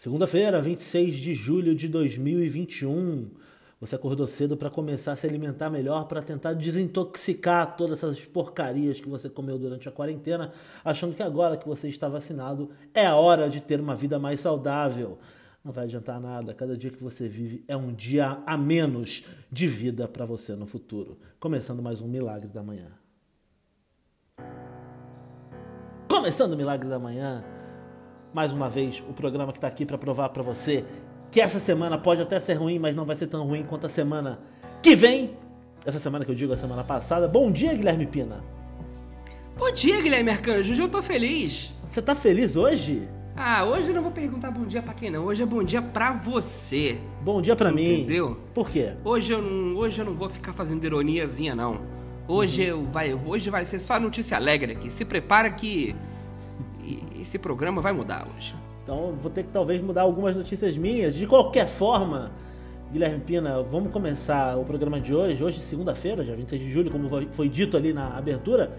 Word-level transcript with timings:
Segunda-feira, 0.00 0.62
26 0.62 1.16
de 1.16 1.34
julho 1.34 1.74
de 1.74 1.86
2021. 1.86 3.28
Você 3.78 3.94
acordou 3.94 4.26
cedo 4.26 4.56
para 4.56 4.70
começar 4.70 5.12
a 5.12 5.16
se 5.16 5.26
alimentar 5.26 5.68
melhor, 5.68 6.08
para 6.08 6.22
tentar 6.22 6.54
desintoxicar 6.54 7.76
todas 7.76 8.02
essas 8.02 8.24
porcarias 8.24 8.98
que 8.98 9.10
você 9.10 9.28
comeu 9.28 9.58
durante 9.58 9.90
a 9.90 9.92
quarentena, 9.92 10.54
achando 10.82 11.14
que 11.14 11.22
agora 11.22 11.58
que 11.58 11.68
você 11.68 11.86
está 11.86 12.08
vacinado 12.08 12.70
é 12.94 13.04
a 13.04 13.14
hora 13.14 13.50
de 13.50 13.60
ter 13.60 13.78
uma 13.78 13.94
vida 13.94 14.18
mais 14.18 14.40
saudável. 14.40 15.18
Não 15.62 15.70
vai 15.70 15.84
adiantar 15.84 16.18
nada, 16.18 16.54
cada 16.54 16.78
dia 16.78 16.90
que 16.90 17.04
você 17.04 17.28
vive 17.28 17.62
é 17.68 17.76
um 17.76 17.92
dia 17.92 18.42
a 18.46 18.56
menos 18.56 19.26
de 19.52 19.66
vida 19.68 20.08
para 20.08 20.24
você 20.24 20.54
no 20.54 20.66
futuro. 20.66 21.18
Começando 21.38 21.82
mais 21.82 22.00
um 22.00 22.08
Milagre 22.08 22.48
da 22.48 22.62
Manhã. 22.62 22.90
Começando 26.08 26.54
o 26.54 26.56
Milagre 26.56 26.88
da 26.88 26.98
Manhã 26.98 27.59
mais 28.32 28.52
uma 28.52 28.68
vez 28.68 29.02
o 29.08 29.12
programa 29.12 29.52
que 29.52 29.58
está 29.58 29.68
aqui 29.68 29.84
para 29.84 29.98
provar 29.98 30.28
para 30.28 30.42
você 30.42 30.84
que 31.30 31.40
essa 31.40 31.60
semana 31.60 31.96
pode 31.96 32.20
até 32.20 32.40
ser 32.40 32.54
ruim, 32.54 32.78
mas 32.78 32.94
não 32.94 33.04
vai 33.04 33.14
ser 33.14 33.28
tão 33.28 33.46
ruim 33.46 33.62
quanto 33.62 33.86
a 33.86 33.88
semana 33.88 34.40
que 34.82 34.96
vem. 34.96 35.36
Essa 35.86 35.98
semana 35.98 36.24
que 36.24 36.30
eu 36.30 36.34
digo, 36.34 36.52
a 36.52 36.56
semana 36.56 36.82
passada. 36.84 37.28
Bom 37.28 37.50
dia, 37.50 37.72
Guilherme 37.72 38.06
Pina. 38.06 38.42
Bom 39.56 39.70
dia, 39.70 40.00
Guilherme 40.00 40.30
Arcanjo. 40.30 40.72
Hoje 40.72 40.82
eu 40.82 40.88
tô 40.88 41.00
feliz. 41.00 41.72
Você 41.88 42.02
tá 42.02 42.14
feliz 42.14 42.56
hoje? 42.56 43.08
Ah, 43.36 43.64
hoje 43.64 43.88
eu 43.88 43.94
não 43.94 44.02
vou 44.02 44.10
perguntar 44.10 44.50
bom 44.50 44.66
dia 44.66 44.82
pra 44.82 44.92
quem 44.92 45.10
não. 45.10 45.24
Hoje 45.24 45.42
é 45.42 45.46
bom 45.46 45.62
dia 45.62 45.80
pra 45.80 46.12
você. 46.12 47.00
Bom 47.22 47.40
dia 47.40 47.56
pra 47.56 47.72
mim. 47.72 48.00
Entendeu? 48.00 48.38
Por 48.52 48.68
quê? 48.68 48.92
Hoje 49.04 49.32
eu 49.32 49.40
não, 49.40 49.76
hoje 49.76 50.00
eu 50.00 50.04
não 50.04 50.14
vou 50.14 50.28
ficar 50.28 50.52
fazendo 50.52 50.84
ironiazinha, 50.84 51.54
não. 51.54 51.80
Hoje, 52.28 52.62
uhum. 52.62 52.68
eu 52.68 52.84
vai, 52.86 53.14
hoje 53.14 53.48
vai 53.50 53.64
ser 53.64 53.78
só 53.78 53.98
notícia 53.98 54.36
alegre 54.36 54.72
aqui. 54.72 54.90
Se 54.90 55.04
prepara 55.04 55.50
que 55.50 55.96
esse 57.20 57.38
programa 57.38 57.80
vai 57.80 57.92
mudar 57.92 58.26
hoje. 58.36 58.54
Então 58.82 59.14
vou 59.20 59.30
ter 59.30 59.44
que 59.44 59.50
talvez 59.50 59.80
mudar 59.82 60.02
algumas 60.02 60.36
notícias 60.36 60.76
minhas. 60.76 61.14
De 61.14 61.26
qualquer 61.26 61.68
forma, 61.68 62.30
Guilherme 62.92 63.20
Pina, 63.20 63.62
vamos 63.62 63.92
começar 63.92 64.56
o 64.58 64.64
programa 64.64 65.00
de 65.00 65.14
hoje. 65.14 65.42
Hoje, 65.42 65.60
segunda-feira, 65.60 66.24
dia 66.24 66.34
26 66.34 66.60
de 66.60 66.70
julho, 66.72 66.90
como 66.90 67.08
foi 67.30 67.48
dito 67.48 67.76
ali 67.76 67.92
na 67.92 68.16
abertura. 68.16 68.76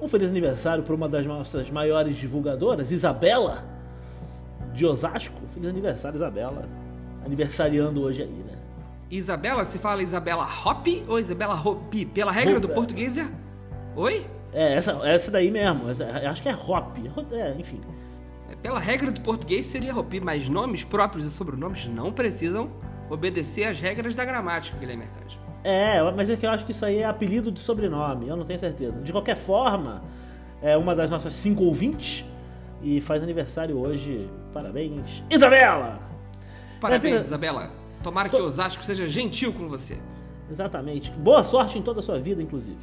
Um 0.00 0.08
feliz 0.08 0.28
aniversário 0.28 0.82
para 0.82 0.94
uma 0.94 1.08
das 1.08 1.26
nossas 1.26 1.70
maiores 1.70 2.16
divulgadoras, 2.16 2.90
Isabela, 2.90 3.64
de 4.74 4.84
Osasco. 4.84 5.40
Feliz 5.54 5.68
aniversário, 5.68 6.16
Isabela. 6.16 6.68
Aniversariando 7.24 8.02
hoje 8.02 8.22
aí, 8.22 8.28
né? 8.28 8.58
Isabela, 9.10 9.64
se 9.64 9.78
fala 9.78 10.02
Isabela 10.02 10.46
Hop 10.64 10.86
ou 11.08 11.18
Isabela 11.18 11.54
Hopi? 11.54 12.06
Pela 12.06 12.30
regra 12.30 12.56
Hop, 12.56 12.62
do 12.62 12.68
português 12.68 13.18
é... 13.18 13.28
Oi? 13.96 14.26
É, 14.52 14.74
essa, 14.74 14.92
essa 15.04 15.30
daí 15.30 15.50
mesmo. 15.50 15.82
acho 16.28 16.42
que 16.42 16.48
é 16.48 16.54
Hop. 16.54 16.96
É, 17.32 17.54
enfim. 17.58 17.80
É, 18.50 18.56
pela 18.56 18.80
regra 18.80 19.10
do 19.10 19.20
português 19.20 19.66
seria 19.66 19.96
Hop, 19.96 20.12
mas 20.22 20.48
nomes 20.48 20.84
próprios 20.84 21.26
e 21.26 21.30
sobrenomes 21.30 21.86
não 21.86 22.12
precisam 22.12 22.70
obedecer 23.08 23.64
às 23.64 23.80
regras 23.80 24.14
da 24.14 24.24
gramática, 24.24 24.76
Guilherme 24.78 25.04
Arcanjo. 25.04 25.38
É, 25.62 26.02
mas 26.12 26.30
é 26.30 26.36
que 26.36 26.46
eu 26.46 26.50
acho 26.50 26.64
que 26.64 26.72
isso 26.72 26.84
aí 26.84 26.98
é 26.98 27.04
apelido 27.04 27.52
de 27.52 27.60
sobrenome, 27.60 28.28
eu 28.28 28.36
não 28.36 28.44
tenho 28.44 28.58
certeza. 28.58 28.98
De 29.00 29.12
qualquer 29.12 29.36
forma, 29.36 30.02
é 30.62 30.76
uma 30.76 30.94
das 30.94 31.10
nossas 31.10 31.34
cinco 31.34 31.64
ouvintes 31.64 32.24
e 32.82 33.00
faz 33.00 33.22
aniversário 33.22 33.78
hoje. 33.78 34.28
Parabéns, 34.54 35.22
Isabela! 35.30 36.00
Parabéns, 36.80 37.16
é, 37.16 37.20
Isabela. 37.20 37.70
Tomara 38.02 38.28
Tô... 38.30 38.38
que 38.38 38.42
Osasco 38.42 38.82
seja 38.82 39.06
gentil 39.06 39.52
com 39.52 39.68
você. 39.68 39.98
Exatamente. 40.50 41.10
Boa 41.10 41.44
sorte 41.44 41.78
em 41.78 41.82
toda 41.82 42.00
a 42.00 42.02
sua 42.02 42.18
vida, 42.18 42.42
inclusive. 42.42 42.78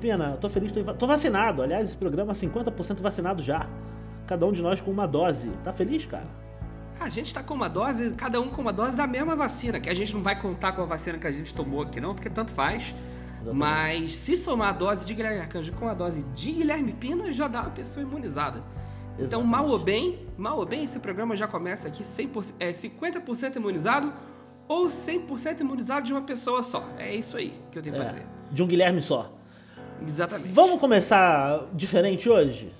Pena, 0.00 0.36
tô 0.40 0.48
feliz, 0.48 0.72
tô, 0.72 0.82
tô 0.94 1.06
vacinado. 1.06 1.62
Aliás, 1.62 1.88
esse 1.88 1.96
programa 1.96 2.32
é 2.32 2.34
50% 2.34 3.00
vacinado 3.00 3.42
já. 3.42 3.68
Cada 4.26 4.44
um 4.46 4.52
de 4.52 4.60
nós 4.62 4.80
com 4.80 4.90
uma 4.90 5.06
dose. 5.06 5.50
Tá 5.62 5.72
feliz, 5.72 6.04
cara? 6.06 6.26
A 6.98 7.08
gente 7.08 7.32
tá 7.32 7.42
com 7.42 7.54
uma 7.54 7.68
dose, 7.68 8.10
cada 8.12 8.40
um 8.40 8.48
com 8.48 8.62
uma 8.62 8.72
dose 8.72 8.96
da 8.96 9.06
mesma 9.06 9.36
vacina, 9.36 9.78
que 9.78 9.88
a 9.88 9.94
gente 9.94 10.14
não 10.14 10.22
vai 10.22 10.40
contar 10.40 10.72
com 10.72 10.82
a 10.82 10.86
vacina 10.86 11.18
que 11.18 11.26
a 11.26 11.32
gente 11.32 11.54
tomou 11.54 11.82
aqui, 11.82 12.00
não, 12.00 12.14
porque 12.14 12.30
tanto 12.30 12.52
faz. 12.52 12.94
Exatamente. 13.42 13.54
Mas 13.54 14.14
se 14.16 14.36
somar 14.36 14.70
a 14.70 14.72
dose 14.72 15.06
de 15.06 15.14
Guilherme 15.14 15.40
Arcanjo 15.40 15.72
com 15.72 15.88
a 15.88 15.94
dose 15.94 16.22
de 16.34 16.52
Guilherme 16.52 16.92
Pina, 16.92 17.32
já 17.32 17.46
dá 17.46 17.60
uma 17.60 17.70
pessoa 17.70 18.02
imunizada. 18.02 18.58
Então, 18.58 19.24
Exatamente. 19.24 19.26
Então, 19.26 19.42
mal 19.44 19.68
ou 19.68 19.78
bem, 19.78 20.26
mal 20.36 20.58
ou 20.58 20.66
bem, 20.66 20.84
esse 20.84 20.98
programa 20.98 21.36
já 21.36 21.46
começa 21.46 21.86
aqui 21.86 22.02
100%, 22.02 22.54
é, 22.58 22.72
50% 22.72 23.56
imunizado 23.56 24.12
ou 24.66 24.86
100% 24.86 25.60
imunizado 25.60 26.06
de 26.06 26.12
uma 26.12 26.22
pessoa 26.22 26.62
só. 26.62 26.84
É 26.98 27.14
isso 27.14 27.36
aí 27.36 27.54
que 27.70 27.78
eu 27.78 27.82
tenho 27.82 27.94
que 27.94 28.02
é, 28.02 28.04
fazer. 28.04 28.26
De 28.50 28.62
um 28.62 28.66
Guilherme 28.66 29.00
só. 29.00 29.35
Exatamente. 30.06 30.48
Vamos 30.48 30.80
começar 30.80 31.66
diferente 31.72 32.28
hoje? 32.28 32.72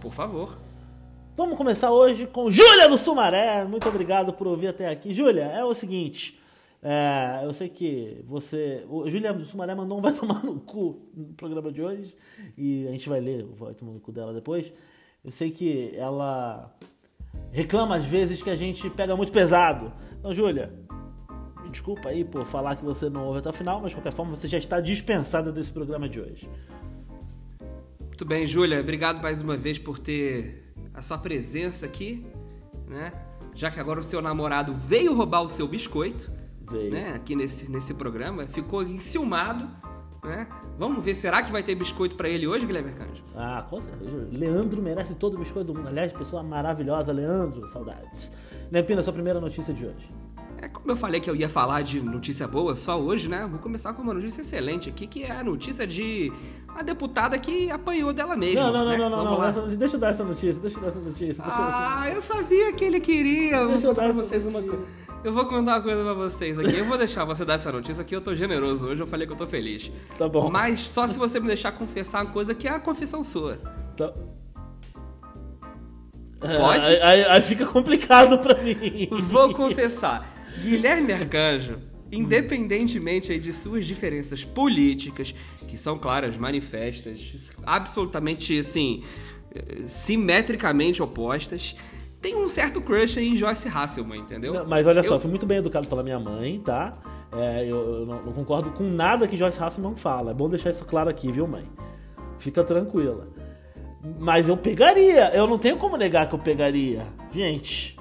Por 0.00 0.12
favor. 0.12 0.56
Vamos 1.36 1.56
começar 1.56 1.90
hoje 1.90 2.26
com 2.26 2.50
Júlia 2.50 2.88
do 2.88 2.96
Sumaré. 2.96 3.64
Muito 3.64 3.88
obrigado 3.88 4.32
por 4.32 4.46
ouvir 4.46 4.68
até 4.68 4.88
aqui. 4.88 5.12
Júlia, 5.12 5.44
é 5.44 5.64
o 5.64 5.74
seguinte. 5.74 6.38
É, 6.80 7.40
eu 7.42 7.52
sei 7.52 7.68
que 7.68 8.22
você. 8.26 8.84
O 8.88 9.08
Júlia 9.08 9.32
do 9.32 9.44
Sumaré 9.44 9.74
mandou 9.74 9.98
um 9.98 10.00
vai 10.00 10.12
tomar 10.12 10.44
no 10.44 10.60
cu 10.60 11.00
no 11.14 11.34
programa 11.34 11.72
de 11.72 11.82
hoje. 11.82 12.14
E 12.56 12.86
a 12.86 12.92
gente 12.92 13.08
vai 13.08 13.20
ler 13.20 13.42
o 13.44 13.54
vai 13.54 13.74
tomar 13.74 13.92
no 13.92 14.00
cu 14.00 14.12
dela 14.12 14.32
depois. 14.32 14.72
Eu 15.24 15.30
sei 15.30 15.50
que 15.50 15.92
ela 15.96 16.72
reclama 17.50 17.96
às 17.96 18.04
vezes 18.04 18.42
que 18.42 18.50
a 18.50 18.56
gente 18.56 18.88
pega 18.90 19.16
muito 19.16 19.32
pesado. 19.32 19.92
Então, 20.18 20.32
Júlia, 20.32 20.72
desculpa 21.74 22.08
aí 22.08 22.24
por 22.24 22.46
falar 22.46 22.76
que 22.76 22.84
você 22.84 23.10
não 23.10 23.24
ouve 23.26 23.40
até 23.40 23.50
o 23.50 23.52
final, 23.52 23.80
mas 23.80 23.90
de 23.90 23.96
qualquer 23.96 24.12
forma 24.12 24.34
você 24.34 24.46
já 24.46 24.56
está 24.56 24.80
dispensada 24.80 25.50
desse 25.50 25.72
programa 25.72 26.08
de 26.08 26.20
hoje. 26.20 26.48
Muito 28.00 28.24
bem, 28.24 28.46
Júlia, 28.46 28.80
obrigado 28.80 29.20
mais 29.20 29.42
uma 29.42 29.56
vez 29.56 29.76
por 29.76 29.98
ter 29.98 30.72
a 30.94 31.02
sua 31.02 31.18
presença 31.18 31.84
aqui, 31.84 32.24
né? 32.88 33.12
Já 33.56 33.70
que 33.70 33.80
agora 33.80 33.98
o 33.98 34.04
seu 34.04 34.22
namorado 34.22 34.72
veio 34.72 35.14
roubar 35.14 35.42
o 35.42 35.48
seu 35.48 35.66
biscoito, 35.66 36.32
veio. 36.70 36.92
né? 36.92 37.12
Aqui 37.12 37.34
nesse, 37.34 37.68
nesse 37.68 37.92
programa, 37.92 38.46
ficou 38.46 38.82
enciumado, 38.84 39.68
né? 40.22 40.46
Vamos 40.78 41.04
ver, 41.04 41.16
será 41.16 41.42
que 41.42 41.50
vai 41.50 41.62
ter 41.62 41.74
biscoito 41.74 42.14
para 42.14 42.28
ele 42.28 42.46
hoje, 42.46 42.66
Guilherme 42.66 42.90
Arcanjo? 42.90 43.22
Ah, 43.34 43.66
com 43.68 43.80
certeza. 43.80 44.28
Leandro 44.30 44.80
merece 44.80 45.16
todo 45.16 45.34
o 45.34 45.38
biscoito 45.38 45.72
do 45.72 45.74
mundo. 45.76 45.88
Aliás, 45.88 46.12
pessoa 46.12 46.42
maravilhosa, 46.42 47.12
Leandro, 47.12 47.66
saudades. 47.68 48.30
Lempina, 48.70 49.02
sua 49.02 49.12
primeira 49.12 49.40
notícia 49.40 49.74
de 49.74 49.84
hoje. 49.86 50.08
É 50.60 50.68
como 50.68 50.90
eu 50.90 50.96
falei 50.96 51.20
que 51.20 51.28
eu 51.28 51.36
ia 51.36 51.48
falar 51.48 51.82
de 51.82 52.00
notícia 52.00 52.46
boa 52.48 52.74
só 52.74 52.98
hoje, 52.98 53.28
né? 53.28 53.46
Vou 53.50 53.58
começar 53.58 53.92
com 53.92 54.02
uma 54.02 54.14
notícia 54.14 54.40
excelente 54.40 54.88
aqui, 54.88 55.06
que 55.06 55.22
é 55.22 55.30
a 55.30 55.44
notícia 55.44 55.86
de 55.86 56.32
a 56.68 56.82
deputada 56.82 57.38
que 57.38 57.70
apanhou 57.70 58.12
dela 58.12 58.36
mesma. 58.36 58.62
Não, 58.62 58.72
não, 58.72 58.90
né? 58.90 58.96
não, 58.96 59.10
não, 59.10 59.24
não, 59.24 59.52
não. 59.52 59.76
Deixa 59.76 59.96
eu 59.96 60.00
dar 60.00 60.10
essa 60.10 60.24
notícia, 60.24 60.60
deixa 60.60 60.78
eu 60.78 60.82
dar 60.82 60.88
essa 60.88 61.00
notícia. 61.00 61.44
ah, 61.46 62.10
eu 62.12 62.22
sabia 62.22 62.72
que 62.72 62.84
ele 62.84 63.00
queria. 63.00 63.66
Deixa 63.66 63.86
eu 63.86 63.94
dar 63.94 64.04
pra 64.04 64.12
vocês 64.12 64.44
uma 64.44 64.62
coisa. 64.62 64.84
Eu 65.24 65.32
vou 65.32 65.46
contar 65.46 65.76
uma 65.76 65.82
coisa 65.82 66.02
pra 66.04 66.12
vocês 66.12 66.58
aqui. 66.58 66.76
Eu 66.76 66.84
vou 66.84 66.98
deixar 66.98 67.24
você 67.24 67.46
dar 67.46 67.54
essa 67.54 67.72
notícia 67.72 68.02
aqui. 68.02 68.14
Eu 68.14 68.20
tô 68.20 68.34
generoso 68.34 68.86
hoje. 68.86 69.00
Eu 69.00 69.06
falei 69.06 69.26
que 69.26 69.32
eu 69.32 69.36
tô 69.36 69.46
feliz. 69.46 69.90
Tá 70.18 70.28
bom. 70.28 70.50
Mas 70.50 70.80
só 70.80 71.08
se 71.08 71.18
você 71.18 71.40
me 71.40 71.46
deixar 71.46 71.72
confessar 71.72 72.22
uma 72.22 72.30
coisa 72.30 72.54
que 72.54 72.68
é 72.68 72.72
a 72.72 72.78
confissão 72.78 73.24
sua. 73.24 73.58
Tá. 73.96 74.12
Pode? 76.40 76.84
Aí, 76.84 77.24
aí, 77.24 77.40
fica 77.40 77.64
complicado 77.64 78.38
pra 78.38 78.62
mim. 78.62 79.08
Vou 79.10 79.54
confessar. 79.54 80.33
Guilherme 80.60 81.12
Arcanjo, 81.12 81.78
independentemente 82.10 83.38
de 83.38 83.52
suas 83.52 83.86
diferenças 83.86 84.44
políticas, 84.44 85.34
que 85.66 85.76
são 85.76 85.98
claras, 85.98 86.36
manifestas, 86.36 87.52
absolutamente 87.64 88.58
assim, 88.58 89.02
simetricamente 89.84 91.02
opostas, 91.02 91.76
tem 92.20 92.34
um 92.34 92.48
certo 92.48 92.80
crush 92.80 93.18
em 93.18 93.36
Joyce 93.36 93.68
Hasselman, 93.68 94.20
entendeu? 94.20 94.54
Não, 94.54 94.66
mas 94.66 94.86
olha 94.86 95.00
eu... 95.00 95.04
só, 95.04 95.20
fui 95.20 95.28
muito 95.28 95.44
bem 95.44 95.58
educado 95.58 95.86
pela 95.86 96.02
minha 96.02 96.18
mãe, 96.18 96.58
tá? 96.58 96.92
É, 97.32 97.64
eu, 97.64 97.76
eu 97.76 98.06
não, 98.06 98.22
não, 98.22 98.32
concordo 98.32 98.70
com 98.70 98.84
nada 98.84 99.26
que 99.26 99.36
Joyce 99.36 99.62
Hasselman 99.62 99.96
fala. 99.96 100.30
É 100.30 100.34
bom 100.34 100.48
deixar 100.48 100.70
isso 100.70 100.84
claro 100.84 101.10
aqui, 101.10 101.30
viu, 101.30 101.46
mãe? 101.46 101.64
Fica 102.38 102.64
tranquila. 102.64 103.28
Mas 104.18 104.48
eu 104.48 104.56
pegaria. 104.56 105.34
Eu 105.34 105.46
não 105.46 105.58
tenho 105.58 105.76
como 105.76 105.96
negar 105.96 106.28
que 106.28 106.34
eu 106.34 106.38
pegaria. 106.38 107.02
Gente, 107.32 107.93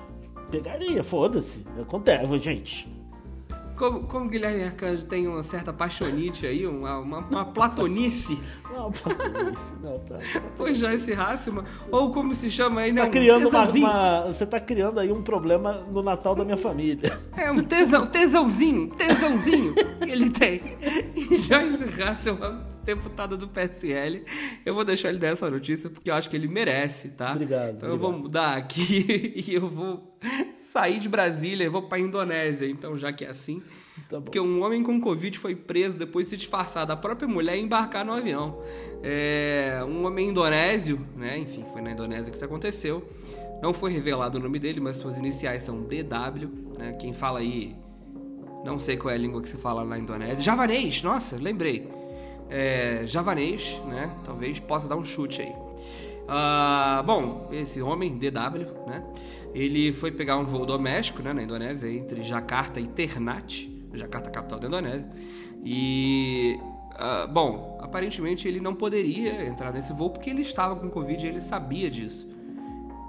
pegaria, 0.57 1.03
foda-se. 1.03 1.65
Acontece, 1.79 2.37
gente. 2.39 2.93
Como, 3.75 4.01
como 4.01 4.29
Guilherme 4.29 4.63
Arcanjo 4.63 5.03
tem 5.05 5.27
uma 5.27 5.41
certa 5.41 5.73
paixonite 5.73 6.45
aí, 6.45 6.67
uma, 6.67 6.99
uma, 6.99 7.17
uma 7.19 7.45
platonice. 7.45 8.37
Não, 8.71 8.91
platonice, 8.91 9.75
não, 9.83 9.99
tá. 9.99 10.17
Pois 10.57 10.77
já 10.77 10.91
esse 10.95 11.13
Hasselman, 11.13 11.63
ou 11.91 12.11
como 12.11 12.33
se 12.33 12.49
chama 12.49 12.81
aí, 12.81 12.91
né? 12.91 13.03
Tá 13.03 13.09
criando 13.09 13.47
uma, 13.47 13.69
uma, 13.69 14.21
Você 14.25 14.47
tá 14.47 14.59
criando 14.59 14.99
aí 14.99 15.11
um 15.11 15.21
problema 15.21 15.85
no 15.91 16.01
Natal 16.01 16.33
da 16.33 16.43
minha 16.43 16.57
família. 16.57 17.11
É, 17.37 17.51
um 17.51 17.61
tesão, 17.61 18.07
tesãozinho, 18.07 18.89
tesãozinho 18.95 19.75
que 19.75 20.09
ele 20.09 20.29
tem. 20.29 20.75
E 21.15 21.37
Joyce 21.37 22.01
Hasselman 22.01 22.73
deputado 22.83 23.37
do 23.37 23.47
PSL. 23.47 24.25
Eu 24.65 24.73
vou 24.73 24.83
deixar 24.83 25.09
ele 25.09 25.19
dessa 25.19 25.49
notícia 25.49 25.89
porque 25.89 26.11
eu 26.11 26.15
acho 26.15 26.29
que 26.29 26.35
ele 26.35 26.47
merece, 26.47 27.09
tá? 27.09 27.31
Obrigado. 27.31 27.75
Então 27.75 27.89
obrigado. 27.89 27.91
eu 27.91 27.97
vou 27.97 28.11
mudar 28.11 28.57
aqui 28.57 29.33
e 29.47 29.53
eu 29.53 29.69
vou 29.69 30.12
sair 30.57 30.99
de 30.99 31.09
Brasília 31.09 31.65
e 31.65 31.69
vou 31.69 31.83
pra 31.83 31.99
Indonésia, 31.99 32.67
então 32.67 32.97
já 32.97 33.11
que 33.11 33.25
é 33.25 33.29
assim. 33.29 33.61
Tá 34.09 34.19
porque 34.19 34.39
um 34.39 34.63
homem 34.63 34.81
com 34.81 34.99
Covid 34.99 35.37
foi 35.37 35.55
preso 35.55 35.97
depois 35.97 36.25
de 36.25 36.31
se 36.31 36.37
disfarçar 36.37 36.85
da 36.85 36.95
própria 36.95 37.27
mulher 37.27 37.57
e 37.57 37.61
embarcar 37.61 38.03
no 38.03 38.11
avião. 38.11 38.59
É, 39.03 39.81
um 39.87 40.05
homem 40.05 40.29
indonésio, 40.29 40.99
né? 41.15 41.37
Enfim, 41.37 41.63
foi 41.71 41.81
na 41.81 41.91
Indonésia 41.91 42.31
que 42.31 42.35
isso 42.35 42.45
aconteceu. 42.45 43.07
Não 43.61 43.73
foi 43.73 43.91
revelado 43.91 44.37
o 44.37 44.41
nome 44.41 44.59
dele, 44.59 44.79
mas 44.79 44.97
suas 44.97 45.17
iniciais 45.17 45.63
são 45.63 45.81
DW. 45.81 46.77
Né? 46.77 46.93
Quem 46.99 47.13
fala 47.13 47.39
aí, 47.39 47.75
não 48.65 48.79
sei 48.79 48.97
qual 48.97 49.11
é 49.11 49.15
a 49.15 49.17
língua 49.17 49.41
que 49.41 49.49
se 49.49 49.57
fala 49.57 49.85
na 49.85 49.97
Indonésia. 49.97 50.43
Javanês, 50.43 51.01
nossa, 51.01 51.37
lembrei. 51.37 51.87
É, 52.49 53.03
javanês, 53.05 53.79
né? 53.87 54.11
Talvez 54.25 54.59
possa 54.59 54.87
dar 54.87 54.95
um 54.95 55.05
chute 55.05 55.41
aí. 55.41 55.53
Uh, 56.23 57.03
bom, 57.03 57.49
esse 57.51 57.81
homem, 57.81 58.17
DW, 58.17 58.87
né? 58.87 59.03
Ele 59.53 59.93
foi 59.93 60.11
pegar 60.11 60.37
um 60.37 60.45
voo 60.45 60.65
doméstico 60.65 61.21
né, 61.21 61.31
na 61.31 61.43
Indonésia, 61.43 61.89
entre 61.91 62.23
Jakarta 62.23 62.79
e 62.79 62.87
Ternate, 62.87 63.71
Jakarta, 63.93 64.31
capital 64.31 64.59
da 64.59 64.67
Indonésia. 64.67 65.07
E, 65.63 66.57
uh, 66.95 67.31
bom, 67.31 67.77
aparentemente 67.81 68.47
ele 68.47 68.59
não 68.59 68.73
poderia 68.73 69.45
entrar 69.45 69.71
nesse 69.71 69.93
voo 69.93 70.09
porque 70.09 70.29
ele 70.29 70.41
estava 70.41 70.75
com 70.75 70.89
Covid 70.89 71.23
e 71.23 71.29
ele 71.29 71.41
sabia 71.41 71.89
disso. 71.89 72.27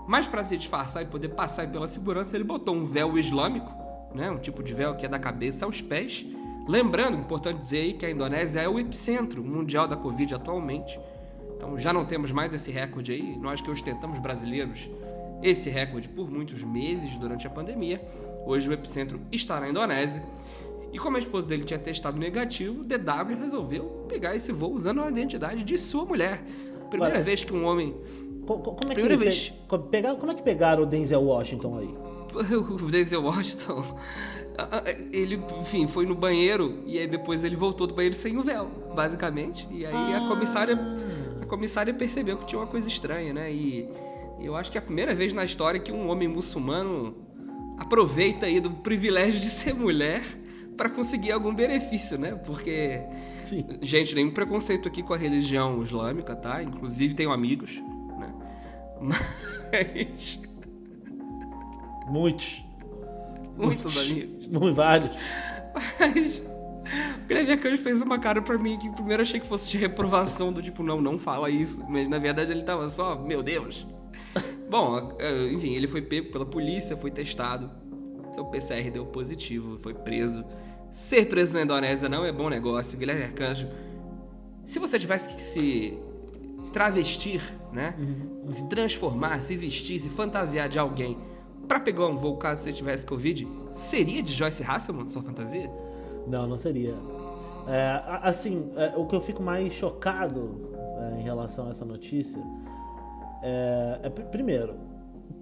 Mas 0.06 0.26
para 0.26 0.44
se 0.44 0.56
disfarçar 0.56 1.02
e 1.02 1.06
poder 1.06 1.30
passar 1.30 1.66
pela 1.68 1.88
segurança, 1.88 2.36
ele 2.36 2.44
botou 2.44 2.74
um 2.74 2.84
véu 2.84 3.16
islâmico, 3.18 3.72
né, 4.14 4.30
um 4.30 4.38
tipo 4.38 4.62
de 4.62 4.74
véu 4.74 4.94
que 4.94 5.06
é 5.06 5.08
da 5.08 5.18
cabeça 5.18 5.64
aos 5.64 5.80
pés. 5.80 6.26
Lembrando, 6.68 7.18
importante 7.18 7.62
dizer 7.62 7.78
aí 7.78 7.92
que 7.94 8.04
a 8.04 8.10
Indonésia 8.10 8.60
é 8.60 8.68
o 8.68 8.78
epicentro 8.78 9.42
mundial 9.42 9.88
da 9.88 9.96
Covid 9.96 10.34
atualmente. 10.34 11.00
Então 11.56 11.78
já 11.78 11.92
não 11.92 12.04
temos 12.04 12.30
mais 12.30 12.52
esse 12.52 12.70
recorde 12.70 13.12
aí. 13.12 13.36
Nós 13.38 13.62
que 13.62 13.70
ostentamos 13.70 14.18
brasileiros 14.18 14.90
esse 15.44 15.68
recorde 15.68 16.08
por 16.08 16.30
muitos 16.30 16.64
meses 16.64 17.14
durante 17.16 17.46
a 17.46 17.50
pandemia. 17.50 18.00
Hoje 18.46 18.68
o 18.68 18.72
epicentro 18.72 19.20
está 19.30 19.60
na 19.60 19.68
Indonésia. 19.68 20.22
E 20.90 20.98
como 20.98 21.16
a 21.16 21.20
esposa 21.20 21.46
dele 21.46 21.64
tinha 21.64 21.78
testado 21.78 22.18
negativo, 22.18 22.82
DW 22.82 23.36
resolveu 23.38 24.06
pegar 24.08 24.34
esse 24.34 24.52
voo 24.52 24.72
usando 24.72 25.02
a 25.02 25.08
identidade 25.10 25.62
de 25.62 25.76
sua 25.76 26.04
mulher. 26.04 26.42
Primeira 26.88 27.20
vez 27.20 27.44
que 27.44 27.52
um 27.52 27.66
homem. 27.66 27.94
Como, 28.46 28.62
como 28.62 28.92
é 28.92 28.94
que 28.94 29.02
Primeira 29.02 29.16
vez. 29.16 29.52
Pe... 29.68 29.78
Pegar, 29.90 30.14
como 30.14 30.32
é 30.32 30.34
que 30.34 30.42
pegaram 30.42 30.84
o 30.84 30.86
Denzel 30.86 31.22
Washington 31.22 31.78
aí? 31.78 31.94
o 32.56 32.90
Denzel 32.90 33.22
Washington. 33.22 33.84
Ele, 35.12 35.42
enfim, 35.60 35.88
foi 35.88 36.06
no 36.06 36.14
banheiro 36.14 36.84
e 36.86 36.98
aí 36.98 37.08
depois 37.08 37.42
ele 37.42 37.56
voltou 37.56 37.86
do 37.86 37.94
banheiro 37.94 38.14
sem 38.14 38.38
o 38.38 38.42
véu, 38.42 38.70
basicamente. 38.94 39.66
E 39.70 39.84
aí 39.84 39.92
ah. 39.92 40.24
a 40.24 40.28
comissária 40.28 40.78
a 41.42 41.46
comissária 41.46 41.92
percebeu 41.92 42.38
que 42.38 42.46
tinha 42.46 42.60
uma 42.60 42.66
coisa 42.66 42.88
estranha, 42.88 43.32
né? 43.32 43.52
E 43.52 43.88
eu 44.44 44.56
acho 44.56 44.70
que 44.70 44.78
é 44.78 44.80
a 44.80 44.82
primeira 44.82 45.14
vez 45.14 45.32
na 45.32 45.44
história 45.44 45.80
que 45.80 45.92
um 45.92 46.08
homem 46.08 46.28
muçulmano 46.28 47.16
aproveita 47.78 48.46
aí 48.46 48.60
do 48.60 48.70
privilégio 48.70 49.40
de 49.40 49.48
ser 49.48 49.74
mulher 49.74 50.22
para 50.76 50.88
conseguir 50.88 51.32
algum 51.32 51.54
benefício, 51.54 52.18
né? 52.18 52.34
Porque 52.34 53.00
Sim. 53.42 53.64
gente, 53.80 54.14
nenhum 54.14 54.30
preconceito 54.30 54.88
aqui 54.88 55.02
com 55.02 55.14
a 55.14 55.16
religião 55.16 55.82
islâmica, 55.82 56.34
tá? 56.34 56.62
Inclusive 56.62 57.14
tenho 57.14 57.32
amigos, 57.32 57.80
né? 58.18 58.34
Mas 59.72 60.40
muitos 62.06 62.64
muitos 63.56 64.10
amigos, 64.10 64.46
muito 64.46 64.74
vários. 64.74 65.16
Mas 65.98 67.48
o 67.48 67.52
Arcanjo 67.52 67.82
fez 67.82 68.02
uma 68.02 68.18
cara 68.18 68.42
pra 68.42 68.58
mim 68.58 68.78
que 68.78 68.90
primeiro 68.90 69.22
achei 69.22 69.40
que 69.40 69.46
fosse 69.46 69.68
de 69.68 69.78
reprovação, 69.78 70.52
do 70.52 70.62
tipo, 70.62 70.82
não, 70.82 71.00
não 71.00 71.18
fala 71.18 71.50
isso. 71.50 71.84
Mas 71.88 72.08
na 72.08 72.18
verdade 72.18 72.52
ele 72.52 72.62
tava 72.62 72.88
só, 72.88 73.16
meu 73.16 73.42
Deus. 73.42 73.86
Bom, 74.74 75.12
é, 75.20 75.52
enfim, 75.52 75.72
ele 75.76 75.86
foi 75.86 76.02
pego 76.02 76.32
pela 76.32 76.44
polícia, 76.44 76.96
foi 76.96 77.08
testado. 77.08 77.70
Seu 78.32 78.44
PCR 78.46 78.90
deu 78.90 79.06
positivo, 79.06 79.78
foi 79.78 79.94
preso. 79.94 80.44
Ser 80.92 81.28
preso 81.28 81.54
na 81.54 81.62
Indonésia 81.62 82.08
não 82.08 82.24
é 82.24 82.32
bom 82.32 82.48
negócio. 82.48 82.98
Guilherme 82.98 83.22
Arcanjo, 83.22 83.68
se 84.66 84.80
você 84.80 84.98
tivesse 84.98 85.28
que 85.28 85.40
se 85.40 85.96
travestir, 86.72 87.40
né? 87.72 87.94
Uhum. 87.96 88.50
Se 88.50 88.68
transformar, 88.68 89.40
se 89.42 89.56
vestir, 89.56 90.00
se 90.00 90.08
fantasiar 90.08 90.68
de 90.68 90.76
alguém 90.76 91.16
para 91.68 91.78
pegar 91.78 92.08
um 92.08 92.16
voo 92.16 92.36
caso 92.36 92.64
você 92.64 92.72
tivesse 92.72 93.06
Covid, 93.06 93.46
seria 93.76 94.24
de 94.24 94.32
Joyce 94.32 94.64
Hasselman 94.64 95.06
sua 95.06 95.22
fantasia? 95.22 95.70
Não, 96.26 96.48
não 96.48 96.58
seria. 96.58 96.96
É, 97.68 98.02
assim, 98.22 98.72
é, 98.74 98.92
o 98.96 99.06
que 99.06 99.14
eu 99.14 99.20
fico 99.20 99.40
mais 99.40 99.72
chocado 99.72 100.68
é, 100.98 101.20
em 101.20 101.22
relação 101.22 101.68
a 101.68 101.70
essa 101.70 101.84
notícia 101.84 102.42
é, 103.44 104.00
é, 104.04 104.08
primeiro, 104.08 104.74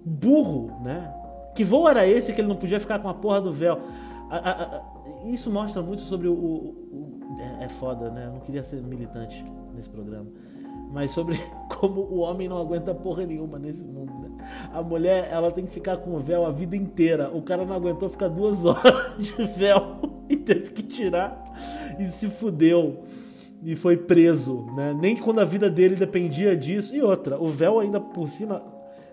burro, 0.05 0.77
né? 0.83 1.13
Que 1.55 1.63
voo 1.63 1.87
era 1.87 2.05
esse 2.05 2.33
que 2.33 2.41
ele 2.41 2.49
não 2.49 2.57
podia 2.57 2.79
ficar 2.79 2.99
com 2.99 3.07
a 3.07 3.13
porra 3.13 3.39
do 3.39 3.51
véu? 3.51 3.79
A, 4.29 4.37
a, 4.37 4.63
a, 4.63 4.81
isso 5.23 5.49
mostra 5.49 5.81
muito 5.81 6.01
sobre 6.01 6.27
o. 6.27 6.33
o, 6.33 6.57
o 6.91 7.35
é, 7.39 7.65
é, 7.65 7.69
foda, 7.69 8.09
né? 8.09 8.25
Eu 8.25 8.33
não 8.33 8.39
queria 8.41 8.63
ser 8.63 8.81
militante 8.81 9.43
nesse 9.73 9.89
programa. 9.89 10.27
Mas 10.91 11.11
sobre 11.11 11.37
como 11.79 12.01
o 12.01 12.19
homem 12.19 12.49
não 12.49 12.57
aguenta 12.57 12.93
porra 12.93 13.25
nenhuma 13.25 13.57
nesse 13.57 13.83
mundo. 13.83 14.11
Né? 14.11 14.45
A 14.73 14.81
mulher, 14.81 15.29
ela 15.31 15.49
tem 15.49 15.65
que 15.65 15.71
ficar 15.71 15.97
com 15.97 16.15
o 16.15 16.19
véu 16.19 16.45
a 16.45 16.51
vida 16.51 16.75
inteira. 16.75 17.31
O 17.33 17.41
cara 17.41 17.63
não 17.63 17.73
aguentou 17.73 18.09
ficar 18.09 18.27
duas 18.27 18.65
horas 18.67 19.15
de 19.17 19.31
véu 19.43 19.99
e 20.27 20.35
teve 20.35 20.71
que 20.71 20.83
tirar 20.83 21.41
e 21.97 22.05
se 22.09 22.27
fudeu 22.27 23.03
e 23.63 23.75
foi 23.75 23.97
preso, 23.97 24.65
né? 24.75 24.93
Nem 24.99 25.15
quando 25.15 25.39
a 25.39 25.45
vida 25.45 25.69
dele 25.69 25.95
dependia 25.95 26.55
disso. 26.55 26.95
E 26.95 27.01
outra, 27.01 27.41
o 27.41 27.47
véu 27.47 27.79
ainda 27.79 27.99
por 27.99 28.27
cima 28.27 28.63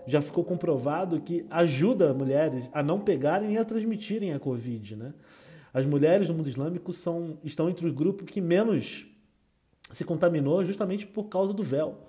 já 0.05 0.21
ficou 0.21 0.43
comprovado 0.43 1.21
que 1.21 1.45
ajuda 1.49 2.13
mulheres 2.13 2.69
a 2.73 2.81
não 2.83 2.99
pegarem 2.99 3.53
e 3.53 3.57
a 3.57 3.65
transmitirem 3.65 4.33
a 4.33 4.39
Covid, 4.39 4.95
né? 4.95 5.13
As 5.73 5.85
mulheres 5.85 6.27
no 6.27 6.33
mundo 6.33 6.49
islâmico 6.49 6.91
são, 6.91 7.37
estão 7.43 7.69
entre 7.69 7.87
os 7.87 7.93
grupos 7.93 8.29
que 8.29 8.41
menos 8.41 9.05
se 9.91 10.03
contaminou 10.03 10.65
justamente 10.65 11.05
por 11.05 11.25
causa 11.25 11.53
do 11.53 11.63
véu. 11.63 12.07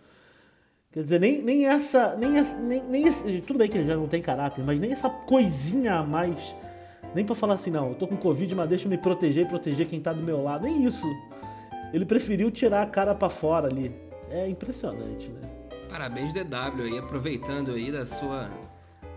Quer 0.91 1.03
dizer, 1.05 1.21
nem, 1.21 1.43
nem 1.43 1.67
essa. 1.67 2.17
Nem, 2.17 2.39
essa, 2.39 2.59
nem, 2.59 2.83
nem 2.83 3.06
esse, 3.06 3.41
tudo 3.43 3.59
bem 3.59 3.69
que 3.69 3.79
ele 3.79 3.87
já 3.87 3.97
não 3.97 4.09
tem 4.09 4.21
caráter, 4.21 4.65
mas 4.65 4.81
nem 4.81 4.93
essa 4.93 5.09
coisinha 5.09 5.94
a 5.94 6.03
mais 6.03 6.55
nem 7.15 7.25
para 7.25 7.35
falar 7.35 7.55
assim, 7.55 7.71
não, 7.71 7.91
eu 7.91 7.94
tô 7.94 8.06
com 8.06 8.17
Covid, 8.17 8.55
mas 8.55 8.69
deixa 8.69 8.87
eu 8.87 8.91
me 8.91 8.97
proteger 8.97 9.44
e 9.44 9.49
proteger 9.49 9.87
quem 9.87 10.00
tá 10.00 10.12
do 10.12 10.23
meu 10.23 10.43
lado. 10.43 10.65
Nem 10.65 10.85
isso. 10.85 11.06
Ele 11.93 12.05
preferiu 12.05 12.50
tirar 12.50 12.83
a 12.83 12.87
cara 12.87 13.15
para 13.15 13.29
fora 13.29 13.69
ali. 13.69 13.94
É 14.31 14.49
impressionante, 14.49 15.29
né? 15.31 15.41
Parabéns, 15.89 16.33
DW, 16.33 16.83
aí, 16.85 16.99
aproveitando 16.99 17.73
aí 17.73 17.93
da 17.93 18.06
sua 18.06 18.49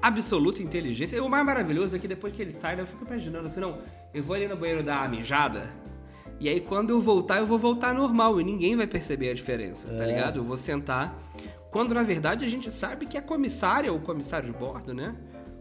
absoluta 0.01 0.61
inteligência. 0.61 1.15
E 1.15 1.19
o 1.19 1.29
mais 1.29 1.45
maravilhoso 1.45 1.95
é 1.95 1.99
que 1.99 2.07
depois 2.07 2.35
que 2.35 2.41
ele 2.41 2.51
sai, 2.51 2.75
né, 2.75 2.81
eu 2.81 2.87
fico 2.87 3.05
imaginando 3.05 3.47
assim, 3.47 3.61
não, 3.61 3.77
eu 4.13 4.21
vou 4.21 4.35
ali 4.35 4.47
no 4.47 4.57
banheiro 4.57 4.83
dar 4.83 4.99
uma 4.99 5.07
mijada, 5.07 5.69
e 6.37 6.49
aí 6.49 6.59
quando 6.59 6.89
eu 6.89 7.01
voltar, 7.01 7.37
eu 7.37 7.47
vou 7.47 7.57
voltar 7.57 7.93
normal 7.93 8.41
e 8.41 8.43
ninguém 8.43 8.75
vai 8.75 8.85
perceber 8.85 9.29
a 9.29 9.33
diferença, 9.33 9.87
tá 9.87 9.93
é. 9.93 9.97
tá 9.97 10.05
ligado? 10.05 10.39
Eu 10.39 10.43
vou 10.43 10.57
sentar. 10.57 11.17
Quando 11.71 11.93
na 11.93 12.03
verdade 12.03 12.43
a 12.43 12.47
gente 12.47 12.69
sabe 12.69 13.05
que 13.05 13.17
a 13.17 13.21
comissária 13.21 13.91
ou 13.91 13.97
o 13.97 14.01
comissário 14.01 14.51
de 14.51 14.57
bordo, 14.57 14.93
né? 14.93 15.15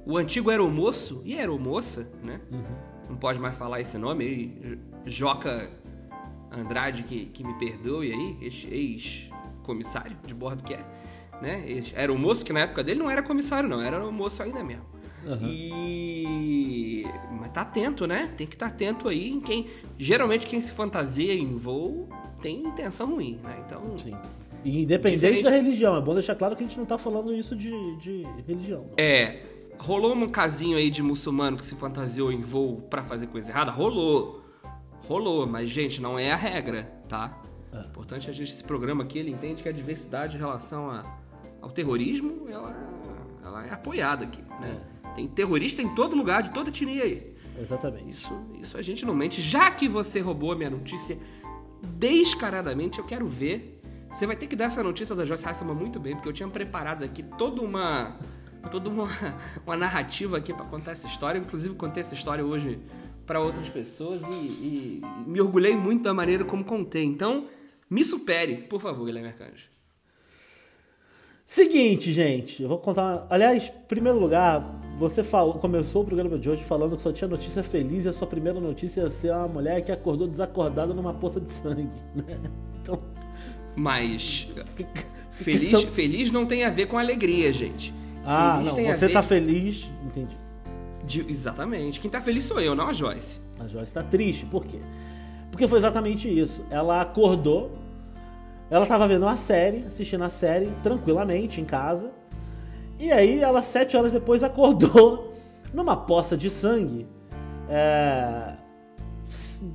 o 0.06 0.18
antigo 0.18 0.50
aeromoço 0.50 1.22
e 1.24 1.38
aeromoça, 1.38 2.08
né? 2.22 2.40
Uhum. 2.50 2.62
Não 3.10 3.16
pode 3.16 3.38
mais 3.38 3.56
falar 3.56 3.80
esse 3.80 3.96
nome. 3.96 4.78
Joca 5.06 5.68
Andrade, 6.60 7.02
que, 7.02 7.26
que 7.26 7.44
me 7.44 7.54
perdoe 7.54 8.12
aí, 8.12 8.38
ex-comissário 8.40 10.16
de 10.26 10.34
bordo 10.34 10.62
que 10.62 10.74
é. 10.74 10.84
Né? 11.40 11.64
Era 11.94 12.12
o 12.12 12.18
moço 12.18 12.44
que 12.44 12.52
na 12.52 12.60
época 12.60 12.82
dele 12.82 13.00
não 13.00 13.10
era 13.10 13.22
comissário, 13.22 13.68
não, 13.68 13.80
era 13.80 14.06
o 14.06 14.12
moço 14.12 14.42
ainda 14.42 14.62
mesmo. 14.62 14.94
Uhum. 15.26 15.38
E. 15.42 17.06
Mas 17.40 17.50
tá 17.50 17.62
atento, 17.62 18.06
né? 18.06 18.32
Tem 18.36 18.46
que 18.46 18.54
estar 18.54 18.68
tá 18.68 18.74
atento 18.74 19.08
aí 19.08 19.30
em 19.30 19.40
quem. 19.40 19.66
Geralmente 19.98 20.46
quem 20.46 20.60
se 20.60 20.72
fantasia 20.72 21.34
em 21.34 21.56
voo 21.56 22.08
tem 22.40 22.62
intenção 22.62 23.06
ruim, 23.06 23.40
né? 23.42 23.62
Então. 23.64 23.96
Sim. 23.96 24.14
independente 24.64 25.20
diferente... 25.20 25.44
da 25.44 25.50
religião, 25.50 25.96
é 25.96 26.00
bom 26.00 26.14
deixar 26.14 26.34
claro 26.34 26.54
que 26.54 26.62
a 26.62 26.66
gente 26.66 26.78
não 26.78 26.84
tá 26.84 26.98
falando 26.98 27.34
isso 27.34 27.56
de, 27.56 27.70
de 27.96 28.26
religião. 28.46 28.82
Não. 28.82 28.94
É. 28.98 29.42
Rolou 29.78 30.14
um 30.14 30.28
casinho 30.28 30.76
aí 30.76 30.88
de 30.88 31.02
muçulmano 31.02 31.56
que 31.56 31.66
se 31.66 31.74
fantasiou 31.74 32.30
em 32.30 32.40
voo 32.40 32.82
para 32.82 33.02
fazer 33.02 33.26
coisa 33.26 33.50
errada? 33.50 33.70
Rolou. 33.72 34.43
Rolou, 35.08 35.46
mas, 35.46 35.68
gente, 35.68 36.00
não 36.00 36.18
é 36.18 36.32
a 36.32 36.36
regra, 36.36 36.90
tá? 37.08 37.40
É. 37.72 37.80
Importante 37.80 38.30
a 38.30 38.32
gente, 38.32 38.52
esse 38.52 38.64
programa 38.64 39.04
aqui, 39.04 39.18
ele 39.18 39.30
entende 39.30 39.62
que 39.62 39.68
a 39.68 39.72
diversidade 39.72 40.36
em 40.36 40.40
relação 40.40 40.90
a, 40.90 41.04
ao 41.60 41.70
terrorismo, 41.70 42.46
ela, 42.48 42.74
ela 43.44 43.66
é 43.66 43.72
apoiada 43.72 44.24
aqui, 44.24 44.42
né? 44.60 44.80
É. 44.90 45.14
Tem 45.14 45.28
terrorista 45.28 45.80
em 45.82 45.94
todo 45.94 46.16
lugar, 46.16 46.42
de 46.42 46.50
toda 46.50 46.70
etnia 46.70 47.04
aí. 47.04 47.34
Exatamente. 47.58 48.08
Isso, 48.08 48.32
isso 48.60 48.76
a 48.76 48.82
gente 48.82 49.04
não 49.04 49.14
mente. 49.14 49.40
Já 49.40 49.70
que 49.70 49.88
você 49.88 50.20
roubou 50.20 50.52
a 50.52 50.56
minha 50.56 50.70
notícia 50.70 51.18
descaradamente, 51.82 52.98
eu 52.98 53.04
quero 53.04 53.28
ver. 53.28 53.80
Você 54.10 54.26
vai 54.26 54.36
ter 54.36 54.46
que 54.46 54.56
dar 54.56 54.66
essa 54.66 54.82
notícia 54.82 55.14
da 55.14 55.24
Joyce 55.24 55.46
Hasselman 55.46 55.76
muito 55.76 56.00
bem, 56.00 56.14
porque 56.14 56.28
eu 56.28 56.32
tinha 56.32 56.48
preparado 56.48 57.04
aqui 57.04 57.22
toda 57.22 57.60
uma 57.60 58.16
toda 58.70 58.88
uma, 58.88 59.08
uma 59.66 59.76
narrativa 59.76 60.38
aqui 60.38 60.52
para 60.52 60.64
contar 60.64 60.92
essa 60.92 61.06
história. 61.06 61.38
Inclusive, 61.38 61.74
contei 61.74 62.02
essa 62.02 62.14
história 62.14 62.44
hoje 62.44 62.80
para 63.26 63.40
outras 63.40 63.68
pessoas 63.68 64.20
e, 64.22 64.34
e, 64.34 65.02
e, 65.02 65.28
me 65.30 65.40
orgulhei 65.40 65.74
muito 65.76 66.02
da 66.04 66.12
maneira 66.14 66.44
como 66.44 66.64
contei. 66.64 67.04
Então, 67.04 67.46
me 67.88 68.04
supere, 68.04 68.62
por 68.68 68.80
favor, 68.80 69.04
Guilherme 69.06 69.28
Arcanjo. 69.28 69.72
Seguinte, 71.46 72.12
gente, 72.12 72.62
eu 72.62 72.68
vou 72.68 72.78
contar. 72.78 73.26
Aliás, 73.28 73.68
em 73.68 73.86
primeiro 73.86 74.18
lugar, 74.18 74.80
você 74.98 75.22
falou, 75.22 75.54
começou 75.54 76.02
o 76.02 76.04
programa 76.04 76.38
de 76.38 76.48
hoje 76.48 76.64
falando 76.64 76.96
que 76.96 77.02
só 77.02 77.12
tinha 77.12 77.28
notícia 77.28 77.62
feliz 77.62 78.06
e 78.06 78.08
a 78.08 78.12
sua 78.12 78.26
primeira 78.26 78.58
notícia 78.58 79.02
ia 79.02 79.10
ser 79.10 79.30
uma 79.30 79.46
mulher 79.48 79.82
que 79.84 79.92
acordou 79.92 80.26
desacordada 80.26 80.94
numa 80.94 81.12
poça 81.12 81.40
de 81.40 81.52
sangue, 81.52 81.88
né? 82.16 82.40
Então. 82.80 83.02
Mas. 83.76 84.50
Fica, 84.74 85.04
feliz, 85.32 85.82
feliz 85.82 86.30
não 86.30 86.46
tem 86.46 86.64
a 86.64 86.70
ver 86.70 86.86
com 86.86 86.98
alegria, 86.98 87.52
gente. 87.52 87.92
Ah, 88.24 88.54
Feliz 88.56 88.72
não, 88.72 88.94
você 88.94 89.06
ver- 89.06 89.12
tá 89.12 89.22
feliz. 89.22 89.88
Entendi. 90.06 90.36
De- 91.06 91.28
exatamente. 91.30 92.00
Quem 92.00 92.10
tá 92.10 92.20
feliz 92.20 92.44
sou 92.44 92.60
eu, 92.60 92.74
não 92.74 92.88
a 92.88 92.92
Joyce. 92.92 93.38
A 93.60 93.66
Joyce 93.66 93.92
tá 93.92 94.02
triste. 94.02 94.46
Por 94.46 94.64
quê? 94.64 94.78
Porque 95.50 95.68
foi 95.68 95.78
exatamente 95.78 96.28
isso. 96.28 96.64
Ela 96.70 97.00
acordou, 97.00 97.72
ela 98.70 98.86
tava 98.86 99.06
vendo 99.06 99.22
uma 99.22 99.36
série, 99.36 99.84
assistindo 99.86 100.24
a 100.24 100.30
série 100.30 100.70
tranquilamente 100.82 101.60
em 101.60 101.64
casa. 101.64 102.10
E 102.98 103.12
aí 103.12 103.40
ela, 103.40 103.62
sete 103.62 103.96
horas 103.96 104.12
depois, 104.12 104.42
acordou 104.42 105.32
numa 105.72 105.96
poça 105.96 106.36
de 106.36 106.48
sangue, 106.50 107.06
é, 107.68 108.54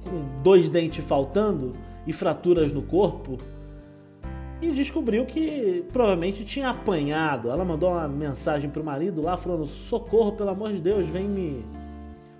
com 0.03 0.41
dois 0.43 0.67
dentes 0.69 1.03
faltando 1.05 1.74
e 2.07 2.13
fraturas 2.13 2.71
no 2.74 2.81
corpo. 2.81 3.38
E 4.62 4.72
descobriu 4.72 5.25
que 5.25 5.86
provavelmente 5.92 6.44
tinha 6.44 6.70
apanhado. 6.70 7.50
Ela 7.50 7.63
mandou 7.63 7.92
uma 7.92 8.08
mensagem 8.08 8.70
pro 8.70 8.84
marido 8.84 9.22
lá 9.22 9.38
falando: 9.38 9.66
Socorro, 9.66 10.34
pelo 10.34 10.50
amor 10.50 10.74
de 10.74 10.80
Deus, 10.80 11.06
vem 11.06 11.25
me 11.25 11.66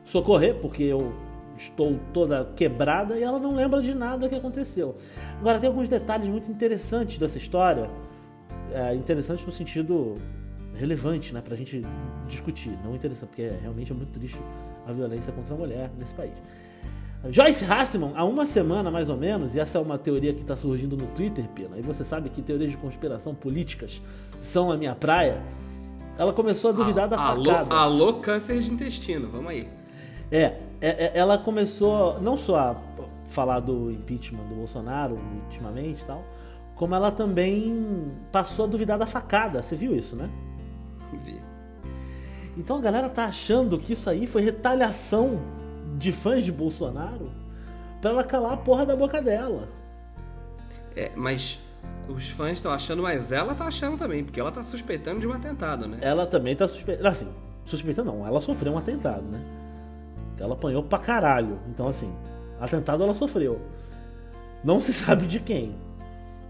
socorrer, 0.04 0.56
porque 0.56 0.84
eu 0.84 1.14
estou 1.58 1.98
toda 2.14 2.46
quebrada 2.56 3.18
e 3.18 3.24
ela 3.24 3.40
não 3.40 3.56
lembra 3.56 3.82
de 3.82 3.94
nada 3.94 4.28
que 4.28 4.36
aconteceu. 4.36 4.96
Agora, 5.40 5.60
tem 5.60 5.68
alguns 5.68 5.88
detalhes 5.88 6.28
muito 6.28 6.52
interessantes 6.52 7.18
dessa 7.18 7.38
história. 7.38 7.90
É, 8.74 8.94
interessantes 8.94 9.46
no 9.46 9.52
sentido 9.52 10.16
relevante, 10.76 11.34
né, 11.34 11.42
pra 11.42 11.56
gente 11.56 11.82
discutir. 12.28 12.72
Não 12.84 12.96
interessante, 12.96 13.30
porque 13.30 13.50
realmente 13.62 13.92
é 13.92 13.96
muito 13.96 14.12
triste 14.12 14.38
a 14.88 14.92
violência 14.92 15.32
contra 15.34 15.54
a 15.54 15.58
mulher 15.58 15.90
nesse 15.98 16.14
país. 16.14 16.34
Joyce 17.28 17.66
Hasselman, 17.66 18.14
há 18.16 18.24
uma 18.24 18.46
semana 18.46 18.90
mais 18.90 19.10
ou 19.10 19.18
menos, 19.18 19.54
e 19.54 19.60
essa 19.60 19.78
é 19.78 19.82
uma 19.82 19.98
teoria 19.98 20.34
que 20.34 20.42
está 20.42 20.56
surgindo 20.56 20.96
no 20.96 21.06
Twitter, 21.08 21.46
Pina, 21.50 21.78
e 21.78 21.82
você 21.82 22.06
sabe 22.06 22.30
que 22.30 22.42
teorias 22.42 22.72
de 22.72 22.78
conspiração 22.78 23.36
políticas 23.36 24.02
são 24.40 24.72
a 24.72 24.78
minha 24.78 24.96
praia, 24.96 25.42
ela 26.18 26.32
começou 26.32 26.70
a 26.70 26.74
duvidar 26.74 27.10
da 27.10 27.20
alô, 27.20 27.44
facada. 27.44 27.76
alô, 27.76 28.14
câncer 28.16 28.60
de 28.62 28.72
intestino, 28.72 29.30
vamos 29.30 29.52
aí. 29.52 29.64
É, 30.32 30.44
é, 30.44 30.62
é, 30.82 31.12
ela 31.14 31.38
começou 31.38 32.22
não 32.22 32.38
só 32.38 32.58
a 32.58 32.76
falar 33.28 33.60
do 33.60 33.92
impeachment 33.92 34.46
do 34.48 34.56
Bolsonaro 34.56 35.20
ultimamente 35.46 36.02
e 36.02 36.06
tal, 36.06 36.24
como 36.76 36.96
ela 36.96 37.12
também 37.12 38.14
passou 38.32 38.66
a 38.66 38.68
duvidar 38.68 38.98
da 38.98 39.06
facada. 39.06 39.62
Você 39.62 39.76
viu 39.76 39.94
isso, 39.94 40.16
né? 40.16 40.30
Vi. 41.26 41.42
Então 42.58 42.78
a 42.78 42.82
galera 42.82 43.10
tá 43.10 43.26
achando 43.26 43.78
que 43.78 43.94
isso 43.94 44.10
aí 44.10 44.26
foi 44.26 44.42
retaliação 44.42 45.42
de 46.00 46.14
fãs 46.14 46.46
de 46.46 46.52
Bolsonaro 46.52 47.30
pra 48.02 48.12
ela 48.12 48.24
calar 48.24 48.54
a 48.54 48.58
porra 48.58 48.86
da 48.86 48.96
boca 48.96 49.22
dela. 49.22 49.68
É, 50.96 51.12
mas 51.16 51.60
os 52.08 52.30
fãs 52.30 52.54
estão 52.54 52.72
achando, 52.72 53.04
mas 53.04 53.32
ela 53.32 53.54
tá 53.54 53.66
achando 53.66 53.98
também, 53.98 54.24
porque 54.24 54.40
ela 54.40 54.52
tá 54.52 54.64
suspeitando 54.64 55.20
de 55.20 55.28
um 55.28 55.34
atentado, 55.34 55.88
né? 55.88 56.00
Ela 56.02 56.26
também 56.26 56.56
tá 56.56 56.68
suspeitando. 56.68 57.08
Assim, 57.08 57.28
suspeitando 57.66 58.12
não, 58.12 58.26
ela 58.26 58.42
sofreu 58.42 58.74
um 58.74 58.78
atentado, 58.78 59.24
né? 59.24 59.40
Ela 60.40 60.54
apanhou 60.54 60.82
pra 60.82 60.98
caralho. 60.98 61.60
Então, 61.68 61.88
assim, 61.88 62.12
atentado 62.62 63.04
ela 63.04 63.14
sofreu. 63.14 63.60
Não 64.64 64.80
se 64.80 64.94
sabe 64.94 65.28
de 65.28 65.42
quem. 65.42 65.76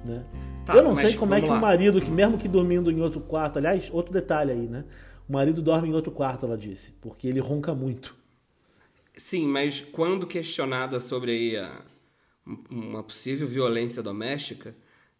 Né? 0.05 0.23
Tá, 0.63 0.75
Eu 0.75 0.83
não 0.83 0.95
sei 0.95 1.17
como 1.17 1.33
é 1.33 1.41
que 1.41 1.49
o 1.49 1.59
marido, 1.59 1.99
que 1.99 2.11
mesmo 2.11 2.37
que 2.37 2.47
dormindo 2.47 2.91
em 2.91 3.01
outro 3.01 3.19
quarto, 3.19 3.57
aliás, 3.57 3.89
outro 3.91 4.13
detalhe 4.13 4.51
aí, 4.51 4.67
né? 4.67 4.85
O 5.27 5.33
marido 5.33 5.59
dorme 5.59 5.89
em 5.89 5.93
outro 5.93 6.11
quarto, 6.11 6.45
ela 6.45 6.57
disse, 6.57 6.91
porque 7.01 7.27
ele 7.27 7.39
ronca 7.39 7.73
muito. 7.73 8.18
Sim, 9.19 9.47
mas 9.47 9.81
quando 9.81 10.25
questionada 10.25 10.97
sobre 10.99 11.31
aí 11.31 11.57
a- 11.57 11.81
uma 12.69 13.03
possível 13.03 13.45
violência 13.47 14.01
doméstica, 14.01 14.73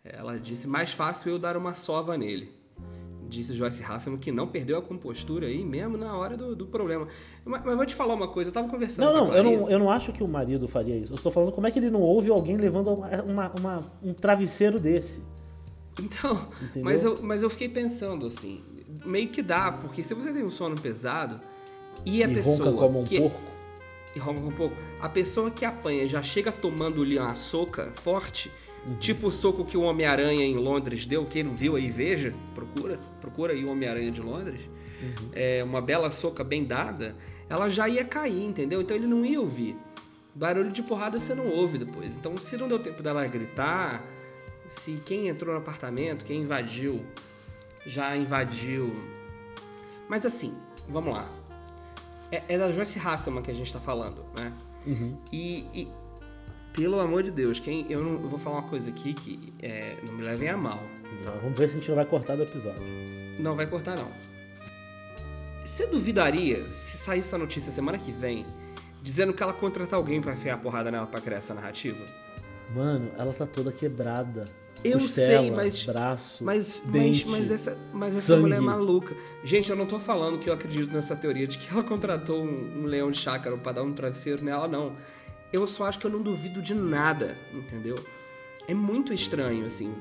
ela 0.04 0.38
disse 0.40 0.68
mais 0.68 0.92
fácil 0.94 1.32
eu 1.32 1.38
dar 1.38 1.58
uma 1.58 1.74
sova 1.74 2.18
nele. 2.18 2.58
Disse 3.28 3.54
Joyce 3.54 3.84
Hasselman 3.84 4.20
que 4.20 4.32
não 4.32 4.48
perdeu 4.48 4.78
a 4.78 4.82
compostura 4.82 5.48
aí 5.48 5.64
mesmo 5.64 5.98
na 5.98 6.16
hora 6.16 6.36
do, 6.38 6.56
do 6.56 6.66
problema. 6.66 7.08
Mas, 7.46 7.62
mas 7.64 7.76
vou 7.76 7.86
te 7.86 7.94
falar 7.94 8.14
uma 8.14 8.28
coisa, 8.30 8.50
eu 8.50 8.54
tava 8.54 8.70
conversando 8.70 9.06
Não, 9.06 9.28
com 9.28 9.34
a 9.34 9.36
não 9.44 9.52
eu, 9.52 9.60
não, 9.60 9.70
eu 9.70 9.80
não 9.80 9.92
acho 9.92 10.14
que 10.14 10.24
o 10.24 10.28
marido 10.28 10.68
faria 10.68 10.96
isso. 10.96 11.12
Eu 11.12 11.18
estou 11.18 11.32
falando 11.32 11.52
como 11.52 11.68
é 11.68 11.72
que 11.72 11.78
ele 11.78 11.92
não 11.92 12.02
ouve 12.02 12.30
alguém 12.32 12.56
levando 12.58 12.88
uma, 12.94 13.22
uma- 13.22 13.54
uma- 13.60 13.84
um 14.02 14.14
travesseiro 14.14 14.80
desse. 14.80 15.22
Então, 16.02 16.48
Entendeu? 16.62 16.84
mas 16.86 17.04
eu, 17.04 17.22
mas 17.22 17.44
eu 17.44 17.50
fiquei 17.50 17.68
pensando 17.68 18.26
assim, 18.28 18.64
meio 19.06 19.28
que 19.28 19.42
dá, 19.44 19.74
porque 19.74 20.02
se 20.04 20.14
você 20.14 20.32
tem 20.32 20.44
um 20.44 20.50
sono 20.50 20.76
pesado 20.80 21.40
e 22.06 22.24
a 22.24 22.28
e 22.30 22.34
pessoa 22.34 22.70
ronca 22.70 22.80
como 22.80 23.02
um 23.02 23.04
que, 23.04 23.20
porco. 23.20 23.42
E 24.16 24.20
ronca 24.20 24.42
um 24.42 24.52
pouco. 24.52 24.76
A 25.00 25.08
pessoa 25.10 25.52
que 25.52 25.66
apanha 25.66 26.08
já 26.08 26.22
chega 26.22 26.52
tomando 26.52 27.02
ali 27.02 27.18
uma 27.18 27.36
soca 27.36 27.92
forte, 28.04 28.52
Uhum. 28.86 28.96
tipo 28.96 29.28
o 29.28 29.32
soco 29.32 29.66
que 29.66 29.76
o 29.76 29.82
Homem-Aranha 29.82 30.46
em 30.46 30.56
Londres 30.56 31.06
deu. 31.06 31.26
Quem 31.26 31.44
não 31.44 31.56
viu 31.56 31.76
aí, 31.76 31.90
veja, 31.92 32.34
procura, 32.56 32.98
procura 33.20 33.52
aí 33.54 33.66
o 33.66 33.72
Homem-Aranha 33.72 34.10
de 34.12 34.22
Londres. 34.22 34.62
Uhum. 35.02 35.30
É 35.34 35.64
uma 35.64 35.82
bela 35.82 36.10
soca 36.12 36.44
bem 36.44 36.64
dada, 36.64 37.16
ela 37.50 37.70
já 37.70 37.90
ia 37.90 38.06
cair, 38.06 38.46
entendeu? 38.46 38.82
Então 38.82 38.96
ele 38.96 39.08
não 39.08 39.26
ia 39.26 39.40
ouvir. 39.40 39.76
Barulho 40.34 40.72
de 40.72 40.82
porrada 40.82 41.20
você 41.20 41.34
não 41.36 41.48
ouve 41.50 41.78
depois. 41.78 42.16
Então, 42.16 42.38
se 42.38 42.56
não 42.56 42.68
deu 42.68 42.80
tempo 42.80 43.04
dela 43.04 43.26
gritar, 43.28 44.02
se 44.68 45.02
quem 45.06 45.28
entrou 45.28 45.54
no 45.54 45.60
apartamento, 45.60 46.24
quem 46.24 46.42
invadiu, 46.42 47.06
já 47.86 48.16
invadiu. 48.16 48.96
Mas 50.08 50.26
assim, 50.26 50.54
vamos 50.88 51.14
lá. 51.14 51.30
É, 52.32 52.44
é 52.48 52.58
da 52.58 52.72
Joyce 52.72 53.00
Hasselman 53.00 53.42
que 53.42 53.52
a 53.52 53.54
gente 53.54 53.72
tá 53.72 53.80
falando, 53.80 54.26
né? 54.38 54.54
Uhum. 54.86 55.18
E, 55.32 55.66
e, 55.74 55.88
pelo 56.74 57.00
amor 57.00 57.24
de 57.24 57.32
Deus, 57.32 57.60
quem 57.60 57.86
eu, 57.90 58.04
não, 58.04 58.14
eu 58.14 58.28
vou 58.28 58.40
falar 58.40 58.58
uma 58.58 58.70
coisa 58.70 58.90
aqui 58.90 59.14
que 59.14 59.54
é, 59.62 59.98
não 60.08 60.14
me 60.14 60.24
levem 60.24 60.50
a 60.50 60.58
mal. 60.58 60.82
Então, 61.20 61.34
vamos 61.42 61.58
ver 61.58 61.68
se 61.68 61.76
a 61.76 61.80
gente 61.80 61.90
não 61.90 61.96
vai 61.96 62.06
cortar 62.06 62.36
do 62.36 62.44
episódio. 62.44 62.82
Não 63.40 63.56
vai 63.56 63.68
cortar, 63.68 63.98
não. 63.98 64.10
Você 65.66 65.88
duvidaria 65.88 66.70
se 66.72 66.98
sair 66.98 67.20
essa 67.22 67.38
notícia 67.38 67.72
semana 67.72 67.98
que 67.98 68.12
vem 68.12 68.46
dizendo 69.02 69.34
que 69.34 69.42
ela 69.42 69.54
contratar 69.54 69.98
alguém 69.98 70.22
pra 70.22 70.34
enfiar 70.34 70.56
a 70.56 70.58
porrada 70.58 70.92
nela 70.92 71.08
pra 71.08 71.22
criar 71.22 71.38
essa 71.38 71.54
narrativa? 71.54 72.06
Mano, 72.76 73.12
ela 73.18 73.34
tá 73.34 73.46
toda 73.46 73.72
quebrada. 73.72 74.46
Eu 74.84 75.00
Costela, 75.00 75.42
sei, 75.42 75.52
mas. 75.52 75.84
braço, 75.84 76.44
Mas, 76.44 76.82
mas, 76.86 76.94
dente, 76.94 77.28
mas 77.28 77.52
essa, 77.52 77.78
mas 77.94 78.14
essa 78.18 78.22
sangue. 78.28 78.42
mulher 78.44 78.58
é 78.58 78.60
maluca. 78.62 79.16
Gente, 79.44 79.70
eu 79.70 79.76
não 79.76 79.86
tô 79.86 80.00
falando 80.00 80.40
que 80.40 80.50
eu 80.50 80.54
acredito 80.54 80.92
nessa 80.94 81.16
teoria 81.16 81.46
de 81.48 81.58
que 81.58 81.70
ela 81.72 81.84
contratou 81.84 82.42
um, 82.44 82.84
um 82.84 82.86
leão 82.86 83.12
de 83.12 83.18
chácara 83.20 83.58
pra 83.58 83.72
dar 83.74 83.84
um 83.84 83.94
travesseiro 83.94 84.44
nela, 84.44 84.68
não. 84.68 84.94
Eu 85.52 85.66
só 85.68 85.86
acho 85.86 86.00
que 86.00 86.06
eu 86.06 86.12
não 86.12 86.22
duvido 86.22 86.62
de 86.62 86.74
nada, 86.74 87.38
entendeu? 87.54 87.96
É 88.68 88.74
muito 88.74 89.12
estranho, 89.12 89.66
assim. 89.66 89.94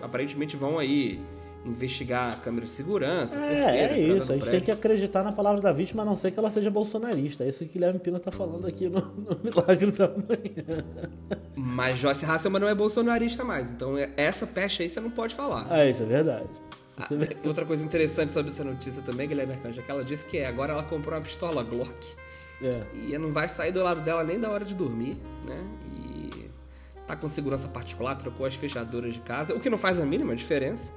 Aparentemente 0.00 0.56
vão 0.56 0.78
aí 0.78 1.20
investigar 1.64 2.32
a 2.32 2.36
câmera 2.36 2.66
de 2.66 2.72
segurança. 2.72 3.38
É, 3.40 3.54
é 3.54 3.84
entrada 3.98 3.98
isso. 4.18 4.32
A 4.32 4.36
gente 4.36 4.50
tem 4.50 4.60
que 4.60 4.70
acreditar 4.70 5.22
na 5.22 5.32
palavra 5.32 5.60
da 5.60 5.72
vítima, 5.72 6.02
a 6.02 6.04
não 6.04 6.16
ser 6.16 6.30
que 6.30 6.38
ela 6.38 6.50
seja 6.50 6.70
bolsonarista. 6.70 7.44
É 7.44 7.48
isso 7.48 7.60
que 7.60 7.70
o 7.70 7.72
Guilherme 7.72 7.98
Pina 7.98 8.20
tá 8.20 8.30
falando 8.30 8.66
aqui 8.66 8.88
no, 8.88 9.00
no 9.00 9.38
Milagre 9.42 9.90
da 9.92 10.08
Manhã. 10.08 10.84
Mas 11.56 11.98
Joyce 11.98 12.24
Hasselman 12.26 12.60
não 12.60 12.68
é 12.68 12.74
bolsonarista 12.74 13.44
mais, 13.44 13.70
então 13.70 13.96
é- 13.96 14.10
essa 14.16 14.46
peste 14.46 14.82
aí 14.82 14.88
você 14.88 15.00
não 15.00 15.10
pode 15.10 15.34
falar. 15.34 15.66
Ah, 15.70 15.86
isso 15.86 16.02
é 16.02 16.06
verdade. 16.06 16.44
Isso 16.98 17.12
é 17.12 17.16
Ah, 17.16 17.18
verdade. 17.18 17.48
Outra 17.48 17.64
coisa 17.64 17.84
interessante 17.84 18.32
sobre 18.32 18.50
essa 18.52 18.62
notícia 18.62 19.02
também, 19.02 19.26
Guilherme 19.26 19.54
Arcanjo, 19.54 19.80
é 19.80 19.82
que 19.82 19.90
ela 19.90 20.04
disse 20.04 20.26
que 20.26 20.38
é, 20.38 20.46
agora 20.46 20.72
ela 20.72 20.82
comprou 20.82 21.14
uma 21.14 21.20
pistola 21.22 21.62
Glock. 21.62 21.92
É. 22.62 22.82
E 23.08 23.18
não 23.18 23.32
vai 23.32 23.48
sair 23.48 23.72
do 23.72 23.82
lado 23.82 24.00
dela 24.00 24.22
nem 24.22 24.38
da 24.38 24.50
hora 24.50 24.64
de 24.64 24.74
dormir, 24.74 25.16
né? 25.44 25.58
E 25.96 26.48
tá 27.06 27.16
com 27.16 27.28
segurança 27.28 27.68
particular, 27.68 28.14
trocou 28.16 28.46
as 28.46 28.54
fechaduras 28.54 29.14
de 29.14 29.20
casa, 29.20 29.54
o 29.54 29.60
que 29.60 29.68
não 29.68 29.76
faz 29.78 29.98
a 29.98 30.06
mínima 30.06 30.36
diferença. 30.36 30.92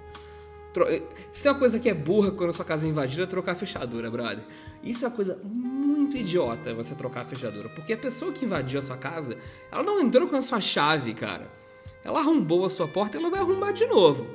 Tro- 0.77 0.85
Se 1.31 1.41
tem 1.41 1.51
uma 1.51 1.57
coisa 1.57 1.79
que 1.79 1.89
é 1.89 1.93
burra 1.93 2.29
quando 2.29 2.53
sua 2.53 2.63
casa 2.63 2.85
é 2.85 2.89
invadida, 2.89 3.23
é 3.23 3.25
trocar 3.25 3.53
a 3.53 3.55
fechadura, 3.55 4.11
brother. 4.11 4.43
Isso 4.83 5.05
é 5.05 5.07
uma 5.07 5.15
coisa 5.15 5.39
muito 5.43 6.15
idiota, 6.15 6.71
você 6.75 6.93
trocar 6.93 7.21
a 7.21 7.25
fechadura. 7.25 7.67
Porque 7.69 7.93
a 7.93 7.97
pessoa 7.97 8.31
que 8.31 8.45
invadiu 8.45 8.79
a 8.79 8.83
sua 8.83 8.95
casa, 8.95 9.35
ela 9.71 9.81
não 9.81 9.99
entrou 9.99 10.27
com 10.27 10.35
a 10.35 10.41
sua 10.43 10.61
chave, 10.61 11.15
cara. 11.15 11.49
Ela 12.03 12.19
arrombou 12.19 12.63
a 12.63 12.69
sua 12.69 12.87
porta 12.87 13.17
e 13.17 13.19
ela 13.19 13.31
vai 13.31 13.39
arrombar 13.39 13.73
de 13.73 13.87
novo. 13.87 14.27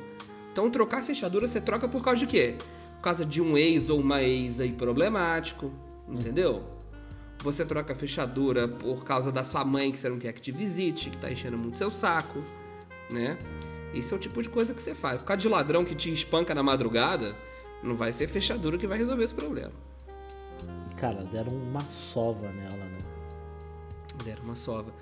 Então 0.52 0.68
trocar 0.68 0.99
a 0.99 1.02
fechadura 1.04 1.46
você 1.46 1.61
troca 1.61 1.87
por 1.87 2.02
causa 2.02 2.18
de 2.18 2.26
quê? 2.26 2.56
Por 2.96 3.02
causa 3.02 3.25
de 3.25 3.40
um 3.40 3.56
ex 3.56 3.88
ou 3.88 4.00
uma 4.00 4.20
ex 4.22 4.58
aí 4.58 4.72
problemático, 4.72 5.70
entendeu? 6.08 6.64
Você 7.38 7.64
troca 7.64 7.92
a 7.92 7.96
fechadura 7.96 8.66
por 8.66 9.04
causa 9.04 9.30
da 9.30 9.44
sua 9.44 9.64
mãe 9.64 9.90
que 9.92 9.99
você 9.99 10.08
não 10.08 10.18
quer 10.18 10.32
que 10.32 10.40
te 10.40 10.50
visite, 10.52 11.08
que 11.08 11.16
tá 11.18 11.30
enchendo 11.30 11.56
muito 11.56 11.76
seu 11.78 11.90
saco, 11.90 12.42
né? 13.11 13.38
Esse 13.94 14.12
é 14.12 14.16
o 14.16 14.20
tipo 14.20 14.42
de 14.42 14.49
coisa 14.49 14.72
que 14.72 14.80
você 14.80 14.94
faz. 14.94 15.18
Por 15.20 15.26
causa 15.26 15.40
de 15.40 15.49
ladrão 15.49 15.84
que 15.84 15.94
te 15.94 16.12
espanca 16.12 16.54
na 16.54 16.62
madrugada, 16.62 17.37
não 17.82 17.94
vai 17.94 18.12
ser 18.12 18.28
fechadura 18.28 18.78
que 18.78 18.87
vai 18.87 18.99
resolver 18.99 19.25
esse 19.25 19.34
problema. 19.34 19.72
Cara, 20.96 21.25
deram 21.25 21.52
uma 21.52 21.80
sova 21.80 22.49
nela, 22.52 22.76
né? 22.76 22.99
Deram 24.25 24.44
uma 24.44 24.54
sova. 24.54 24.92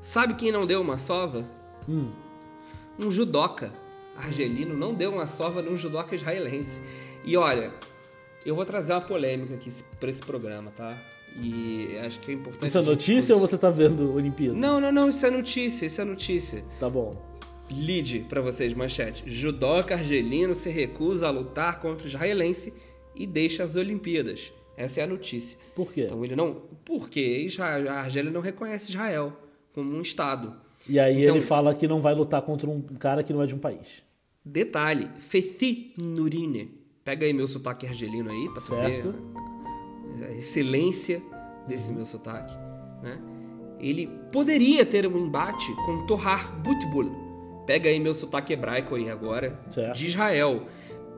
Sabe 0.00 0.34
quem 0.34 0.50
não 0.50 0.66
deu 0.66 0.80
uma 0.80 0.98
sova? 0.98 1.44
Hum. 1.88 2.10
Um 2.98 3.10
judoca 3.10 3.72
argelino 4.16 4.76
não 4.76 4.94
deu 4.94 5.12
uma 5.12 5.26
sova 5.26 5.60
num 5.60 5.76
judoca 5.76 6.14
israelense. 6.14 6.80
E 7.24 7.36
olha, 7.36 7.72
eu 8.44 8.54
vou 8.54 8.64
trazer 8.64 8.92
uma 8.92 9.00
polêmica 9.00 9.54
aqui 9.54 9.70
pra 9.98 10.10
esse 10.10 10.20
programa, 10.20 10.70
tá? 10.70 10.96
E 11.40 11.98
acho 11.98 12.20
que 12.20 12.30
é 12.30 12.34
importante. 12.34 12.68
Isso 12.68 12.78
é 12.78 12.82
notícia 12.82 13.34
ou 13.34 13.40
você 13.40 13.58
tá 13.58 13.70
vendo 13.70 14.14
Olimpíada? 14.14 14.56
Não, 14.56 14.80
não, 14.80 14.92
não, 14.92 15.08
isso 15.08 15.26
é 15.26 15.30
notícia, 15.30 15.86
isso 15.86 16.00
é 16.00 16.04
notícia. 16.04 16.64
Tá 16.78 16.88
bom. 16.88 17.16
Lide 17.70 18.26
para 18.28 18.40
vocês, 18.40 18.72
manchete. 18.74 19.24
Judoca 19.26 19.94
argelino 19.94 20.54
se 20.54 20.68
recusa 20.70 21.26
a 21.28 21.30
lutar 21.30 21.80
contra 21.80 22.04
o 22.06 22.08
israelense 22.08 22.72
e 23.14 23.26
deixa 23.26 23.62
as 23.64 23.74
Olimpíadas. 23.76 24.52
Essa 24.76 25.00
é 25.00 25.04
a 25.04 25.06
notícia. 25.06 25.56
Por 25.74 25.92
quê? 25.92 26.02
Então 26.02 26.24
ele 26.24 26.36
não. 26.36 26.62
Porque 26.84 27.20
Israel, 27.20 27.90
a 27.90 28.00
Argélia 28.00 28.30
não 28.30 28.40
reconhece 28.40 28.90
Israel 28.90 29.32
como 29.72 29.96
um 29.96 30.02
Estado. 30.02 30.54
E 30.88 30.98
aí 31.00 31.22
Então- 31.24 31.36
ele 31.36 31.44
fala 31.44 31.74
que 31.74 31.88
não 31.88 32.00
vai 32.02 32.14
lutar 32.14 32.42
contra 32.42 32.68
um 32.68 32.80
cara 32.82 33.22
que 33.22 33.32
não 33.32 33.40
é 33.42 33.46
de 33.46 33.54
um 33.54 33.58
país. 33.58 34.02
Detalhe: 34.44 35.08
Fethi 35.18 35.94
Nurine. 35.96 36.70
Pega 37.02 37.24
aí 37.24 37.32
meu 37.32 37.46
sotaque 37.48 37.86
argelino 37.86 38.30
aí, 38.30 38.48
pra 38.50 38.60
Certo. 38.60 39.14
ver 40.18 40.24
a 40.26 40.32
excelência 40.32 41.22
desse 41.68 41.92
meu 41.92 42.04
sotaque. 42.04 42.54
Né? 43.02 43.18
Ele 43.80 44.06
poderia 44.32 44.84
ter 44.84 45.06
um 45.06 45.18
embate 45.26 45.72
com 45.86 46.06
Torhar 46.06 46.54
Butbul. 46.60 47.23
Pega 47.66 47.88
aí 47.88 47.98
meu 47.98 48.14
sotaque 48.14 48.52
hebraico 48.52 48.94
aí 48.94 49.10
agora, 49.10 49.58
Certo. 49.70 49.96
de 49.96 50.06
Israel. 50.06 50.66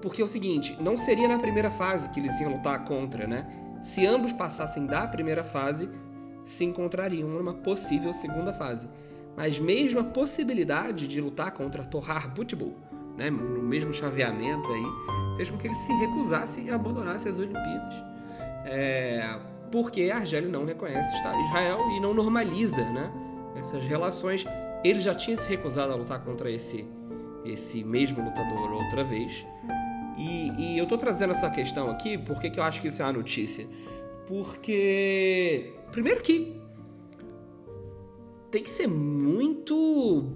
Porque 0.00 0.22
é 0.22 0.24
o 0.24 0.28
seguinte, 0.28 0.76
não 0.80 0.96
seria 0.96 1.26
na 1.26 1.38
primeira 1.38 1.70
fase 1.70 2.08
que 2.10 2.20
eles 2.20 2.38
iam 2.40 2.52
lutar 2.52 2.84
contra, 2.84 3.26
né? 3.26 3.46
Se 3.82 4.06
ambos 4.06 4.32
passassem 4.32 4.86
da 4.86 5.06
primeira 5.06 5.42
fase, 5.42 5.88
se 6.44 6.64
encontrariam 6.64 7.28
numa 7.28 7.54
possível 7.54 8.12
segunda 8.12 8.52
fase. 8.52 8.88
Mas 9.36 9.58
mesmo 9.58 10.00
a 10.00 10.04
possibilidade 10.04 11.06
de 11.06 11.20
lutar 11.20 11.50
contra 11.50 11.84
Torhar 11.84 12.32
Butbul, 12.32 12.74
né, 13.16 13.28
no 13.30 13.62
mesmo 13.62 13.92
chaveamento 13.92 14.70
aí, 14.70 15.36
fez 15.36 15.50
com 15.50 15.58
que 15.58 15.66
ele 15.66 15.74
se 15.74 15.92
recusasse 15.94 16.60
e 16.60 16.70
abandonasse 16.70 17.28
as 17.28 17.38
Olimpíadas. 17.38 17.94
É, 18.64 19.38
porque 19.70 20.10
a 20.10 20.18
Argélia 20.18 20.48
não 20.48 20.64
reconhece 20.64 21.14
Israel 21.16 21.80
e 21.90 22.00
não 22.00 22.14
normaliza 22.14 22.84
né, 22.90 23.10
essas 23.56 23.84
relações. 23.84 24.44
Ele 24.84 25.00
já 25.00 25.14
tinha 25.14 25.36
se 25.36 25.48
recusado 25.48 25.92
a 25.92 25.96
lutar 25.96 26.22
contra 26.22 26.50
esse, 26.50 26.86
esse 27.44 27.82
mesmo 27.82 28.22
lutador 28.22 28.72
outra 28.72 29.04
vez. 29.04 29.46
E, 30.16 30.50
e 30.58 30.78
eu 30.78 30.86
tô 30.86 30.96
trazendo 30.96 31.32
essa 31.32 31.50
questão 31.50 31.90
aqui, 31.90 32.16
porque 32.16 32.50
que 32.50 32.58
eu 32.58 32.64
acho 32.64 32.80
que 32.80 32.88
isso 32.88 33.02
é 33.02 33.04
uma 33.04 33.12
notícia? 33.12 33.66
Porque, 34.26 35.74
primeiro 35.92 36.22
que 36.22 36.56
tem 38.50 38.62
que 38.62 38.70
ser 38.70 38.86
muito 38.86 40.32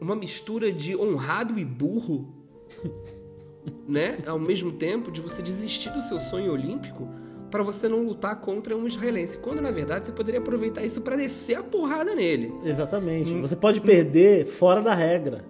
uma 0.00 0.16
mistura 0.16 0.72
de 0.72 0.96
honrado 0.96 1.58
e 1.58 1.64
burro, 1.64 2.34
né? 3.86 4.18
Ao 4.26 4.38
mesmo 4.38 4.72
tempo 4.72 5.10
de 5.12 5.20
você 5.20 5.40
desistir 5.42 5.90
do 5.90 6.02
seu 6.02 6.18
sonho 6.18 6.52
olímpico 6.52 7.08
para 7.52 7.62
você 7.62 7.86
não 7.86 8.02
lutar 8.02 8.34
contra 8.40 8.74
um 8.74 8.86
israelense, 8.86 9.36
quando 9.36 9.60
na 9.60 9.70
verdade 9.70 10.06
você 10.06 10.12
poderia 10.12 10.40
aproveitar 10.40 10.82
isso 10.82 11.02
para 11.02 11.16
descer 11.16 11.58
a 11.58 11.62
porrada 11.62 12.14
nele. 12.14 12.52
Exatamente. 12.64 13.32
Você 13.40 13.54
pode 13.54 13.80
perder 13.82 14.46
fora 14.46 14.80
da 14.80 14.94
regra. 14.94 15.44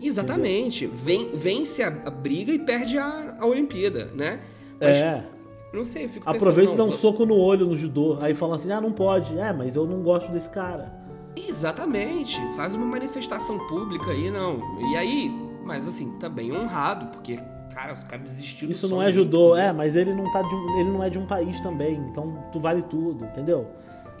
Exatamente. 0.00 0.86
Ven- 0.86 1.30
vence 1.34 1.82
a, 1.82 1.88
a 1.88 2.10
briga 2.10 2.52
e 2.52 2.58
perde 2.58 2.98
a, 2.98 3.36
a 3.40 3.46
Olimpíada, 3.46 4.10
né? 4.14 4.40
Mas, 4.78 4.98
é. 4.98 5.26
Não 5.72 5.84
sei, 5.84 6.08
fico 6.08 6.26
pensando, 6.26 6.36
Aproveita 6.36 6.72
e 6.72 6.76
dá 6.76 6.84
um 6.84 6.92
soco 6.92 7.24
no 7.24 7.36
olho 7.36 7.66
no 7.66 7.76
judô. 7.76 8.18
Aí 8.20 8.34
fala 8.34 8.56
assim: 8.56 8.70
ah, 8.70 8.80
não 8.80 8.92
pode. 8.92 9.38
É, 9.38 9.52
mas 9.52 9.76
eu 9.76 9.86
não 9.86 10.02
gosto 10.02 10.30
desse 10.32 10.50
cara. 10.50 10.92
Exatamente. 11.36 12.38
Faz 12.54 12.74
uma 12.74 12.84
manifestação 12.84 13.58
pública 13.66 14.10
aí, 14.10 14.30
não. 14.30 14.60
E 14.92 14.96
aí, 14.96 15.30
mas 15.64 15.88
assim, 15.88 16.12
também 16.18 16.52
honrado, 16.52 17.06
porque, 17.06 17.38
cara, 17.80 17.92
os 17.94 18.04
caras 18.04 18.30
desistiram 18.30 18.68
do 18.68 18.72
Isso 18.72 18.88
não 18.88 19.02
é 19.02 19.10
judô, 19.12 19.56
é, 19.56 19.72
mas 19.72 19.96
ele 19.96 20.12
não, 20.12 20.30
tá 20.30 20.42
de 20.42 20.54
ele 20.80 20.90
não 20.90 21.02
é 21.02 21.08
de 21.10 21.18
um 21.18 21.26
país 21.26 21.58
também. 21.60 21.94
Então 22.10 22.44
tu 22.52 22.60
vale 22.60 22.82
tudo, 22.82 23.24
entendeu? 23.24 23.66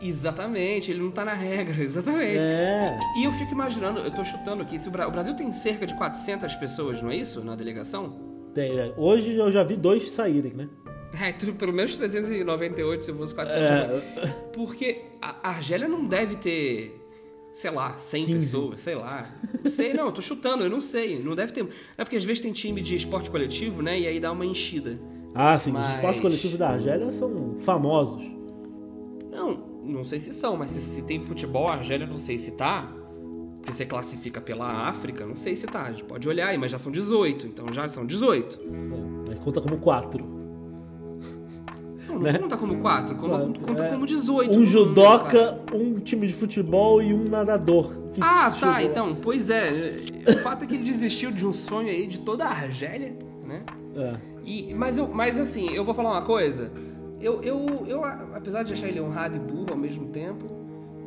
Exatamente, 0.02 0.90
ele 0.90 1.00
não 1.02 1.10
tá 1.10 1.24
na 1.26 1.34
regra, 1.34 1.76
exatamente. 1.82 2.38
É. 2.38 2.98
E 3.18 3.24
eu 3.24 3.32
fico 3.32 3.52
imaginando, 3.52 4.00
eu 4.00 4.10
tô 4.10 4.24
chutando 4.24 4.62
aqui, 4.62 4.78
se 4.78 4.88
o, 4.88 4.90
Bra- 4.90 5.06
o 5.06 5.10
Brasil 5.10 5.34
tem 5.34 5.52
cerca 5.52 5.86
de 5.86 5.94
400 5.94 6.54
pessoas, 6.54 7.02
não 7.02 7.10
é 7.10 7.16
isso? 7.16 7.44
Na 7.44 7.54
delegação? 7.54 8.18
Tem, 8.54 8.78
é. 8.78 8.94
Hoje 8.96 9.34
eu 9.36 9.50
já 9.50 9.62
vi 9.62 9.76
dois 9.76 10.10
saírem, 10.10 10.52
né? 10.54 10.68
É, 11.20 11.32
tudo 11.32 11.54
pelo 11.54 11.72
menos 11.72 11.96
398 11.96 13.02
se 13.02 13.12
fosse 13.12 13.34
400. 13.34 13.58
É. 13.58 14.26
Porque 14.52 15.06
a 15.20 15.48
Argélia 15.48 15.88
não 15.88 16.04
deve 16.06 16.36
ter, 16.36 16.99
sei 17.52 17.70
lá, 17.70 17.94
100 17.98 18.24
15. 18.26 18.38
pessoas, 18.38 18.80
sei 18.80 18.94
lá. 18.94 19.24
Não 19.62 19.70
sei, 19.70 19.92
não, 19.94 20.10
tô 20.12 20.22
chutando, 20.22 20.62
eu 20.64 20.70
não 20.70 20.80
sei. 20.80 21.22
Não 21.22 21.34
deve 21.34 21.52
ter. 21.52 21.66
É 21.98 22.04
porque 22.04 22.16
às 22.16 22.24
vezes 22.24 22.40
tem 22.42 22.52
time 22.52 22.80
de 22.80 22.96
esporte 22.96 23.30
coletivo, 23.30 23.82
né? 23.82 23.98
E 24.00 24.06
aí 24.06 24.18
dá 24.20 24.32
uma 24.32 24.44
enchida. 24.46 24.98
Ah, 25.34 25.58
sim, 25.58 25.72
Mas- 25.72 25.86
os 25.88 25.94
esportes 25.96 26.20
coletivos 26.22 26.58
da 26.58 26.68
Argélia 26.70 27.10
são 27.12 27.56
famosos. 27.60 28.24
Não, 29.30 29.80
não 29.84 30.04
sei 30.04 30.18
se 30.20 30.32
são, 30.32 30.56
mas 30.56 30.70
se, 30.72 30.80
se 30.80 31.02
tem 31.02 31.20
futebol, 31.20 31.68
a 31.68 31.74
Argélia 31.74 32.06
não 32.06 32.18
sei 32.18 32.38
se 32.38 32.52
tá. 32.52 32.92
Porque 33.60 33.72
você 33.74 33.84
classifica 33.84 34.40
pela 34.40 34.88
África, 34.88 35.26
não 35.26 35.36
sei 35.36 35.54
se 35.54 35.66
tá. 35.66 35.82
A 35.84 35.90
gente 35.90 36.04
pode 36.04 36.26
olhar 36.28 36.48
aí, 36.48 36.56
mas 36.58 36.72
já 36.72 36.78
são 36.78 36.90
18, 36.90 37.46
então 37.46 37.66
já 37.72 37.88
são 37.88 38.06
18. 38.06 38.58
É, 38.58 39.30
Mas 39.30 39.38
conta 39.44 39.60
como 39.60 39.78
quatro. 39.78 40.39
Não, 42.10 42.18
não 42.18 42.22
Né? 42.22 42.38
conta 42.38 42.56
como 42.56 42.76
4, 42.78 43.16
conta, 43.16 43.84
é. 43.86 43.90
como 43.90 44.06
18. 44.06 44.52
Um 44.52 44.60
no 44.60 44.66
judoca, 44.66 45.60
um 45.72 45.98
time 46.00 46.26
de 46.26 46.32
futebol 46.32 47.02
e 47.02 47.14
um 47.14 47.24
nadador. 47.28 47.98
Ah, 48.20 48.50
tá, 48.58 48.82
então, 48.82 49.14
pois 49.14 49.48
é. 49.50 49.96
O 50.28 50.38
fato 50.38 50.64
é 50.64 50.66
que 50.66 50.74
ele 50.74 50.84
desistiu 50.84 51.30
de 51.30 51.46
um 51.46 51.52
sonho 51.52 51.88
aí 51.88 52.06
de 52.06 52.20
toda 52.20 52.44
a 52.44 52.50
Argélia, 52.50 53.16
né? 53.46 53.62
É. 53.96 54.14
E, 54.44 54.74
mas, 54.74 54.98
eu, 54.98 55.08
mas 55.08 55.38
assim, 55.38 55.70
eu 55.72 55.84
vou 55.84 55.94
falar 55.94 56.10
uma 56.10 56.22
coisa. 56.22 56.72
Eu, 57.20 57.42
eu, 57.42 57.66
eu, 57.86 58.04
apesar 58.04 58.62
de 58.62 58.72
achar 58.72 58.88
ele 58.88 59.00
honrado 59.00 59.36
e 59.36 59.40
burro 59.40 59.66
ao 59.70 59.76
mesmo 59.76 60.06
tempo, 60.06 60.46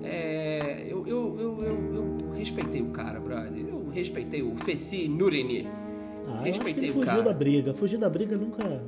é, 0.04 0.86
eu, 0.88 1.06
eu, 1.08 1.38
eu, 1.40 1.58
eu, 1.64 1.96
eu 1.96 2.18
respeitei 2.36 2.82
o 2.82 2.88
cara, 2.88 3.20
brother. 3.20 3.66
Eu 3.68 3.90
respeitei 3.92 4.42
o 4.44 4.56
Feci 4.58 5.08
Nurini. 5.08 5.68
Ah, 6.28 6.42
respeitei 6.44 6.84
ele 6.84 6.92
o 6.92 6.94
fugiu 6.94 7.12
cara. 7.12 7.24
da 7.24 7.34
briga. 7.34 7.74
Fugir 7.74 7.98
da 7.98 8.10
briga 8.10 8.38
nunca. 8.38 8.82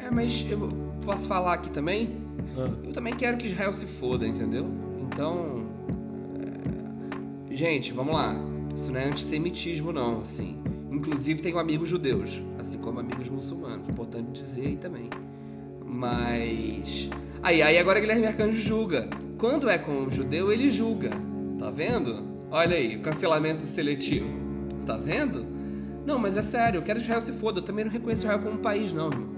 É, 0.00 0.10
mas 0.10 0.44
eu 0.50 0.68
posso 1.02 1.26
falar 1.28 1.54
aqui 1.54 1.70
também? 1.70 2.16
Ah. 2.56 2.70
Eu 2.84 2.92
também 2.92 3.14
quero 3.14 3.36
que 3.36 3.46
Israel 3.46 3.72
se 3.72 3.86
foda, 3.86 4.26
entendeu? 4.26 4.66
Então. 5.00 5.66
é, 7.50 7.54
Gente, 7.54 7.92
vamos 7.92 8.14
lá. 8.14 8.34
Isso 8.74 8.90
não 8.90 9.00
é 9.00 9.04
antissemitismo, 9.04 9.92
não, 9.92 10.20
assim. 10.20 10.58
Inclusive 10.90 11.40
tenho 11.42 11.58
amigos 11.58 11.88
judeus, 11.88 12.42
assim 12.58 12.78
como 12.78 13.00
amigos 13.00 13.28
muçulmanos. 13.28 13.88
Importante 13.88 14.30
dizer 14.32 14.66
aí 14.68 14.76
também. 14.76 15.08
Mas. 15.84 17.08
Aí, 17.42 17.62
aí 17.62 17.78
agora 17.78 18.00
Guilherme 18.00 18.26
Arcanjo 18.26 18.58
julga. 18.58 19.08
Quando 19.38 19.68
é 19.68 19.78
com 19.78 19.92
um 19.92 20.10
judeu, 20.10 20.52
ele 20.52 20.70
julga. 20.70 21.10
Tá 21.58 21.70
vendo? 21.70 22.24
Olha 22.50 22.76
aí, 22.76 22.96
o 22.96 23.00
cancelamento 23.00 23.62
seletivo. 23.62 24.28
Tá 24.86 24.96
vendo? 24.96 25.46
Não, 26.06 26.18
mas 26.18 26.36
é 26.36 26.42
sério, 26.42 26.78
eu 26.78 26.82
quero 26.82 26.98
que 26.98 27.04
Israel 27.04 27.20
se 27.20 27.32
foda. 27.32 27.60
Eu 27.60 27.64
também 27.64 27.84
não 27.84 27.92
reconheço 27.92 28.22
Israel 28.22 28.38
como 28.38 28.56
um 28.56 28.62
país, 28.62 28.92
não, 28.92 29.08
irmão. 29.08 29.33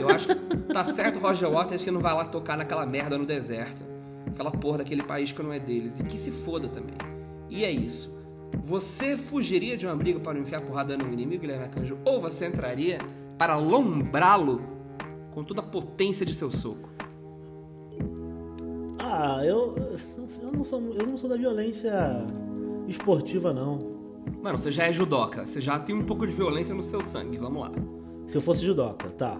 Eu 0.00 0.08
acho 0.08 0.28
que 0.28 0.34
tá 0.72 0.84
certo 0.84 1.18
o 1.18 1.22
Roger 1.22 1.50
Waters 1.50 1.84
que 1.84 1.90
não 1.90 2.00
vai 2.00 2.14
lá 2.14 2.24
tocar 2.24 2.56
naquela 2.56 2.84
merda 2.86 3.16
no 3.16 3.24
deserto. 3.24 3.84
Aquela 4.26 4.50
porra 4.50 4.78
daquele 4.78 5.02
país 5.02 5.32
que 5.32 5.42
não 5.42 5.52
é 5.52 5.58
deles. 5.58 6.00
E 6.00 6.04
que 6.04 6.16
se 6.16 6.30
foda 6.30 6.68
também. 6.68 6.96
E 7.48 7.64
é 7.64 7.70
isso. 7.70 8.12
Você 8.64 9.16
fugiria 9.16 9.76
de 9.76 9.86
uma 9.86 9.96
briga 9.96 10.20
para 10.20 10.34
não 10.34 10.42
enfiar 10.42 10.60
porrada 10.60 10.96
no 10.96 11.12
inimigo, 11.12 11.40
Guilherme 11.40 11.64
Arcanjo? 11.64 11.98
Ou 12.04 12.20
você 12.20 12.46
entraria 12.46 12.98
para 13.38 13.56
lombrá-lo 13.56 14.62
com 15.32 15.42
toda 15.42 15.60
a 15.60 15.64
potência 15.64 16.24
de 16.24 16.34
seu 16.34 16.50
soco? 16.50 16.90
Ah, 18.98 19.40
eu, 19.44 19.74
eu, 19.76 20.52
não 20.52 20.64
sou, 20.64 20.80
eu 20.94 21.06
não 21.06 21.16
sou 21.16 21.28
da 21.28 21.36
violência 21.36 21.92
esportiva, 22.88 23.52
não. 23.52 23.78
Mano, 24.42 24.58
você 24.58 24.70
já 24.70 24.84
é 24.84 24.92
judoca. 24.92 25.44
Você 25.44 25.60
já 25.60 25.78
tem 25.78 25.94
um 25.94 26.04
pouco 26.04 26.26
de 26.26 26.32
violência 26.32 26.74
no 26.74 26.82
seu 26.82 27.02
sangue. 27.02 27.36
Vamos 27.38 27.62
lá. 27.62 27.70
Se 28.26 28.36
eu 28.36 28.40
fosse 28.40 28.64
judoca, 28.64 29.10
tá. 29.10 29.38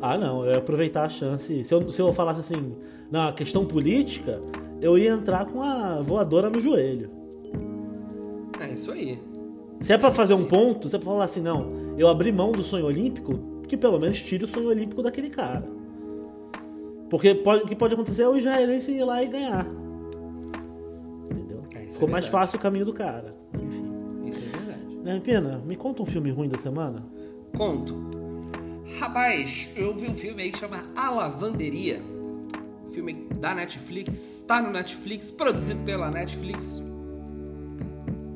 Ah, 0.00 0.16
não, 0.18 0.44
eu 0.44 0.52
ia 0.52 0.58
aproveitar 0.58 1.04
a 1.04 1.08
chance. 1.08 1.64
Se 1.64 1.74
eu, 1.74 1.90
se 1.92 2.00
eu 2.00 2.12
falasse 2.12 2.40
assim, 2.40 2.74
na 3.10 3.32
questão 3.32 3.64
política, 3.64 4.40
eu 4.80 4.98
ia 4.98 5.10
entrar 5.10 5.46
com 5.46 5.62
a 5.62 6.00
voadora 6.02 6.50
no 6.50 6.60
joelho. 6.60 7.10
É 8.60 8.72
isso 8.72 8.90
aí. 8.92 9.18
Se 9.80 9.92
é 9.92 9.98
pra 9.98 10.10
fazer 10.10 10.34
um 10.34 10.44
ponto, 10.44 10.88
se 10.88 10.96
é 10.96 10.98
pra 10.98 11.06
falar 11.10 11.24
assim, 11.24 11.40
não, 11.40 11.70
eu 11.98 12.08
abri 12.08 12.30
mão 12.32 12.52
do 12.52 12.62
sonho 12.62 12.86
olímpico, 12.86 13.38
que 13.68 13.76
pelo 13.76 13.98
menos 13.98 14.20
tire 14.22 14.44
o 14.44 14.48
sonho 14.48 14.68
olímpico 14.68 15.02
daquele 15.02 15.28
cara. 15.30 15.66
Porque 17.10 17.34
pode- 17.34 17.64
o 17.64 17.66
que 17.66 17.76
pode 17.76 17.94
acontecer 17.94 18.22
é 18.22 18.28
o 18.28 18.36
israelense 18.36 18.92
ir 18.92 19.04
lá 19.04 19.22
e 19.22 19.28
ganhar. 19.28 19.66
Entendeu? 21.30 21.62
É, 21.74 21.84
é 21.84 21.90
Ficou 21.90 22.08
mais 22.08 22.24
verdade. 22.24 22.30
fácil 22.30 22.58
o 22.58 22.60
caminho 22.62 22.84
do 22.84 22.92
cara. 22.92 23.30
Mas 23.52 23.62
enfim. 23.62 23.84
Isso 24.26 24.40
é 24.54 24.58
verdade. 24.58 24.96
Né, 25.04 25.20
Pena, 25.24 25.62
me 25.66 25.76
conta 25.76 26.02
um 26.02 26.06
filme 26.06 26.30
ruim 26.30 26.48
da 26.48 26.58
semana. 26.58 27.04
Conto. 27.56 27.94
Rapaz, 28.98 29.68
eu 29.76 29.94
vi 29.94 30.08
um 30.08 30.14
filme 30.14 30.42
aí 30.42 30.50
que 30.50 30.58
chama 30.58 30.86
A 30.96 31.10
Lavanderia. 31.10 32.00
Filme 32.94 33.28
da 33.38 33.54
Netflix, 33.54 34.38
está 34.38 34.62
no 34.62 34.70
Netflix, 34.70 35.30
produzido 35.30 35.82
pela 35.84 36.10
Netflix. 36.10 36.82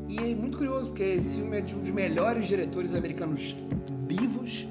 E 0.07 0.19
é 0.19 0.35
muito 0.35 0.59
curioso, 0.59 0.89
porque 0.89 1.03
esse 1.03 1.37
filme 1.37 1.57
é 1.57 1.61
de 1.63 1.75
um 1.75 1.81
dos 1.81 1.91
melhores 1.91 2.47
diretores 2.47 2.95
americanos 2.95 3.57
vivos. 4.07 4.69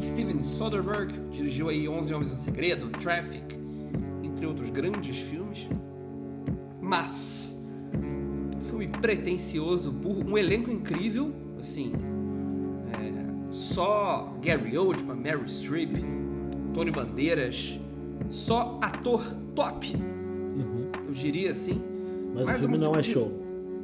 Steven 0.00 0.42
Soderbergh 0.42 1.12
dirigiu 1.30 1.68
aí 1.68 1.86
11 1.86 2.14
Homens 2.14 2.30
no 2.30 2.38
Segredo, 2.38 2.88
Traffic, 2.88 3.44
entre 4.22 4.46
outros 4.46 4.70
grandes 4.70 5.18
filmes. 5.18 5.68
Mas 6.80 7.62
o 8.56 8.60
filme 8.70 8.88
pretencioso, 8.88 9.92
burro, 9.92 10.24
um 10.26 10.38
elenco 10.38 10.70
incrível, 10.70 11.30
assim. 11.60 11.92
É, 13.70 13.74
só 13.74 14.32
Gary 14.42 14.76
Oldman, 14.78 15.16
Mary 15.16 15.48
Streep, 15.50 15.92
Tony 16.74 16.90
Bandeiras, 16.90 17.78
só 18.30 18.78
ator 18.82 19.24
top, 19.54 19.92
eu 21.06 21.12
diria 21.12 21.50
assim. 21.50 21.82
Mas, 22.34 22.46
Mas 22.46 22.56
o 22.56 22.60
filme 22.60 22.78
não 22.78 22.94
é 22.96 23.02
filme- 23.02 23.12
show. 23.30 23.42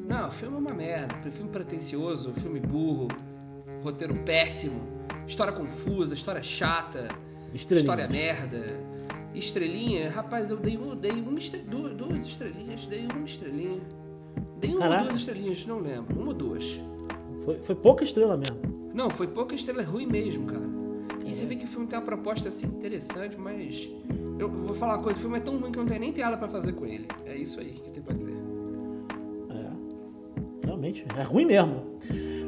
Não, 0.08 0.28
o 0.28 0.30
filme 0.30 0.56
é 0.56 0.60
uma 0.60 0.74
merda. 0.74 1.14
Filme 1.30 1.50
pretencioso, 1.50 2.32
filme 2.34 2.60
burro, 2.60 3.08
roteiro 3.82 4.14
péssimo, 4.16 4.80
história 5.26 5.52
confusa, 5.52 6.12
história 6.14 6.42
chata, 6.42 7.08
história 7.54 8.06
merda. 8.08 8.66
Estrelinha, 9.34 10.10
rapaz, 10.10 10.50
eu 10.50 10.58
dei, 10.58 10.76
um- 10.76 10.94
dei 10.94 11.12
uma 11.12 11.38
estre- 11.38 11.60
duas, 11.60 11.92
duas 11.94 12.26
estrelinhas, 12.26 12.84
dei 12.86 13.06
uma 13.06 13.24
estrelinha. 13.24 13.80
Dei 14.60 14.70
uma 14.70 14.76
ou 14.76 14.82
Caraca. 14.90 15.04
duas 15.08 15.16
estrelinhas, 15.20 15.66
não 15.66 15.78
lembro. 15.80 16.14
Uma 16.18 16.28
ou 16.28 16.34
duas. 16.34 16.78
Foi, 17.42 17.58
foi 17.60 17.74
pouca 17.74 18.04
estrela 18.04 18.36
mesmo. 18.36 18.60
Não, 18.94 19.08
foi 19.08 19.26
pouca 19.26 19.54
estrela, 19.54 19.82
ruim 19.82 20.06
mesmo, 20.06 20.46
cara. 20.46 20.64
E 21.24 21.32
você 21.32 21.46
vê 21.46 21.56
que 21.56 21.64
o 21.64 21.68
filme 21.68 21.86
tem 21.86 21.98
uma 21.98 22.04
proposta 22.04 22.48
assim 22.48 22.66
interessante, 22.66 23.36
mas. 23.38 23.88
Eu 24.38 24.50
vou 24.50 24.74
falar 24.74 24.96
uma 24.96 25.02
coisa, 25.02 25.18
o 25.18 25.22
filme 25.22 25.38
é 25.38 25.40
tão 25.40 25.56
ruim 25.58 25.70
que 25.70 25.78
não 25.78 25.86
tem 25.86 25.98
nem 25.98 26.12
piada 26.12 26.36
pra 26.36 26.48
fazer 26.48 26.72
com 26.72 26.84
ele. 26.84 27.06
É 27.24 27.36
isso 27.36 27.60
aí 27.60 27.72
que 27.72 27.92
tem 27.92 28.02
pra 28.02 28.14
dizer. 28.14 28.34
É. 29.50 30.66
Realmente, 30.66 31.04
é 31.16 31.22
ruim 31.22 31.44
mesmo. 31.44 31.96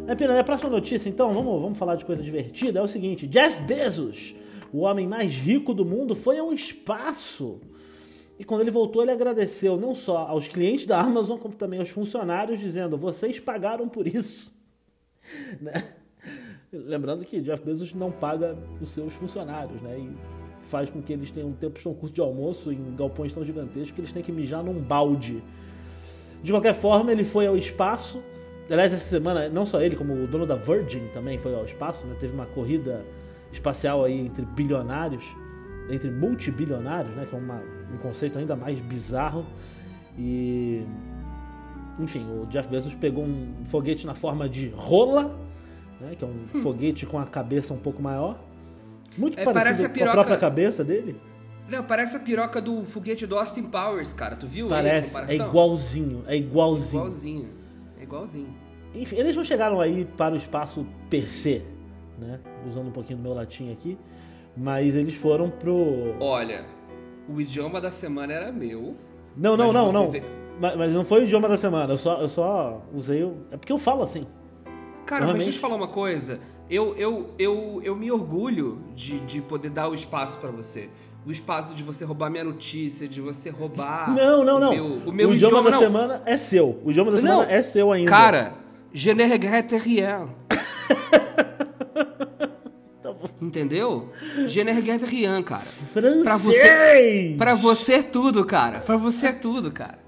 É, 0.07 0.39
a 0.39 0.45
próxima 0.45 0.71
notícia, 0.71 1.09
então, 1.09 1.33
vamos, 1.33 1.63
vamos 1.63 1.79
falar 1.79 1.97
de 1.97 2.05
coisa 2.05 2.23
divertida. 2.23 2.81
É 2.81 2.83
o 2.83 2.89
seguinte: 2.89 3.27
Jeff 3.27 3.63
Bezos, 3.63 4.35
o 4.73 4.81
homem 4.81 5.09
mais 5.09 5.33
rico 5.33 5.73
do 5.73 5.85
mundo, 5.85 6.15
foi 6.15 6.39
ao 6.39 6.53
espaço. 6.53 7.61
E 8.39 8.45
quando 8.45 8.63
ele 8.63 8.71
voltou, 8.71 9.03
ele 9.03 9.13
agradeceu 9.13 9.77
não 9.77 9.95
só 9.95 10.19
aos 10.27 10.49
clientes 10.49 10.85
da 10.85 11.01
Amazon, 11.01 11.39
como 11.39 11.55
também 11.55 11.79
aos 11.79 11.91
funcionários, 11.91 12.59
dizendo: 12.59 12.99
vocês 12.99 13.39
pagaram 13.41 13.89
por 13.89 14.07
isso. 14.07 14.53
Né? 15.59 15.73
Lembrando 16.79 17.25
que 17.25 17.41
Jeff 17.41 17.65
Bezos 17.65 17.95
não 17.95 18.11
paga 18.11 18.57
os 18.81 18.91
seus 18.91 19.13
funcionários, 19.15 19.81
né? 19.83 19.99
E 19.99 20.11
faz 20.67 20.89
com 20.91 21.01
que 21.03 21.13
eles 21.13 21.31
tenham 21.31 21.53
tempos 21.53 21.83
tão 21.83 21.93
curtos 21.93 22.13
de 22.13 22.21
almoço 22.21 22.73
em 22.73 22.97
galpões 22.97 23.33
tão 23.33 23.45
gigantescos 23.45 23.91
que 23.91 24.01
eles 24.01 24.13
têm 24.13 24.23
que 24.23 24.33
mijar 24.33 24.63
num 24.63 24.75
balde. 24.81 25.43
De 26.43 26.53
qualquer 26.53 26.75
forma, 26.75 27.13
ele 27.13 27.25
foi 27.25 27.47
ao 27.47 27.57
espaço. 27.57 28.23
Aliás, 28.69 28.93
essa 28.93 29.09
semana, 29.09 29.49
não 29.49 29.67
só 29.67 29.81
ele, 29.81 29.95
como 29.95 30.15
o 30.15 30.27
dono 30.27 30.47
da 30.47 30.57
Virgin 30.57 31.09
também 31.13 31.39
foi 31.39 31.55
ao 31.55 31.65
espaço, 31.65 32.07
né? 32.07 32.17
Teve 32.19 32.33
uma 32.33 32.47
corrida 32.47 33.05
espacial 33.53 34.05
aí 34.05 34.19
entre 34.27 34.45
bilionários, 34.45 35.25
entre 35.91 36.11
multibilionários, 36.11 37.15
né? 37.15 37.27
Que 37.29 37.35
é 37.35 37.39
uma- 37.39 37.63
um 37.93 37.99
conceito 37.99 38.39
ainda 38.39 38.57
mais 38.57 38.81
bizarro. 38.81 39.45
E. 40.19 40.83
Enfim, 42.01 42.25
o 42.43 42.47
Jeff 42.47 42.69
Bezos 42.69 42.95
pegou 42.95 43.23
um 43.25 43.53
foguete 43.67 44.05
na 44.07 44.15
forma 44.15 44.49
de 44.49 44.69
rola, 44.75 45.39
né? 46.05 46.14
Que 46.17 46.25
é 46.25 46.29
um 46.29 46.47
foguete 46.61 47.07
com 47.07 47.19
a 47.19 47.25
cabeça 47.27 47.73
um 47.75 47.79
pouco 47.79 48.01
maior. 48.03 48.38
Muito 49.17 49.38
É, 49.38 49.45
parecido 49.45 49.87
a 49.87 49.88
com 49.88 49.93
a 49.93 49.95
piroca- 49.99 50.12
própria 50.12 50.37
cabeça 50.37 50.83
dele. 50.85 51.17
Não, 51.69 51.83
parece 51.83 52.17
a 52.17 52.21
piroca 52.21 52.61
do 52.61 52.85
foguete 52.85 53.27
do 53.27 53.38
Austin 53.38 53.62
Powers, 53.62 54.12
cara. 54.12 54.37
Tu 54.37 54.47
viu 54.47 54.69
Parece, 54.69 55.17
é 55.29 55.37
igualzinho, 55.37 56.23
é 56.27 56.37
igualzinho. 56.37 57.03
Igualzinho. 57.05 57.49
É 57.99 58.03
igualzinho. 58.03 58.55
Enfim, 58.95 59.17
eles 59.17 59.35
não 59.35 59.43
chegaram 59.45 59.81
aí 59.81 60.05
para 60.05 60.35
o 60.35 60.37
espaço 60.37 60.87
per 61.09 61.29
se, 61.31 61.64
né? 62.19 62.38
Usando 62.69 62.88
um 62.88 62.93
pouquinho 62.93 63.19
do 63.19 63.23
meu 63.23 63.33
latim 63.35 63.73
aqui. 63.73 63.97
Mas 64.57 64.95
eles 64.95 65.14
foram 65.14 65.49
pro. 65.49 66.14
Olha, 66.21 66.64
o 67.29 67.40
idioma 67.40 67.81
da 67.81 67.90
semana 67.90 68.33
era 68.33 68.53
meu. 68.53 68.95
Não, 69.37 69.57
não, 69.57 69.73
não, 69.73 69.90
não. 69.90 70.11
vê- 70.11 70.23
Mas, 70.61 70.77
mas 70.77 70.93
não 70.93 71.05
foi 71.05 71.23
o 71.23 71.25
idioma 71.25 71.49
da 71.49 71.57
semana. 71.57 71.93
Eu 71.95 71.99
só, 71.99 72.21
eu 72.21 72.29
só 72.29 72.83
usei 72.95 73.25
o. 73.25 73.37
É 73.51 73.57
porque 73.57 73.73
eu 73.73 73.79
falo 73.79 74.03
assim. 74.03 74.27
Cara, 75.05 75.27
mas 75.27 75.35
deixa 75.35 75.51
eu 75.51 75.53
te 75.55 75.59
falar 75.59 75.77
uma 75.77 75.88
coisa. 75.88 76.40
Eu, 76.69 76.95
eu, 76.97 77.31
eu, 77.38 77.81
eu 77.85 77.95
me 77.95 78.11
orgulho 78.11 78.83
de, 78.95 79.21
de 79.21 79.40
poder 79.40 79.71
dar 79.71 79.88
o 79.88 79.95
espaço 79.95 80.38
pra 80.38 80.51
você. 80.51 80.88
O 81.27 81.31
espaço 81.31 81.75
de 81.75 81.83
você 81.83 82.05
roubar 82.05 82.31
minha 82.31 82.45
notícia, 82.45 83.09
de 83.09 83.21
você 83.21 83.51
roubar. 83.51 84.12
não, 84.17 84.45
não, 84.45 84.59
não. 84.61 84.71
Meu, 84.71 84.87
o 85.07 85.12
meu 85.12 85.29
o 85.31 85.35
idioma, 85.35 85.62
da 85.62 85.71
não. 85.73 85.79
semana 85.81 86.23
é 86.25 86.37
seu. 86.37 86.81
O 86.85 86.90
idioma 86.90 87.11
da 87.12 87.19
semana 87.19 87.43
Não. 87.45 87.51
é 87.51 87.62
seu 87.62 87.93
ainda. 87.93 88.11
Cara, 88.11 88.55
je 88.93 89.14
ne 89.14 89.25
regrette 89.25 89.77
rien. 89.77 90.29
Tá 93.03 93.12
bom. 93.12 93.29
Entendeu? 93.43 94.11
Je 94.47 94.64
ne 94.64 94.73
regrette 94.73 95.05
rien, 95.05 95.43
cara. 95.43 95.61
Francês! 95.93 96.25
Pra 96.25 96.38
você, 96.38 97.35
pra 97.37 97.55
você 97.55 97.93
é 97.95 98.03
tudo, 98.03 98.47
cara. 98.47 98.81
Pra 98.81 98.97
você 98.97 99.27
é 99.27 99.33
tudo, 99.33 99.71
cara. 99.71 99.99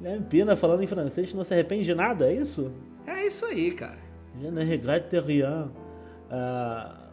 Né, 0.00 0.18
Pina 0.28 0.56
falando 0.56 0.82
em 0.82 0.86
francês 0.86 1.32
não 1.34 1.44
se 1.44 1.52
arrepende 1.52 1.84
de 1.84 1.94
nada, 1.94 2.32
é 2.32 2.34
isso? 2.34 2.72
É 3.06 3.26
isso 3.26 3.44
aí, 3.46 3.72
cara. 3.72 3.98
Je 4.40 4.50
ne 4.50 4.64
regrette 4.64 5.18
rien. 5.18 5.70
Ah, 6.30 7.08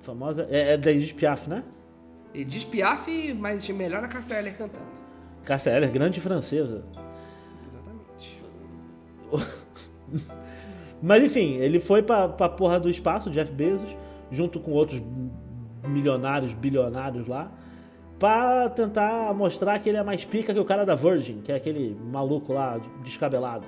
famosa. 0.00 0.46
É, 0.50 0.74
é 0.74 0.76
da 0.76 0.90
Edith 0.90 1.14
Piaf, 1.14 1.48
né? 1.48 1.62
E 2.32 2.44
diz 2.44 2.64
Piaf, 2.64 3.34
mas 3.34 3.68
melhor 3.68 4.02
a 4.02 4.08
Cassia 4.08 4.38
Eller 4.38 4.56
cantando. 4.56 4.94
Cássia 5.44 5.70
Eller, 5.70 5.90
grande 5.90 6.20
francesa. 6.20 6.84
Exatamente. 7.68 8.42
Mas 11.02 11.22
enfim, 11.22 11.56
ele 11.56 11.80
foi 11.80 12.02
pra, 12.02 12.28
pra 12.28 12.48
porra 12.48 12.80
do 12.80 12.88
espaço, 12.88 13.30
Jeff 13.30 13.52
Bezos, 13.52 13.94
junto 14.30 14.58
com 14.58 14.70
outros 14.72 15.02
milionários, 15.86 16.54
bilionários 16.54 17.26
lá, 17.28 17.52
pra 18.18 18.70
tentar 18.70 19.34
mostrar 19.34 19.78
que 19.80 19.90
ele 19.90 19.98
é 19.98 20.02
mais 20.02 20.24
pica 20.24 20.54
que 20.54 20.58
o 20.58 20.64
cara 20.64 20.86
da 20.86 20.94
Virgin, 20.94 21.42
que 21.42 21.52
é 21.52 21.56
aquele 21.56 21.94
maluco 22.10 22.54
lá, 22.54 22.80
descabelado. 23.02 23.66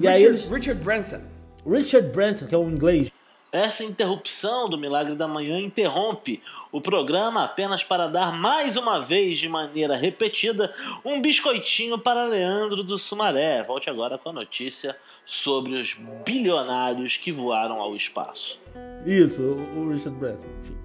E 0.00 0.08
aí 0.08 0.18
Richard, 0.22 0.38
eles... 0.38 0.50
Richard 0.52 0.82
Branson. 0.82 1.20
Richard 1.66 2.08
Branson, 2.08 2.46
que 2.46 2.54
é 2.54 2.58
um 2.58 2.70
inglês. 2.70 3.10
Essa 3.52 3.82
interrupção 3.82 4.68
do 4.68 4.78
Milagre 4.78 5.16
da 5.16 5.26
Manhã 5.26 5.58
interrompe 5.58 6.40
o 6.70 6.80
programa 6.80 7.42
apenas 7.42 7.82
para 7.82 8.06
dar 8.06 8.32
mais 8.32 8.76
uma 8.76 9.00
vez, 9.00 9.40
de 9.40 9.48
maneira 9.48 9.96
repetida, 9.96 10.72
um 11.04 11.20
biscoitinho 11.20 11.98
para 11.98 12.26
Leandro 12.26 12.84
do 12.84 12.96
Sumaré. 12.96 13.64
Volte 13.64 13.90
agora 13.90 14.16
com 14.16 14.28
a 14.28 14.32
notícia 14.32 14.96
sobre 15.26 15.74
os 15.74 15.98
bilionários 16.24 17.16
que 17.16 17.32
voaram 17.32 17.80
ao 17.80 17.96
espaço. 17.96 18.60
Isso, 19.04 19.42
o 19.42 19.80
o 19.80 19.90
Richard 19.90 20.16
Branson, 20.16 20.48
enfim. 20.60 20.76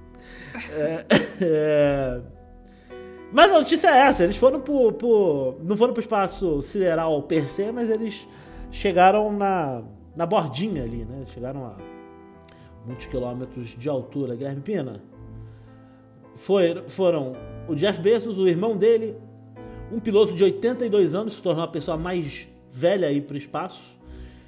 É, 0.72 1.06
é, 1.42 2.22
Mas 3.32 3.52
a 3.52 3.60
notícia 3.60 3.90
é 3.90 4.08
essa, 4.08 4.24
eles 4.24 4.38
foram 4.38 4.60
pro, 4.62 4.92
pro- 4.94 5.56
Não 5.62 5.78
foram 5.78 5.94
pro 5.94 6.02
espaço 6.02 6.64
sideral 6.64 7.22
per 7.22 7.48
se, 7.48 7.72
mas 7.72 7.92
eles 7.92 8.26
chegaram 8.76 9.32
na, 9.32 9.82
na 10.16 10.26
bordinha 10.26 10.84
ali, 10.84 11.06
né? 11.06 11.24
Chegaram 11.28 11.66
a 11.66 11.76
muitos 12.86 13.06
quilômetros 13.08 13.70
de 13.70 13.90
altura. 13.90 14.36
Guilherme 14.36 14.62
Pina. 14.62 15.02
Foi, 16.36 16.84
foram 16.90 17.34
o 17.68 17.76
Jeff 17.76 18.00
Bezos, 18.02 18.38
o 18.38 18.48
irmão 18.48 18.76
dele, 18.76 19.16
um 19.92 20.00
piloto 20.00 20.34
de 20.34 20.44
82 20.44 21.14
anos, 21.16 21.34
se 21.34 21.42
tornou 21.42 21.64
a 21.64 21.68
pessoa 21.68 21.96
mais 21.98 22.48
velha 22.72 23.08
a 23.08 23.12
ir 23.12 23.22
pro 23.22 23.38
espaço, 23.38 23.96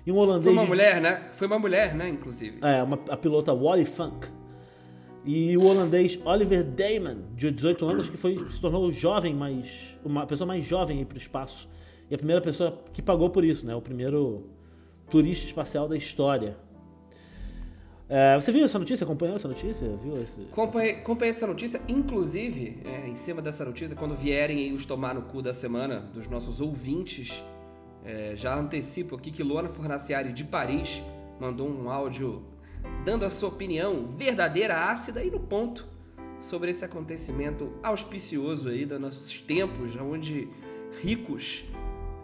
e 0.06 0.12
um 0.12 0.18
holandês. 0.18 0.44
Foi 0.44 0.54
uma 0.54 0.63
de- 0.63 0.68
mulher, 0.68 1.02
né? 1.02 1.30
Foi 1.34 1.48
uma 1.48 1.58
mulher, 1.60 1.96
né, 1.96 2.10
inclusive. 2.10 2.58
é, 2.62 2.84
uma, 2.84 3.00
a 3.10 3.16
pilota 3.16 3.54
Wally 3.54 3.86
Funk. 3.86 4.28
E 5.26 5.58
o 5.58 5.66
holandês 5.66 6.20
Oliver 6.26 6.63
Damon, 6.63 7.18
de 7.36 7.52
18 7.52 7.86
anos, 7.86 8.10
que 8.10 8.18
foi, 8.18 8.38
se 8.38 8.60
tornou 8.62 8.86
o 8.86 8.92
jovem 8.92 9.34
mais. 9.34 9.68
uma 10.04 10.26
pessoa 10.26 10.48
mais 10.48 10.63
jovem 10.66 11.00
a 11.00 11.02
ir 11.02 11.06
para 11.06 11.16
o 11.16 11.18
espaço. 11.18 11.68
E 12.10 12.15
a 12.15 12.17
primeira 12.17 12.41
pessoa 12.41 12.82
que 12.93 13.02
pagou 13.02 13.30
por 13.30 13.43
isso, 13.43 13.65
né? 13.65 13.76
O 13.76 13.82
primeiro 13.82 14.50
turista 15.10 15.46
espacial 15.46 15.88
da 15.88 15.96
história. 15.96 16.58
É, 18.10 18.36
você 18.36 18.52
viu 18.52 18.63
essa 18.63 18.80
notícia? 18.80 19.04
Acompanhou 19.04 19.36
essa 19.36 19.48
notícia? 19.48 19.88
Viu 20.02 20.22
esse... 20.22 20.41
Acompanhei, 20.41 20.91
acompanhei 20.93 21.32
essa 21.32 21.46
notícia, 21.46 21.82
inclusive, 21.89 22.80
é, 22.86 23.08
em 23.08 23.15
cima 23.15 23.41
dessa 23.41 23.65
notícia, 23.65 23.96
quando 23.96 24.15
vierem 24.15 24.74
os 24.74 24.86
tomar 24.86 25.13
no 25.13 25.24
cu 25.24 25.41
da 25.41 25.54
semana 25.54 26.00
dos 26.00 26.30
nossos 26.30 26.62
ouvintes, 26.62 27.43
é, 28.06 28.34
já 28.36 28.58
antecipo 28.58 29.15
aqui 29.15 29.30
que 29.30 29.43
Luana 29.43 29.67
Fornaciari 29.67 30.32
de 30.32 30.46
Paris 30.46 31.04
mandou 31.39 31.70
um 31.70 31.89
áudio 31.89 32.46
dando 33.04 33.26
a 33.26 33.30
sua 33.30 33.50
opinião 33.50 34.08
verdadeira, 34.17 34.89
ácida 34.89 35.22
e 35.22 35.30
no 35.30 35.41
ponto 35.41 35.86
sobre 36.39 36.72
esse 36.72 36.86
acontecimento 36.86 37.74
auspicioso 37.84 38.70
aí 38.70 38.86
dos 38.86 39.02
nossos 39.02 39.41
tempos, 39.41 39.96
onde 39.98 40.48
ricos 41.02 41.65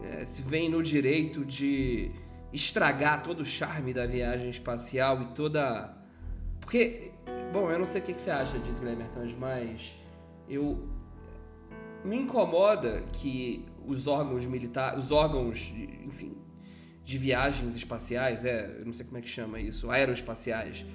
é, 0.03 0.25
se 0.25 0.41
veem 0.41 0.69
no 0.69 0.81
direito 0.83 1.45
de 1.45 2.11
estragar 2.51 3.23
todo 3.23 3.41
o 3.41 3.45
charme 3.45 3.93
da 3.93 4.05
viagem 4.05 4.49
espacial 4.49 5.21
e 5.21 5.25
toda 5.33 6.03
porque, 6.63 7.11
bom, 7.51 7.69
eu 7.69 7.77
não 7.77 7.85
sei 7.85 8.01
o 8.01 8.03
que 8.03 8.13
você 8.13 8.31
acha 8.31 8.57
disso, 8.57 8.79
Guilherme 8.79 9.03
Arcanjo, 9.03 9.35
mas 9.37 9.93
eu 10.47 10.87
me 12.03 12.17
incomoda 12.17 13.03
que 13.11 13.65
os 13.85 14.07
órgãos 14.07 14.45
militares, 14.45 15.03
os 15.03 15.11
órgãos, 15.11 15.73
enfim, 16.05 16.37
de 17.03 17.17
viagens 17.17 17.75
espaciais, 17.75 18.45
é, 18.45 18.77
eu 18.79 18.85
não 18.85 18.93
sei 18.93 19.05
como 19.05 19.17
é 19.17 19.21
que 19.21 19.27
chama 19.27 19.59
isso, 19.59 19.91
aeroespaciais 19.91 20.85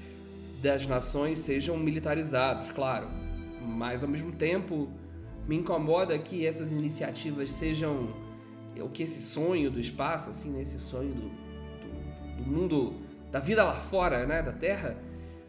das 0.63 0.87
nações 0.87 1.41
sejam 1.41 1.77
militarizados, 1.77 2.71
claro, 2.71 3.09
mas 3.61 4.03
ao 4.03 4.09
mesmo 4.09 4.33
tempo 4.33 4.91
me 5.47 5.57
incomoda 5.57 6.19
que 6.19 6.47
essas 6.47 6.73
iniciativas 6.73 7.53
sejam 7.53 8.09
o 8.83 8.89
que 8.89 9.03
esse 9.03 9.23
sonho 9.23 9.71
do 9.71 9.81
espaço, 9.81 10.31
assim, 10.31 10.51
né? 10.51 10.63
esse 10.63 10.79
sonho 10.79 11.13
do, 11.13 11.23
do, 11.23 12.43
do 12.43 12.51
mundo, 12.51 12.95
da 13.31 13.41
vida 13.41 13.65
lá 13.65 13.77
fora, 13.77 14.27
né, 14.27 14.43
da 14.43 14.53
Terra, 14.53 14.97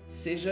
seja 0.07 0.51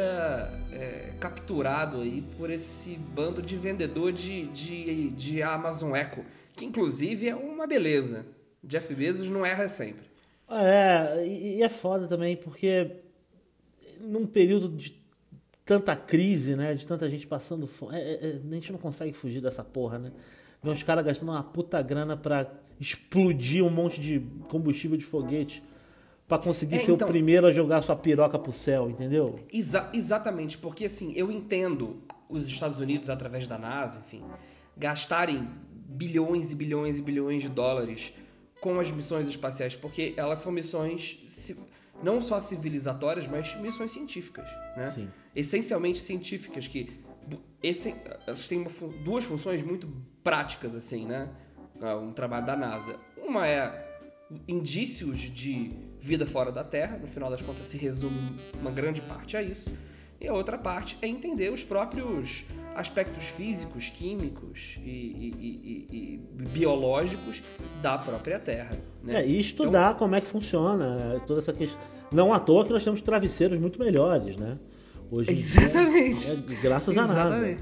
é, 0.72 1.14
capturado 1.20 2.02
aí 2.02 2.24
por 2.38 2.50
esse 2.50 2.96
bando 2.96 3.42
de 3.42 3.58
vendedor 3.58 4.12
de, 4.12 4.48
de, 4.48 5.10
de 5.10 5.42
Amazon 5.42 5.96
Echo, 5.96 6.24
que 6.56 6.66
inclusive 6.66 7.28
é 7.28 7.36
uma 7.36 7.66
beleza. 7.66 8.26
Jeff 8.64 8.94
Bezos 8.94 9.30
não 9.30 9.46
erra 9.46 9.68
sempre. 9.68 10.06
É, 10.50 11.26
e 11.26 11.62
é 11.62 11.70
foda 11.70 12.08
também, 12.08 12.38
porque 12.38 12.92
num 14.00 14.26
período 14.26 14.70
de 14.70 14.98
tanta 15.68 15.96
crise, 15.96 16.56
né? 16.56 16.74
De 16.74 16.88
tanta 16.88 17.10
gente 17.10 17.28
passando 17.28 17.68
fome. 17.68 17.98
É, 17.98 18.14
é, 18.14 18.42
a 18.50 18.54
gente 18.54 18.72
não 18.72 18.80
consegue 18.80 19.14
fugir 19.14 19.42
dessa 19.42 19.64
porra, 19.64 20.00
né? 20.00 20.12
Ver 20.64 20.72
uns 20.72 20.82
caras 20.82 21.06
gastando 21.06 21.30
uma 21.30 21.44
puta 21.44 21.82
grana 21.82 22.16
pra 22.16 22.50
explodir 22.80 23.64
um 23.64 23.70
monte 23.70 24.00
de 24.00 24.20
combustível 24.50 24.98
de 24.98 25.06
foguete 25.06 25.64
para 26.28 26.38
conseguir 26.38 26.76
é, 26.76 26.80
ser 26.80 26.92
então, 26.92 27.08
o 27.08 27.12
primeiro 27.12 27.48
a 27.48 27.52
jogar 27.52 27.82
sua 27.82 27.96
piroca 27.96 28.38
pro 28.38 28.52
céu, 28.52 28.90
entendeu? 28.90 29.40
Exa 29.52 29.90
exatamente, 29.94 30.58
porque 30.58 30.86
assim, 30.86 31.14
eu 31.16 31.32
entendo 31.32 32.02
os 32.30 32.46
Estados 32.46 32.80
Unidos, 32.80 33.10
através 33.10 33.48
da 33.48 33.58
NASA, 33.58 34.02
enfim, 34.06 34.22
gastarem 34.76 35.48
bilhões 35.72 36.52
e 36.52 36.56
bilhões 36.56 36.98
e 36.98 37.02
bilhões 37.02 37.42
de 37.42 37.50
dólares 37.50 38.14
com 38.60 38.80
as 38.80 38.92
missões 38.92 39.28
espaciais, 39.28 39.76
porque 39.76 40.14
elas 40.18 40.40
são 40.40 40.52
missões 40.52 41.20
não 42.04 42.20
só 42.20 42.42
civilizatórias, 42.42 43.28
mas 43.28 43.56
missões 43.60 43.92
científicas, 43.92 44.48
né? 44.76 44.92
Sim. 44.92 45.10
Essencialmente 45.36 46.00
científicas 46.00 46.68
que 46.68 47.00
esse, 47.62 47.96
elas 48.26 48.48
têm 48.48 48.66
duas 49.04 49.24
funções 49.24 49.64
muito 49.64 49.88
práticas 50.24 50.76
assim, 50.76 51.06
né? 51.06 51.30
Ah, 51.82 51.96
um 51.96 52.12
trabalho 52.12 52.46
da 52.46 52.56
NASA. 52.56 52.96
Uma 53.18 53.48
é 53.48 53.88
indícios 54.48 55.20
de 55.20 55.72
vida 56.00 56.26
fora 56.26 56.52
da 56.52 56.64
Terra, 56.64 56.98
no 56.98 57.08
final 57.08 57.30
das 57.30 57.42
contas 57.42 57.66
se 57.66 57.78
resume 57.78 58.18
uma 58.60 58.72
grande 58.72 59.02
parte 59.02 59.38
a 59.38 59.42
isso. 59.42 59.70
E 60.20 60.28
a 60.28 60.34
outra 60.34 60.58
parte 60.58 60.98
é 61.02 61.08
entender 61.08 61.52
os 61.52 61.64
próprios 61.64 62.46
aspectos 62.76 63.24
físicos, 63.26 63.90
químicos 63.90 64.80
e, 64.84 64.90
e, 64.90 65.88
e, 65.92 65.96
e 65.96 66.50
biológicos 66.50 67.44
da 67.82 67.98
própria 68.00 68.40
Terra. 68.40 68.76
Né? 69.04 69.22
É, 69.22 69.28
e 69.28 69.40
estudar 69.40 69.90
então, 69.90 70.00
como 70.00 70.16
é 70.16 70.22
que 70.22 70.28
funciona 70.28 71.16
é, 71.16 71.20
toda 71.20 71.40
essa 71.40 71.54
questão. 71.54 71.80
Não 72.12 72.34
à 72.34 72.40
toa 72.40 72.66
que 72.66 72.72
nós 72.72 72.84
temos 72.84 73.02
travesseiros 73.02 73.60
muito 73.60 73.80
melhores, 73.80 74.38
né? 74.38 74.58
Hoje 75.12 75.32
exatamente. 75.32 76.26
Dia, 76.26 76.34
é, 76.34 76.62
graças 76.62 76.96
exatamente. 76.96 77.20
a 77.20 77.30
NASA. 77.30 77.58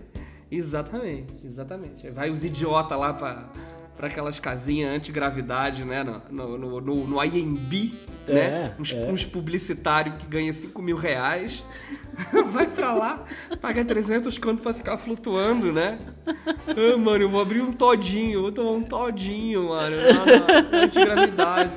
Exatamente, 0.49 1.33
exatamente. 1.45 2.09
Vai 2.11 2.29
os 2.29 2.45
idiotas 2.45 2.97
lá 2.97 3.13
para 3.13 3.49
para 3.95 4.07
aquelas 4.07 4.39
casinhas 4.39 4.93
antigravidade, 4.93 5.83
né? 5.83 6.03
No, 6.29 6.57
no, 6.57 6.81
no, 6.81 7.07
no 7.07 7.23
IMB, 7.23 7.93
é, 8.27 8.33
né? 8.33 8.75
Uns, 8.79 8.93
é. 8.93 9.11
uns 9.11 9.23
publicitários 9.23 10.15
que 10.17 10.25
ganham 10.27 10.53
5 10.53 10.81
mil 10.81 10.97
reais. 10.97 11.63
Vai 12.51 12.67
pra 12.67 12.93
lá, 12.93 13.25
paga 13.59 13.83
300 13.83 14.37
conto 14.37 14.63
pra 14.63 14.73
ficar 14.73 14.97
flutuando, 14.97 15.71
né? 15.71 15.99
Ah, 16.25 16.97
mano, 16.97 17.25
eu 17.25 17.29
vou 17.29 17.41
abrir 17.41 17.61
um 17.61 17.73
todinho, 17.73 18.41
vou 18.41 18.51
tomar 18.51 18.71
um 18.71 18.83
todinho, 18.83 19.69
mano. 19.69 19.95
Na, 19.97 20.83
antigravidade. 20.83 21.73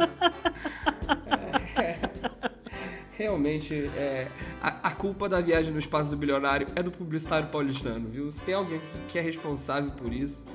É, 1.76 1.82
é. 1.82 1.98
Realmente, 3.12 3.74
é, 3.96 4.28
a, 4.62 4.88
a, 4.88 4.90
culpa 4.92 5.28
da 5.28 5.40
viagem 5.40 5.72
no 5.72 5.78
espaço 5.80 6.08
do 6.08 6.16
bilionário 6.16 6.68
é 6.76 6.82
do 6.84 6.92
publicitário 6.92 7.48
paulistano, 7.48 8.08
viu? 8.08 8.30
Se 8.30 8.40
tem 8.42 8.54
alguém 8.54 8.80
que 9.08 9.18
é 9.18 9.20
responsável 9.20 9.90
por 9.90 10.12
isso, 10.12 10.46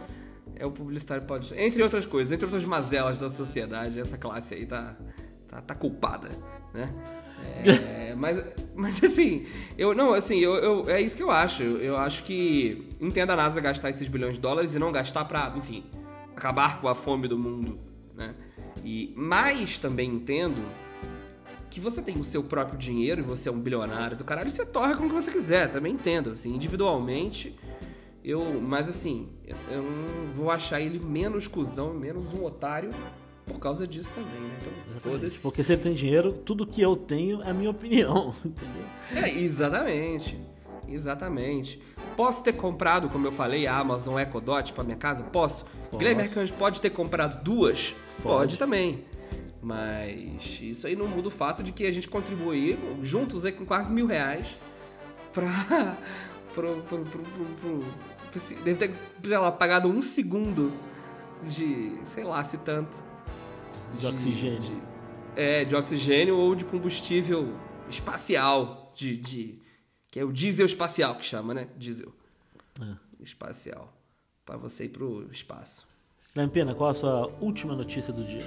é 0.56 0.66
o 0.66 0.72
publicitário 0.72 1.24
pode. 1.24 1.54
Entre 1.58 1.82
outras 1.82 2.06
coisas, 2.06 2.32
entre 2.32 2.46
outras 2.46 2.66
mazelas 2.66 3.18
da 3.18 3.30
sociedade, 3.30 4.00
essa 4.00 4.18
classe 4.18 4.54
aí 4.54 4.66
tá, 4.66 4.96
tá, 5.48 5.62
tá 5.62 5.76
culpada, 5.76 6.30
né? 6.74 6.94
É, 7.66 8.16
mas, 8.18 8.44
mas 8.76 9.04
assim, 9.04 9.46
eu 9.78 9.94
não, 9.94 10.14
assim, 10.14 10.40
eu, 10.40 10.56
eu, 10.56 10.90
é 10.90 11.02
isso 11.02 11.16
que 11.16 11.24
eu 11.24 11.32
acho. 11.32 11.64
Eu 11.64 11.98
acho 11.98 12.24
que 12.24 12.96
entenda 13.00 13.34
a 13.34 13.36
NASA 13.36 13.60
gastar 13.60 13.90
esses 13.90 14.08
bilhões 14.08 14.36
de 14.36 14.40
dólares 14.40 14.76
e 14.76 14.80
não 14.80 14.92
gastar 14.92 15.26
pra, 15.26 15.54
enfim, 15.58 15.86
acabar 16.36 16.80
com 16.80 16.88
a 16.88 16.96
fome 16.96 17.28
do 17.28 17.38
mundo, 17.38 17.78
né? 18.16 18.34
E, 18.84 19.14
mas 19.16 19.78
também 19.78 20.10
entendo 20.10 20.64
que 21.70 21.80
você 21.80 22.02
tem 22.02 22.16
o 22.18 22.24
seu 22.24 22.44
próprio 22.44 22.78
dinheiro 22.78 23.22
e 23.22 23.24
você 23.24 23.50
é 23.50 23.52
um 23.52 23.60
bilionário 23.60 24.16
do 24.16 24.24
caralho, 24.24 24.48
e 24.48 24.52
você 24.52 24.66
torre 24.66 24.94
como 24.94 25.10
que 25.10 25.16
você 25.16 25.32
quiser, 25.32 25.72
também 25.72 25.94
entendo, 25.94 26.32
assim, 26.32 26.54
individualmente 26.54 27.56
eu, 28.24 28.62
mas 28.62 28.88
assim, 28.88 29.30
eu 29.70 29.84
não 29.84 30.26
vou 30.34 30.50
achar 30.50 30.80
ele 30.80 31.00
menos 31.00 31.48
cuzão, 31.48 31.94
menos 31.94 32.34
um 32.34 32.46
otário 32.46 32.92
por 33.46 33.60
causa 33.60 33.86
disso 33.86 34.14
também, 34.14 34.32
né? 34.32 34.58
Então, 34.62 35.12
foda-se. 35.12 35.40
Porque 35.40 35.64
se 35.64 35.74
ele 35.74 35.82
tem 35.82 35.94
dinheiro, 35.94 36.32
tudo 36.32 36.66
que 36.66 36.82
eu 36.82 36.96
tenho 36.96 37.42
é 37.42 37.50
a 37.50 37.54
minha 37.54 37.70
opinião, 37.70 38.34
entendeu? 38.44 38.86
É, 39.16 39.30
exatamente. 39.30 40.40
Exatamente. 40.88 41.82
Posso 42.16 42.44
ter 42.44 42.54
comprado, 42.54 43.10
como 43.10 43.28
eu 43.28 43.32
falei, 43.32 43.66
a 43.68 43.78
Amazon 43.78 44.20
Echo 44.20 44.40
Dot 44.40 44.74
para 44.74 44.84
minha 44.84 44.98
casa? 44.98 45.24
Posso. 45.24 45.66
Posso. 45.66 45.98
Guilherme 45.98 46.24
Arcanjo 46.24 46.54
pode 46.54 46.80
ter 46.80 46.90
comprado 46.92 47.44
duas? 47.44 47.96
Pode. 48.22 48.36
pode 48.38 48.60
também. 48.60 49.04
Mas 49.62 50.60
isso 50.62 50.86
aí 50.86 50.96
não 50.96 51.08
muda 51.08 51.30
o 51.30 51.32
fato 51.32 51.64
de 51.64 51.72
que 51.72 51.86
a 51.86 51.92
gente 51.92 52.08
contribui 52.08 52.78
juntos 53.02 53.46
aí 53.46 53.52
com 53.52 53.66
quase 53.66 53.92
mil 53.94 54.06
reais 54.06 54.48
pra, 55.32 55.98
pro, 56.54 56.82
pro, 56.84 57.04
pro, 57.04 57.24
pro, 57.24 57.84
deve 58.64 58.76
ter, 58.76 58.96
sei 59.24 59.38
lá, 59.38 59.52
pagado 59.52 59.90
um 59.90 60.02
segundo 60.02 60.72
de, 61.48 62.00
sei 62.06 62.24
lá, 62.24 62.44
se 62.44 62.58
tanto. 62.58 63.04
De, 63.94 64.00
de 64.00 64.08
oxigênio. 64.08 64.62
De, 64.62 64.82
é, 65.36 65.66
de 65.66 65.76
oxigênio 65.76 66.38
ou 66.38 66.56
de 66.56 66.66
combustível 66.66 67.54
espacial, 67.90 68.92
de, 68.96 69.18
de 69.18 69.62
que 70.10 70.20
é 70.20 70.24
o 70.24 70.32
diesel 70.32 70.66
espacial 70.66 71.16
que 71.18 71.26
chama, 71.26 71.54
né? 71.54 71.68
Diesel. 71.78 72.14
É. 72.82 73.24
Espacial. 73.24 73.94
para 74.46 74.58
você 74.58 74.86
ir 74.86 74.90
pro 74.90 75.28
espaço. 75.32 75.88
Lampena, 76.36 76.74
qual 76.74 76.90
a 76.90 76.94
sua 76.94 77.28
última 77.40 77.76
notícia 77.76 78.12
do 78.12 78.24
dia? 78.24 78.42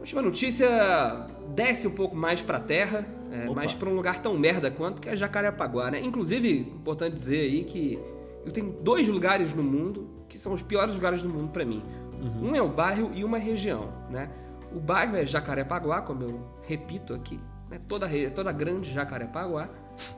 Última 0.00 0.22
notícia 0.22 1.26
desce 1.54 1.86
um 1.86 1.90
pouco 1.90 2.16
mais 2.16 2.42
para 2.42 2.56
a 2.56 2.60
terra, 2.60 3.06
é, 3.30 3.48
mais 3.50 3.74
para 3.74 3.88
um 3.88 3.94
lugar 3.94 4.20
tão 4.20 4.36
merda 4.36 4.70
quanto 4.70 5.00
que 5.00 5.08
é 5.08 5.16
Jacarepaguá, 5.16 5.90
né? 5.90 6.00
Inclusive, 6.00 6.60
importante 6.60 7.14
dizer 7.14 7.40
aí 7.40 7.64
que 7.64 7.98
eu 8.44 8.50
tenho 8.50 8.72
dois 8.82 9.06
lugares 9.06 9.52
no 9.52 9.62
mundo 9.62 10.08
que 10.28 10.38
são 10.38 10.52
os 10.52 10.62
piores 10.62 10.94
lugares 10.94 11.22
do 11.22 11.28
mundo 11.28 11.50
para 11.50 11.64
mim. 11.64 11.82
Uhum. 12.22 12.50
Um 12.50 12.56
é 12.56 12.62
o 12.62 12.68
bairro 12.68 13.10
e 13.14 13.24
uma 13.24 13.38
região, 13.38 13.92
né? 14.08 14.30
O 14.74 14.80
bairro 14.80 15.16
é 15.16 15.26
Jacarepaguá, 15.26 16.00
como 16.00 16.22
eu 16.22 16.40
repito 16.66 17.12
aqui, 17.12 17.38
né? 17.68 17.80
toda, 17.88 18.08
toda 18.34 18.52
grande 18.52 18.92
Jacarepaguá. 18.92 19.68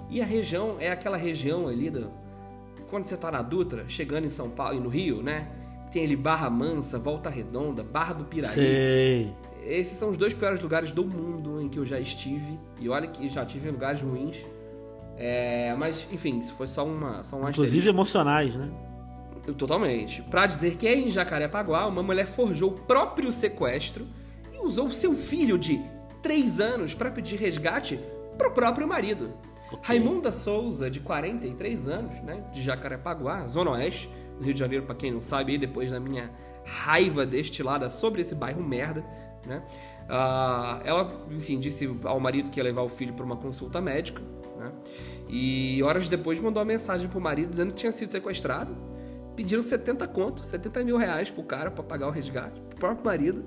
E 0.09 0.23
a 0.23 0.25
região 0.25 0.77
é 0.79 0.91
aquela 0.91 1.17
região 1.17 1.67
ali 1.67 1.91
do, 1.91 2.11
quando 2.91 3.07
você 3.07 3.17
tá 3.17 3.33
na 3.33 3.41
Dutra, 3.41 3.85
chegando 3.89 4.27
em 4.27 4.31
São 4.31 4.51
Paulo 4.51 4.77
e 4.77 4.81
no 4.81 4.89
Rio, 4.89 5.23
né? 5.23 5.49
Tem 5.91 6.05
ali 6.05 6.15
Barra 6.15 6.49
Mansa, 6.51 6.99
Volta 6.99 7.31
Redonda, 7.31 7.83
Barra 7.83 8.13
do 8.15 8.25
Piraí. 8.25 8.51
Sei. 8.51 9.33
Esses 9.65 9.99
são 9.99 10.11
os 10.11 10.17
dois 10.17 10.35
piores 10.35 10.61
lugares 10.61 10.93
do 10.93 11.05
mundo 11.05 11.61
em 11.61 11.69
que 11.69 11.79
eu 11.79 11.87
já 11.87 12.01
estive. 12.01 12.59
E 12.81 12.89
olha 12.89 13.07
que 13.07 13.29
já 13.29 13.45
tive 13.45 13.69
em 13.69 13.73
lugares 13.73 14.01
ruins. 14.01 14.45
É, 15.17 15.75
mas, 15.79 16.07
enfim, 16.11 16.39
isso 16.39 16.55
foi 16.55 16.67
só 16.67 16.85
uma. 16.85 17.23
Só 17.23 17.37
um 17.37 17.41
Inclusive 17.41 17.65
asterisco. 17.65 17.91
emocionais, 17.91 18.55
né? 18.55 18.71
Totalmente. 19.57 20.23
Pra 20.23 20.47
dizer 20.47 20.77
que 20.77 20.89
em 20.89 21.11
Jacarepaguá, 21.11 21.87
uma 21.87 22.03
mulher 22.03 22.27
forjou 22.27 22.71
o 22.71 22.75
próprio 22.75 23.33
sequestro 23.33 24.07
e 24.53 24.59
usou 24.59 24.91
seu 24.91 25.15
filho 25.15 25.59
de 25.59 25.81
3 26.23 26.61
anos 26.61 26.95
para 26.95 27.11
pedir 27.11 27.37
resgate 27.37 27.99
pro 28.39 28.53
próprio 28.53 28.87
marido. 28.87 29.33
Okay. 29.73 29.79
Raimunda 29.83 30.31
Souza, 30.31 30.91
de 30.91 31.01
43 31.01 31.89
anos, 31.89 32.21
né, 32.23 32.45
de 32.53 32.63
Jacarepaguá, 32.63 33.47
Zona 33.47 33.73
Oeste 33.73 34.09
do 34.39 34.45
Rio 34.45 34.55
de 34.55 34.61
Janeiro, 34.61 34.85
para 34.85 34.95
quem 34.95 35.11
não 35.11 35.23
sabe, 35.23 35.59
depois 35.59 35.91
da 35.91 35.99
minha 35.99 36.31
raiva 36.65 37.27
destilada 37.27 37.91
sobre 37.91 38.21
esse 38.21 38.35
bairro 38.35 38.63
merda, 38.63 39.05
né? 39.47 39.63
Uh, 40.03 40.83
ela, 40.85 41.27
enfim, 41.31 41.59
disse 41.59 41.91
ao 42.05 42.19
marido 42.19 42.51
que 42.51 42.59
ia 42.59 42.65
levar 42.65 42.83
o 42.83 42.89
filho 42.89 43.15
para 43.15 43.25
uma 43.25 43.37
consulta 43.37 43.81
médica, 43.81 44.21
né? 44.59 44.73
E 45.29 45.83
horas 45.83 46.09
depois 46.09 46.39
mandou 46.39 46.61
uma 46.61 46.67
mensagem 46.67 47.09
pro 47.09 47.21
marido 47.21 47.51
dizendo 47.51 47.73
que 47.73 47.79
tinha 47.79 47.93
sido 47.93 48.11
sequestrado. 48.11 48.77
Pediram 49.35 49.63
70 49.63 50.07
conto, 50.09 50.45
70 50.45 50.85
mil 50.85 50.97
reais 50.97 51.31
pro 51.31 51.43
cara 51.43 51.71
para 51.71 51.83
pagar 51.83 52.09
o 52.09 52.11
resgate, 52.11 52.61
pro 52.61 52.79
próprio 52.79 53.07
marido. 53.07 53.45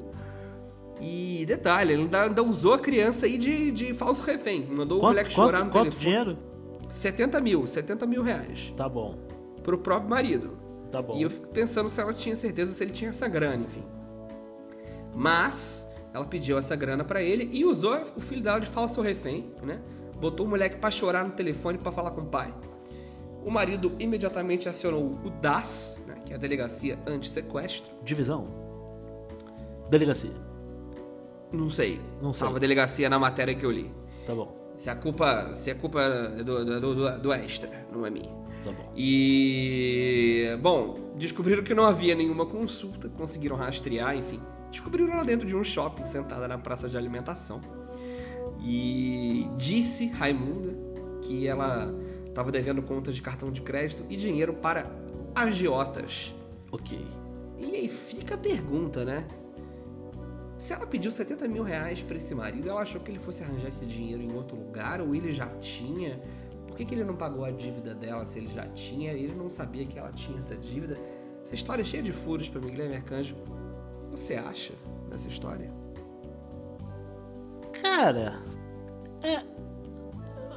E 1.01 1.45
detalhe, 1.45 1.93
ele 1.93 2.03
ainda, 2.03 2.23
ainda 2.23 2.43
usou 2.43 2.73
a 2.73 2.79
criança 2.79 3.25
aí 3.25 3.37
de, 3.37 3.69
de 3.71 3.93
falso 3.93 4.23
refém. 4.23 4.65
Mandou 4.65 4.99
quanto, 4.99 5.03
o 5.03 5.07
moleque 5.09 5.31
chorar 5.31 5.59
quanto, 5.59 5.65
no 5.65 5.71
quanto 5.71 5.83
telefone. 5.97 6.05
dinheiro? 6.05 6.37
70 6.89 7.41
mil, 7.41 7.67
70 7.67 8.05
mil 8.05 8.23
reais. 8.23 8.73
Tá 8.75 8.87
bom. 8.87 9.15
Pro 9.61 9.77
próprio 9.77 10.09
marido. 10.09 10.57
Tá 10.95 11.01
bom. 11.01 11.17
E 11.17 11.23
eu 11.23 11.29
fico 11.29 11.47
pensando 11.47 11.89
se 11.89 11.99
ela 11.99 12.13
tinha 12.13 12.37
certeza 12.37 12.73
se 12.73 12.81
ele 12.81 12.93
tinha 12.93 13.09
essa 13.09 13.27
grana, 13.27 13.63
enfim. 13.63 13.83
Mas 15.13 15.85
ela 16.13 16.23
pediu 16.23 16.57
essa 16.57 16.73
grana 16.73 17.03
para 17.03 17.21
ele 17.21 17.49
e 17.51 17.65
usou 17.65 18.01
o 18.15 18.21
filho 18.21 18.41
dela 18.41 18.59
de 18.59 18.67
falso 18.67 19.01
refém, 19.01 19.51
né? 19.61 19.81
Botou 20.21 20.45
o 20.45 20.49
moleque 20.49 20.77
para 20.77 20.89
chorar 20.89 21.25
no 21.25 21.31
telefone 21.31 21.77
para 21.77 21.91
falar 21.91 22.11
com 22.11 22.21
o 22.21 22.25
pai. 22.25 22.53
O 23.43 23.51
marido 23.51 23.91
imediatamente 23.99 24.69
acionou 24.69 25.19
o 25.21 25.29
DAS, 25.41 26.01
né, 26.07 26.15
que 26.25 26.31
é 26.31 26.37
a 26.37 26.39
Delegacia 26.39 26.97
Anti-Sequestro. 27.05 27.91
Divisão? 28.01 28.45
Delegacia. 29.89 30.31
Não 31.51 31.69
sei. 31.69 31.99
Não 32.21 32.31
sei. 32.31 32.47
Tava 32.47 32.59
delegacia 32.59 33.09
na 33.09 33.19
matéria 33.19 33.53
que 33.53 33.65
eu 33.65 33.71
li. 33.71 33.91
Tá 34.25 34.33
bom. 34.33 34.55
Se 34.77 34.89
a 34.89 34.95
culpa, 34.95 35.53
se 35.53 35.69
a 35.69 35.75
culpa 35.75 36.01
é 36.01 36.43
do, 36.43 36.65
do, 36.65 36.95
do, 36.95 37.19
do 37.19 37.33
extra, 37.33 37.85
não 37.91 38.05
é 38.05 38.09
minha. 38.09 38.44
Tá 38.65 38.71
bom. 38.71 38.91
E. 38.97 40.57
Bom, 40.59 40.95
descobriram 41.15 41.63
que 41.63 41.75
não 41.75 41.85
havia 41.85 42.15
nenhuma 42.15 42.47
consulta, 42.47 43.07
conseguiram 43.09 43.55
rastrear, 43.55 44.17
enfim. 44.17 44.41
Descobriram 44.71 45.13
ela 45.13 45.23
dentro 45.23 45.45
de 45.47 45.55
um 45.55 45.63
shopping, 45.63 46.03
sentada 46.05 46.47
na 46.47 46.57
praça 46.57 46.89
de 46.89 46.97
alimentação. 46.97 47.61
E 48.63 49.47
disse 49.55 50.07
Raimunda 50.07 50.75
que 51.21 51.47
ela 51.47 51.93
estava 52.27 52.51
devendo 52.51 52.81
contas 52.81 53.15
de 53.15 53.21
cartão 53.21 53.51
de 53.51 53.61
crédito 53.61 54.03
e 54.09 54.15
dinheiro 54.15 54.55
para 54.55 54.91
agiotas. 55.35 56.33
Ok. 56.71 57.05
E 57.59 57.65
aí 57.75 57.87
fica 57.87 58.33
a 58.33 58.37
pergunta, 58.37 59.05
né? 59.05 59.27
Se 60.57 60.73
ela 60.73 60.87
pediu 60.87 61.11
70 61.11 61.47
mil 61.47 61.61
reais 61.61 62.01
pra 62.01 62.17
esse 62.17 62.33
marido, 62.33 62.67
ela 62.67 62.81
achou 62.81 62.99
que 62.99 63.11
ele 63.11 63.19
fosse 63.19 63.43
arranjar 63.43 63.67
esse 63.67 63.85
dinheiro 63.85 64.23
em 64.23 64.33
outro 64.33 64.57
lugar 64.57 65.01
ou 65.01 65.13
ele 65.13 65.31
já 65.31 65.47
tinha? 65.59 66.19
Por 66.75 66.79
que, 66.79 66.85
que 66.87 66.95
ele 66.95 67.05
não 67.05 67.15
pagou 67.15 67.45
a 67.45 67.51
dívida 67.51 67.95
dela 67.95 68.25
se 68.25 68.37
ele 68.37 68.51
já 68.51 68.67
tinha? 68.67 69.13
Ele 69.13 69.33
não 69.33 69.49
sabia 69.49 69.85
que 69.85 69.97
ela 69.97 70.11
tinha 70.11 70.37
essa 70.37 70.57
dívida. 70.57 70.97
Essa 71.41 71.55
história 71.55 71.81
é 71.81 71.85
cheia 71.85 72.03
de 72.03 72.11
furos 72.11 72.49
pra 72.49 72.59
Miguel 72.59 72.89
Mercanjo. 72.89 73.37
Você 74.11 74.35
acha 74.35 74.73
dessa 75.09 75.29
história? 75.29 75.71
Cara, 77.81 78.41
é. 79.23 79.41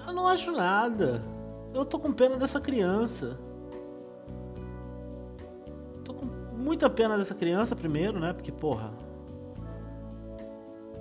Eu 0.09 0.13
não 0.13 0.27
acho 0.27 0.51
nada. 0.51 1.23
Eu 1.73 1.85
tô 1.85 2.01
com 2.01 2.13
pena 2.13 2.37
dessa 2.37 2.61
criança. 2.61 3.39
Tô 6.05 6.15
com 6.15 6.27
muita 6.57 6.91
pena 6.91 7.17
dessa 7.17 7.37
criança, 7.37 7.77
primeiro, 7.77 8.19
né? 8.19 8.33
Porque, 8.33 8.51
porra. 8.51 8.91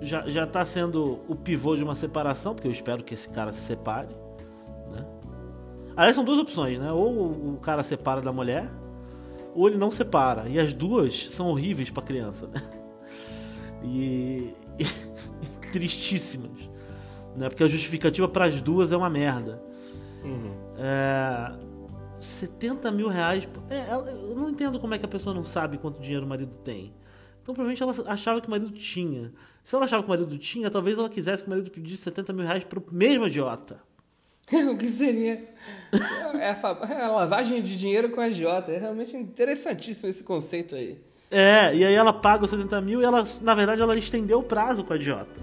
Já, 0.00 0.28
já 0.28 0.46
tá 0.46 0.64
sendo 0.64 1.18
o 1.26 1.34
pivô 1.34 1.74
de 1.74 1.82
uma 1.82 1.96
separação, 1.96 2.54
porque 2.54 2.68
eu 2.68 2.72
espero 2.72 3.02
que 3.02 3.14
esse 3.14 3.28
cara 3.28 3.52
se 3.52 3.62
separe? 3.62 4.27
Aliás, 5.98 6.14
são 6.14 6.24
duas 6.24 6.38
opções, 6.38 6.78
né? 6.78 6.92
Ou 6.92 7.54
o 7.54 7.58
cara 7.60 7.82
separa 7.82 8.20
da 8.20 8.32
mulher, 8.32 8.70
ou 9.52 9.66
ele 9.66 9.76
não 9.76 9.90
separa. 9.90 10.48
E 10.48 10.56
as 10.56 10.72
duas 10.72 11.26
são 11.30 11.48
horríveis 11.48 11.90
pra 11.90 12.00
criança, 12.04 12.46
né? 12.46 12.62
E. 13.82 14.54
e 14.78 14.84
tristíssimas. 15.72 16.70
Né? 17.36 17.48
Porque 17.48 17.64
a 17.64 17.68
justificativa 17.68 18.28
para 18.28 18.44
as 18.44 18.60
duas 18.60 18.92
é 18.92 18.96
uma 18.96 19.10
merda. 19.10 19.60
É, 20.76 21.52
70 22.20 22.92
mil 22.92 23.08
reais. 23.08 23.48
É, 23.68 23.92
eu 23.92 24.36
não 24.36 24.50
entendo 24.50 24.78
como 24.78 24.94
é 24.94 24.98
que 24.98 25.04
a 25.04 25.08
pessoa 25.08 25.34
não 25.34 25.44
sabe 25.44 25.78
quanto 25.78 26.00
dinheiro 26.00 26.24
o 26.24 26.28
marido 26.28 26.54
tem. 26.62 26.94
Então 27.42 27.54
provavelmente 27.54 27.82
ela 27.82 28.12
achava 28.12 28.40
que 28.40 28.46
o 28.46 28.50
marido 28.50 28.70
tinha. 28.70 29.32
Se 29.64 29.74
ela 29.74 29.84
achava 29.84 30.02
que 30.02 30.08
o 30.08 30.10
marido 30.10 30.38
tinha, 30.38 30.70
talvez 30.70 30.96
ela 30.96 31.08
quisesse 31.08 31.42
que 31.42 31.48
o 31.48 31.50
marido 31.50 31.70
pedisse 31.70 32.04
70 32.04 32.32
mil 32.32 32.44
reais 32.44 32.62
pro 32.62 32.84
mesmo 32.92 33.26
idiota. 33.26 33.87
o 34.70 34.76
que 34.76 34.86
seria? 34.86 35.48
É 36.40 36.50
a, 36.50 36.78
é 36.90 37.02
a 37.02 37.08
lavagem 37.08 37.62
de 37.62 37.76
dinheiro 37.76 38.10
com 38.10 38.20
a 38.20 38.24
agiota. 38.24 38.72
É 38.72 38.78
realmente 38.78 39.16
interessantíssimo 39.16 40.08
esse 40.08 40.24
conceito 40.24 40.74
aí. 40.74 40.98
É, 41.30 41.74
e 41.74 41.84
aí 41.84 41.94
ela 41.94 42.12
paga 42.12 42.44
os 42.44 42.50
70 42.50 42.80
mil 42.80 43.02
e 43.02 43.04
ela, 43.04 43.22
na 43.42 43.54
verdade, 43.54 43.82
ela 43.82 43.96
estendeu 43.96 44.38
o 44.38 44.42
prazo 44.42 44.82
com 44.82 44.94
a 44.94 44.96
idiota. 44.96 45.40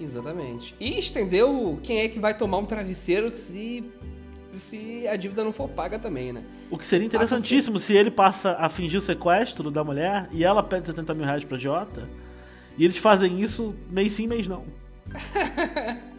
Exatamente. 0.00 0.76
E 0.78 0.98
estendeu 0.98 1.78
quem 1.82 2.00
é 2.00 2.08
que 2.08 2.20
vai 2.20 2.36
tomar 2.36 2.58
um 2.58 2.64
travesseiro 2.64 3.32
se, 3.32 3.84
se 4.52 5.08
a 5.08 5.16
dívida 5.16 5.42
não 5.42 5.52
for 5.52 5.68
paga 5.68 5.98
também, 5.98 6.32
né? 6.32 6.44
O 6.70 6.78
que 6.78 6.86
seria 6.86 7.06
interessantíssimo 7.06 7.80
se 7.80 7.94
ele 7.94 8.10
passa 8.10 8.52
a 8.52 8.68
fingir 8.68 8.98
o 8.98 9.02
sequestro 9.02 9.72
da 9.72 9.82
mulher 9.82 10.28
e 10.30 10.44
ela 10.44 10.62
pede 10.62 10.86
70 10.86 11.14
mil 11.14 11.24
reais 11.24 11.44
pra 11.44 11.56
idiota. 11.56 12.08
E 12.76 12.84
eles 12.84 12.96
fazem 12.96 13.40
isso 13.40 13.74
mês 13.90 14.12
sim, 14.12 14.28
mês 14.28 14.46
não. 14.46 14.64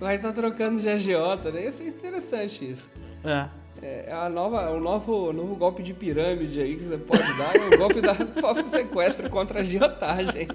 Mas 0.00 0.20
tá 0.20 0.32
trocando 0.32 0.80
de 0.80 0.88
agiota, 0.88 1.50
né? 1.50 1.64
Ia 1.64 1.72
ser 1.72 1.88
interessante 1.88 2.70
isso. 2.70 2.90
É. 3.24 3.48
É 3.82 4.12
a 4.12 4.28
nova, 4.30 4.70
o 4.70 4.80
novo, 4.80 5.32
novo 5.32 5.56
golpe 5.56 5.82
de 5.82 5.92
pirâmide 5.92 6.60
aí 6.60 6.76
que 6.76 6.84
você 6.84 6.96
pode 6.96 7.22
dar 7.36 7.56
é 7.56 7.74
o 7.74 7.78
golpe 7.78 8.00
da 8.00 8.14
falso 8.40 8.70
sequestro 8.70 9.28
contra 9.28 9.58
a 9.58 9.62
agiotagem. 9.62 10.46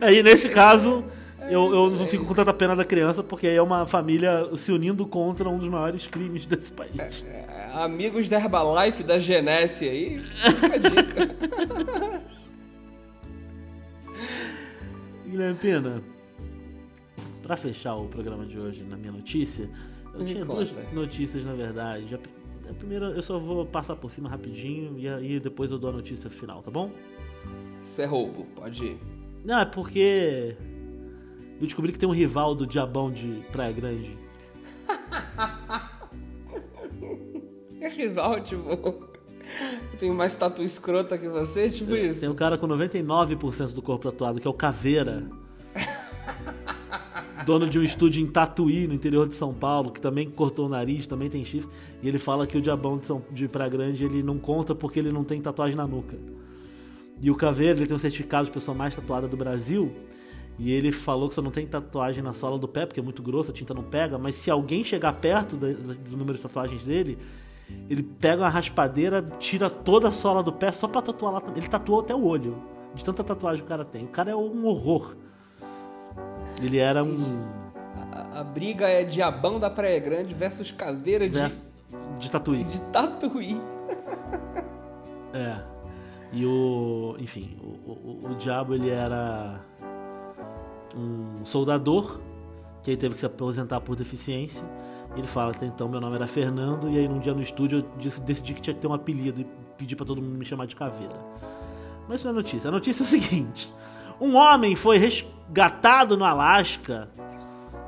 Aí, 0.00 0.22
nesse 0.22 0.48
caso, 0.48 1.04
eu, 1.42 1.72
eu 1.72 1.90
não 1.90 2.06
fico 2.08 2.24
com 2.24 2.34
tanta 2.34 2.52
pena 2.52 2.74
da 2.74 2.84
criança, 2.84 3.22
porque 3.22 3.46
aí 3.46 3.56
é 3.56 3.62
uma 3.62 3.86
família 3.86 4.48
se 4.56 4.72
unindo 4.72 5.06
contra 5.06 5.48
um 5.48 5.58
dos 5.58 5.68
maiores 5.68 6.06
crimes 6.06 6.46
desse 6.46 6.72
país. 6.72 7.24
É, 7.28 7.70
amigos 7.74 8.28
da 8.28 8.38
Herbalife, 8.38 9.02
da 9.02 9.18
Genesse 9.18 9.88
aí, 9.88 10.20
fica 10.20 10.74
a 10.74 10.78
dica. 10.78 11.30
Guilherme 15.26 15.58
Pena, 15.58 16.02
pra 17.42 17.56
fechar 17.56 17.94
o 17.96 18.06
programa 18.08 18.46
de 18.46 18.58
hoje 18.58 18.82
na 18.84 18.96
minha 18.96 19.12
notícia, 19.12 19.68
eu 20.14 20.20
Me 20.20 20.26
tinha 20.26 20.46
conta. 20.46 20.64
duas 20.64 20.92
notícias, 20.92 21.44
na 21.44 21.54
verdade. 21.54 22.14
A, 22.68 22.72
primeira, 22.74 23.06
eu 23.06 23.22
só 23.22 23.38
vou 23.38 23.66
passar 23.66 23.96
por 23.96 24.10
cima 24.10 24.28
rapidinho 24.28 24.98
e 24.98 25.08
aí 25.08 25.40
depois 25.40 25.70
eu 25.70 25.78
dou 25.78 25.90
a 25.90 25.92
notícia 25.92 26.30
final, 26.30 26.62
tá 26.62 26.70
bom? 26.70 26.90
Isso 27.82 28.00
é 28.00 28.04
roubo, 28.06 28.46
pode 28.54 28.84
ir. 28.84 28.98
Não, 29.44 29.58
é 29.60 29.64
porque 29.64 30.56
eu 31.60 31.66
descobri 31.66 31.92
que 31.92 31.98
tem 31.98 32.08
um 32.08 32.12
rival 32.12 32.54
do 32.54 32.66
Diabão 32.66 33.10
de 33.10 33.42
Praia 33.52 33.72
Grande. 33.72 34.16
É 37.80 37.88
rival, 37.88 38.40
tipo. 38.40 38.68
Eu 38.70 39.98
tenho 39.98 40.14
mais 40.14 40.36
tatu 40.36 40.62
escrota 40.62 41.18
que 41.18 41.28
você, 41.28 41.68
tipo 41.68 41.96
isso. 41.96 42.20
Tem 42.20 42.28
um 42.28 42.34
cara 42.34 42.56
com 42.56 42.68
99% 42.68 43.72
do 43.72 43.82
corpo 43.82 44.08
tatuado, 44.08 44.40
que 44.40 44.46
é 44.46 44.50
o 44.50 44.54
Caveira. 44.54 45.28
Dono 47.44 47.68
de 47.68 47.78
um 47.78 47.82
estúdio 47.82 48.22
em 48.22 48.26
Tatuí, 48.26 48.86
no 48.86 48.94
interior 48.94 49.26
de 49.26 49.34
São 49.34 49.52
Paulo, 49.52 49.90
que 49.90 50.00
também 50.00 50.28
cortou 50.28 50.66
o 50.66 50.68
nariz, 50.68 51.06
também 51.06 51.28
tem 51.28 51.44
chifre. 51.44 51.70
E 52.02 52.08
ele 52.08 52.18
fala 52.18 52.46
que 52.46 52.56
o 52.56 52.60
diabão 52.60 52.98
de, 52.98 53.06
São, 53.06 53.22
de 53.30 53.48
Praia 53.48 53.70
Grande 53.70 54.04
ele 54.04 54.22
não 54.22 54.38
conta 54.38 54.74
porque 54.74 54.98
ele 54.98 55.12
não 55.12 55.24
tem 55.24 55.40
tatuagem 55.40 55.76
na 55.76 55.86
nuca. 55.86 56.16
E 57.20 57.30
o 57.30 57.36
Caveira 57.36 57.78
ele 57.78 57.86
tem 57.86 57.94
um 57.94 58.00
certificado 58.00 58.46
de 58.46 58.52
pessoa 58.52 58.76
mais 58.76 58.96
tatuada 58.96 59.28
do 59.28 59.36
Brasil. 59.36 59.92
E 60.58 60.70
ele 60.70 60.92
falou 60.92 61.28
que 61.28 61.34
só 61.34 61.42
não 61.42 61.50
tem 61.50 61.66
tatuagem 61.66 62.22
na 62.22 62.34
sola 62.34 62.58
do 62.58 62.68
pé, 62.68 62.84
porque 62.84 63.00
é 63.00 63.02
muito 63.02 63.22
grosso, 63.22 63.50
a 63.50 63.54
tinta 63.54 63.72
não 63.72 63.82
pega. 63.82 64.18
Mas 64.18 64.36
se 64.36 64.50
alguém 64.50 64.84
chegar 64.84 65.12
perto 65.14 65.56
do 65.56 66.16
número 66.16 66.36
de 66.36 66.42
tatuagens 66.42 66.84
dele, 66.84 67.18
ele 67.88 68.02
pega 68.02 68.42
uma 68.42 68.48
raspadeira, 68.48 69.22
tira 69.38 69.70
toda 69.70 70.08
a 70.08 70.12
sola 70.12 70.42
do 70.42 70.52
pé 70.52 70.72
só 70.72 70.86
pra 70.86 71.00
tatuar 71.00 71.32
lá. 71.34 71.42
Ele 71.56 71.66
tatuou 71.68 72.00
até 72.00 72.14
o 72.14 72.24
olho, 72.24 72.62
de 72.94 73.04
tanta 73.04 73.24
tatuagem 73.24 73.60
que 73.60 73.66
o 73.66 73.68
cara 73.68 73.84
tem. 73.84 74.04
O 74.04 74.08
cara 74.08 74.30
é 74.30 74.36
um 74.36 74.66
horror. 74.66 75.16
Ele 76.62 76.78
era 76.78 77.02
um. 77.02 77.44
A, 78.12 78.40
a 78.40 78.44
briga 78.44 78.88
é 78.88 79.04
Diabão 79.04 79.58
da 79.58 79.70
Praia 79.70 79.98
Grande 79.98 80.34
versus 80.34 80.70
Caveira 80.70 81.28
de, 81.28 81.38
verso 81.38 81.62
de 82.18 82.30
tatuí. 82.30 82.64
de 82.64 82.80
Tatuí. 82.80 83.60
É. 85.34 85.62
E 86.30 86.44
o. 86.44 87.16
Enfim, 87.18 87.56
o, 87.62 87.90
o, 87.90 88.30
o 88.32 88.34
diabo 88.34 88.74
ele 88.74 88.90
era 88.90 89.62
um 90.94 91.42
soldador 91.46 92.20
que 92.82 92.90
aí 92.90 92.96
teve 92.96 93.14
que 93.14 93.20
se 93.20 93.26
aposentar 93.26 93.80
por 93.80 93.96
deficiência. 93.96 94.66
Ele 95.16 95.26
fala 95.26 95.52
então 95.62 95.88
meu 95.88 96.00
nome 96.00 96.16
era 96.16 96.26
Fernando, 96.26 96.88
e 96.90 96.98
aí 96.98 97.08
num 97.08 97.18
dia 97.18 97.34
no 97.34 97.42
estúdio 97.42 97.78
eu 97.78 98.20
decidi 98.22 98.54
que 98.54 98.60
tinha 98.60 98.74
que 98.74 98.80
ter 98.80 98.86
um 98.86 98.94
apelido 98.94 99.40
e 99.40 99.46
pedi 99.76 99.94
pra 99.94 100.04
todo 100.04 100.20
mundo 100.20 100.36
me 100.36 100.44
chamar 100.44 100.66
de 100.66 100.74
Caveira. 100.74 101.16
Mas 102.08 102.20
isso 102.20 102.26
não 102.26 102.32
é 102.32 102.36
notícia. 102.36 102.68
A 102.68 102.70
notícia 102.70 103.02
é 103.02 103.04
o 103.04 103.06
seguinte: 103.06 103.72
um 104.22 104.36
homem 104.36 104.76
foi 104.76 104.98
resgatado 104.98 106.16
no 106.16 106.24
Alasca 106.24 107.08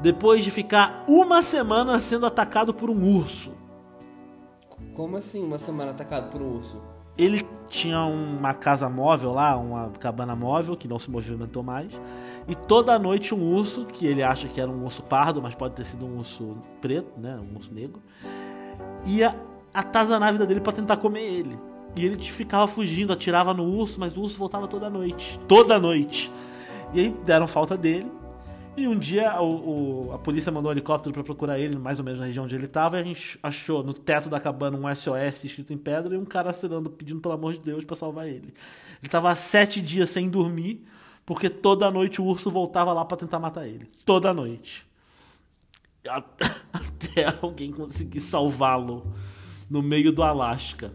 depois 0.01 0.45
de 0.45 0.51
ficar 0.51 1.05
uma 1.09 1.43
semana 1.43 1.99
sendo 2.01 2.27
atacado 2.27 2.75
por 2.75 2.91
um 2.91 3.17
urso. 3.17 3.53
Como 4.95 5.17
assim 5.17 5.43
uma 5.43 5.59
semana 5.59 5.93
atacado 5.93 6.31
por 6.31 6.43
um 6.43 6.57
urso? 6.57 6.81
ele 7.17 7.43
tinha 7.69 8.05
uma 8.05 8.53
casa 8.53 8.89
móvel 8.89 9.33
lá, 9.33 9.57
uma 9.57 9.91
cabana 10.01 10.35
móvel 10.35 10.77
que 10.77 10.89
não 10.89 10.99
se 10.99 11.11
movimentou 11.11 11.63
mais. 11.63 11.93
E 12.47 12.55
toda 12.55 12.99
noite 12.99 13.35
um 13.35 13.55
urso, 13.55 13.87
que 13.87 14.07
ele 14.07 14.23
acha 14.23 14.49
que 14.49 14.61
era 14.61 14.71
um 14.71 14.85
urso 14.85 15.03
pardo, 15.03 15.41
mas 15.41 15.55
pode 15.55 15.75
ter 15.75 15.85
sido 15.85 16.05
um 16.05 16.19
urso 16.19 16.57
preto, 16.81 17.19
né? 17.19 17.39
Um 17.41 17.57
urso 17.57 17.73
negro, 17.73 18.03
ia 19.07 19.35
atazanar 19.73 20.29
a 20.29 20.33
vida 20.33 20.47
dele 20.47 20.61
pra 20.61 20.73
tentar 20.73 20.97
comer 20.97 21.23
ele. 21.23 21.59
E 21.97 22.05
ele 22.05 22.21
ficava 22.23 22.67
fugindo, 22.67 23.13
atirava 23.13 23.55
no 23.55 23.65
urso, 23.65 24.01
mas 24.01 24.17
o 24.17 24.23
urso 24.23 24.37
voltava 24.39 24.67
toda 24.67 24.91
noite. 24.91 25.39
Toda 25.47 25.79
noite. 25.79 26.31
E 26.93 27.01
aí 27.01 27.17
deram 27.25 27.47
falta 27.47 27.77
dele. 27.77 28.11
E 28.77 28.89
um 28.89 28.99
dia 28.99 29.41
o- 29.41 30.09
o- 30.09 30.13
a 30.13 30.19
polícia 30.19 30.51
mandou 30.51 30.69
um 30.69 30.73
helicóptero 30.73 31.13
pra 31.13 31.23
procurar 31.23 31.61
ele, 31.61 31.77
mais 31.79 32.01
ou 32.01 32.05
menos 32.05 32.19
na 32.19 32.27
região 32.27 32.45
onde 32.45 32.57
ele 32.57 32.67
tava, 32.67 32.99
e 32.99 33.01
a 33.01 33.05
gente 33.05 33.39
achou 33.41 33.85
no 33.85 33.95
teto 33.95 34.29
da 34.29 34.41
cabana 34.41 34.77
um 34.77 34.89
SOS 34.93 35.45
escrito 35.45 35.73
em 35.73 35.79
pedra 35.79 36.17
e 36.17 36.19
um 36.19 36.25
cara 36.25 36.51
acenando, 36.51 36.91
pedindo 36.91 37.21
pelo 37.21 37.35
amor 37.35 37.53
de 37.53 37.61
Deus 37.61 37.85
pra 37.85 37.95
salvar 37.95 38.27
ele. 38.27 38.53
Ele 39.01 39.09
tava 39.09 39.31
há 39.31 39.35
sete 39.37 39.81
dias 39.81 40.11
sem 40.11 40.29
dormir, 40.29 40.85
porque 41.25 41.49
toda 41.49 41.89
noite 41.93 42.21
o 42.21 42.25
urso 42.25 42.51
voltava 42.51 42.93
lá 42.93 43.05
pra 43.05 43.17
tentar 43.17 43.39
matar 43.39 43.65
ele. 43.69 43.87
Toda 44.05 44.35
noite. 44.35 44.85
Até 46.05 47.33
alguém 47.41 47.71
conseguir 47.71 48.19
salvá-lo 48.21 49.07
no 49.71 49.81
meio 49.83 50.13
do 50.13 50.23
Alasca. 50.25 50.93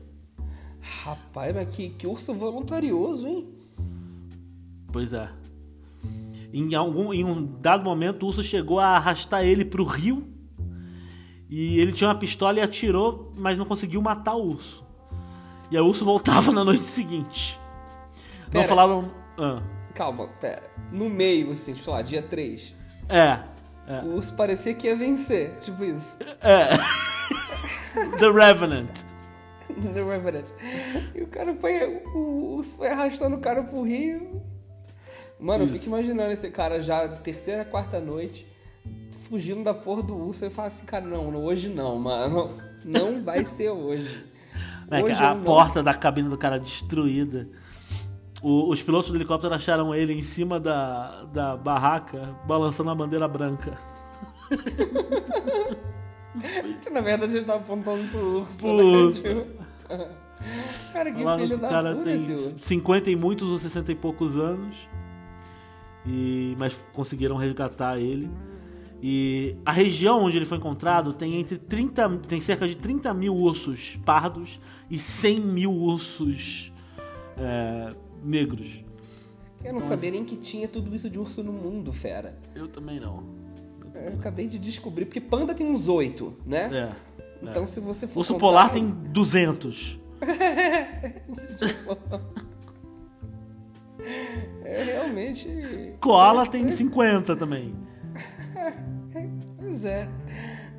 Rapaz, 0.82 1.54
mas 1.56 1.76
que, 1.76 1.90
que 1.90 2.08
urso 2.08 2.34
voluntarioso, 2.34 3.28
hein? 3.28 3.48
Pois 4.92 5.14
é. 5.14 5.30
Em, 6.54 6.74
algum, 6.74 7.14
em 7.14 7.24
um 7.24 7.46
dado 7.46 7.84
momento, 7.84 8.24
o 8.24 8.28
urso 8.28 8.42
chegou 8.44 8.80
a 8.80 8.88
arrastar 8.96 9.44
ele 9.44 9.64
pro 9.66 9.84
rio. 9.84 10.28
E 11.50 11.80
ele 11.80 11.92
tinha 11.92 12.08
uma 12.08 12.16
pistola 12.16 12.60
e 12.60 12.62
atirou, 12.62 13.32
mas 13.38 13.58
não 13.58 13.66
conseguiu 13.66 14.02
matar 14.02 14.36
o 14.36 14.50
urso. 14.50 14.84
E 15.72 15.76
aí 15.78 15.82
o 15.82 15.86
urso 15.88 16.06
voltava 16.06 16.52
na 16.54 16.64
noite 16.64 16.86
seguinte. 16.86 17.60
Não 18.46 18.54
Pera. 18.54 18.68
falaram. 18.68 19.12
Ah, 19.38 19.62
Calma, 19.94 20.28
pera. 20.40 20.72
No 20.94 21.10
meio, 21.10 21.52
assim, 21.52 21.74
tipo 21.74 21.92
lá, 21.92 22.02
dia 22.02 22.22
3. 22.22 22.74
é. 23.10 23.40
É. 23.88 24.02
O 24.04 24.14
urso 24.18 24.34
parecia 24.36 24.72
que 24.76 24.86
ia 24.86 24.96
vencer. 24.96 25.58
Tipo 25.62 25.84
isso. 25.84 26.16
É. 26.42 26.78
The 28.20 28.32
Revenant. 28.32 29.04
The 29.94 30.04
Revenant. 30.04 30.50
E 31.16 31.22
o 31.22 31.28
cara 31.28 31.56
foi. 31.56 32.02
O 32.14 32.56
urso 32.58 32.78
foi 32.78 32.88
arrastando 32.88 33.36
o 33.36 33.40
cara 33.40 33.64
pro 33.64 33.84
rio. 33.84 34.42
Mano, 35.40 35.64
eu 35.64 35.68
Isso. 35.68 35.76
fico 35.76 35.88
imaginando 35.88 36.32
esse 36.34 36.50
cara 36.50 36.82
já, 36.82 37.08
terceira, 37.08 37.64
quarta 37.64 38.00
noite, 38.00 38.46
fugindo 39.30 39.64
da 39.64 39.74
porra 39.74 40.04
do 40.04 40.16
urso. 40.16 40.44
Eu 40.44 40.52
falo 40.52 40.68
assim, 40.68 40.86
cara, 40.86 41.06
não, 41.06 41.34
hoje 41.36 41.70
não, 41.70 41.98
mano. 41.98 42.58
Não 42.84 43.24
vai 43.24 43.46
ser 43.46 43.70
hoje. 43.70 44.26
Né, 44.90 45.04
que 45.04 45.12
Hoje 45.12 45.24
a 45.24 45.30
eu 45.34 45.36
não. 45.36 45.44
porta 45.44 45.84
da 45.84 45.94
cabine 45.94 46.30
do 46.30 46.38
cara 46.38 46.60
destruída. 46.60 47.48
O- 48.42 48.70
os 48.72 48.82
pilotos 48.82 49.12
do 49.12 49.16
helicóptero 49.18 49.54
acharam 49.54 49.94
ele 49.94 50.14
em 50.14 50.24
cima 50.24 50.60
da, 50.60 51.26
da 51.26 51.56
barraca, 51.56 52.36
balançando 52.48 52.90
a 52.90 52.96
bandeira 52.96 53.28
branca. 53.28 53.78
Que 56.82 56.90
na 56.90 57.02
verdade 57.02 57.36
ele 57.38 57.46
tava 57.46 57.60
apontando 57.60 58.04
pro 58.10 58.40
urso. 58.40 58.58
Pro 58.58 58.78
né? 58.78 58.84
urso. 58.84 59.22
Cara, 60.94 61.12
que 61.12 61.20
Falaram 61.22 61.44
filho 61.44 61.58
da 61.58 61.70
cara 61.70 61.92
puta 61.92 62.04
tem 62.06 62.16
esse 62.16 62.32
urso. 62.32 62.56
50 62.60 63.12
e 63.12 63.16
muitos 63.16 63.50
ou 63.50 63.60
60 63.60 63.92
e 63.92 63.96
poucos 63.96 64.38
anos. 64.38 64.76
E, 66.06 66.56
mas 66.58 66.74
conseguiram 66.94 67.36
resgatar 67.36 68.00
ele. 68.00 68.30
E 69.02 69.56
a 69.66 69.72
região 69.72 70.24
onde 70.24 70.38
ele 70.38 70.46
foi 70.46 70.58
encontrado 70.58 71.14
tem 71.14 71.40
entre 71.40 71.58
30, 71.58 72.20
tem 72.28 72.42
cerca 72.42 72.68
de 72.68 72.76
30 72.76 73.14
mil 73.14 73.36
ursos 73.36 73.98
pardos 74.06 74.60
e 74.90 74.98
100 74.98 75.40
mil 75.42 75.72
ursos 75.72 76.72
é, 77.38 77.90
negros. 78.24 78.84
Eu 79.64 79.74
não 79.74 79.82
sabia 79.82 80.12
nem 80.12 80.24
que 80.24 80.36
tinha 80.36 80.68
tudo 80.68 80.94
isso 80.96 81.10
de 81.10 81.20
urso 81.20 81.44
no 81.44 81.52
mundo, 81.52 81.92
fera. 81.94 82.38
Eu 82.56 82.68
também 82.68 83.00
não. 83.00 83.24
Eu 83.94 84.14
acabei 84.14 84.48
de 84.48 84.58
descobrir, 84.58 85.06
porque 85.06 85.20
panda 85.20 85.54
tem 85.54 85.68
uns 85.68 85.90
oito, 85.90 86.34
né? 86.46 86.70
É. 86.74 87.26
Então 87.42 87.66
se 87.68 87.80
você 87.80 88.08
for 88.08 88.20
Urso 88.20 88.34
contar- 88.34 88.46
polar 88.46 88.72
tem 88.72 88.90
200. 88.90 90.00
É 94.64 94.84
realmente... 94.84 95.94
Koala 96.00 96.46
tem 96.48 96.70
50 96.72 97.36
também. 97.36 97.76
Pois 99.58 99.84
é. 99.86 100.08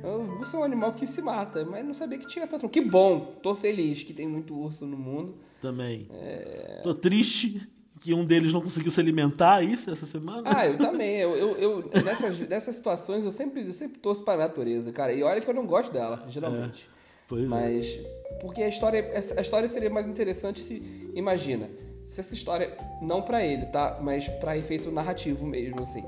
O 0.03 0.39
urso 0.39 0.57
é 0.57 0.59
um 0.59 0.63
animal 0.63 0.93
que 0.93 1.05
se 1.05 1.21
mata, 1.21 1.63
mas 1.65 1.85
não 1.85 1.93
sabia 1.93 2.17
que 2.17 2.25
tinha 2.25 2.47
tanto. 2.47 2.67
Que 2.67 2.81
bom, 2.81 3.19
tô 3.43 3.53
feliz 3.53 4.01
que 4.03 4.13
tem 4.13 4.27
muito 4.27 4.55
urso 4.57 4.85
no 4.85 4.97
mundo. 4.97 5.35
Também. 5.61 6.07
É. 6.11 6.81
Tô 6.83 6.93
triste 6.95 7.61
que 8.01 8.13
um 8.15 8.25
deles 8.25 8.51
não 8.51 8.61
conseguiu 8.61 8.89
se 8.91 8.99
alimentar 8.99 9.63
isso 9.63 9.89
essa 9.91 10.05
semana. 10.07 10.41
Ah, 10.53 10.65
eu 10.65 10.75
também. 10.77 11.17
Eu, 11.19 11.35
eu, 11.37 11.55
eu- 11.57 11.89
nessas, 12.03 12.39
nessas 12.49 12.75
situações 12.75 13.23
eu 13.23 13.31
sempre, 13.31 13.65
eu 13.65 13.73
sempre 13.73 13.99
torço 13.99 14.23
pra 14.25 14.35
natureza, 14.35 14.91
cara. 14.91 15.13
E 15.13 15.21
olha 15.23 15.39
que 15.39 15.47
eu 15.49 15.53
não 15.53 15.65
gosto 15.67 15.93
dela, 15.93 16.25
geralmente. 16.27 16.89
Pois 17.27 17.43
é. 17.43 17.47
Mas. 17.47 17.99
Porque 18.41 18.63
a 18.63 18.67
história, 18.67 19.09
a 19.37 19.41
história 19.41 19.69
seria 19.69 19.89
mais 19.89 20.07
interessante 20.07 20.59
se. 20.59 21.11
Imagina, 21.15 21.69
se 22.05 22.19
essa 22.19 22.33
história. 22.33 22.75
Não 23.03 23.21
pra 23.21 23.45
ele, 23.45 23.67
tá? 23.67 23.99
Mas 24.01 24.27
pra 24.27 24.57
efeito 24.57 24.91
narrativo 24.91 25.45
mesmo, 25.45 25.79
assim. 25.81 26.03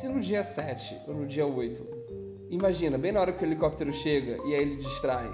Se 0.00 0.08
no 0.08 0.18
dia 0.20 0.42
7 0.42 0.96
ou 1.06 1.14
no 1.14 1.26
dia 1.26 1.46
8. 1.46 2.02
Imagina, 2.50 2.98
bem 2.98 3.12
na 3.12 3.20
hora 3.20 3.32
que 3.32 3.44
o 3.44 3.46
helicóptero 3.46 3.92
chega 3.92 4.36
e 4.46 4.54
aí 4.54 4.62
ele 4.62 4.76
distrai. 4.76 5.30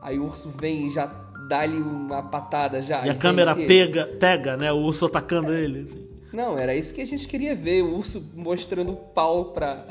Aí 0.00 0.18
o 0.18 0.24
urso 0.24 0.50
vem 0.50 0.88
e 0.88 0.90
já 0.92 1.06
dá-lhe 1.52 1.76
uma 1.76 2.22
patada 2.22 2.80
já. 2.80 3.06
E 3.06 3.10
a 3.10 3.14
câmera 3.14 3.52
ele. 3.52 3.66
pega, 3.66 4.06
pega, 4.18 4.56
né? 4.56 4.72
O 4.72 4.76
urso 4.76 5.04
atacando 5.04 5.52
ele. 5.52 5.80
assim. 5.80 6.08
Não, 6.32 6.58
era 6.58 6.74
isso 6.74 6.94
que 6.94 7.02
a 7.02 7.06
gente 7.06 7.28
queria 7.28 7.54
ver, 7.54 7.82
o 7.82 7.94
urso 7.94 8.24
mostrando 8.34 8.92
o 8.92 8.96
pau 8.96 9.52
pra. 9.52 9.84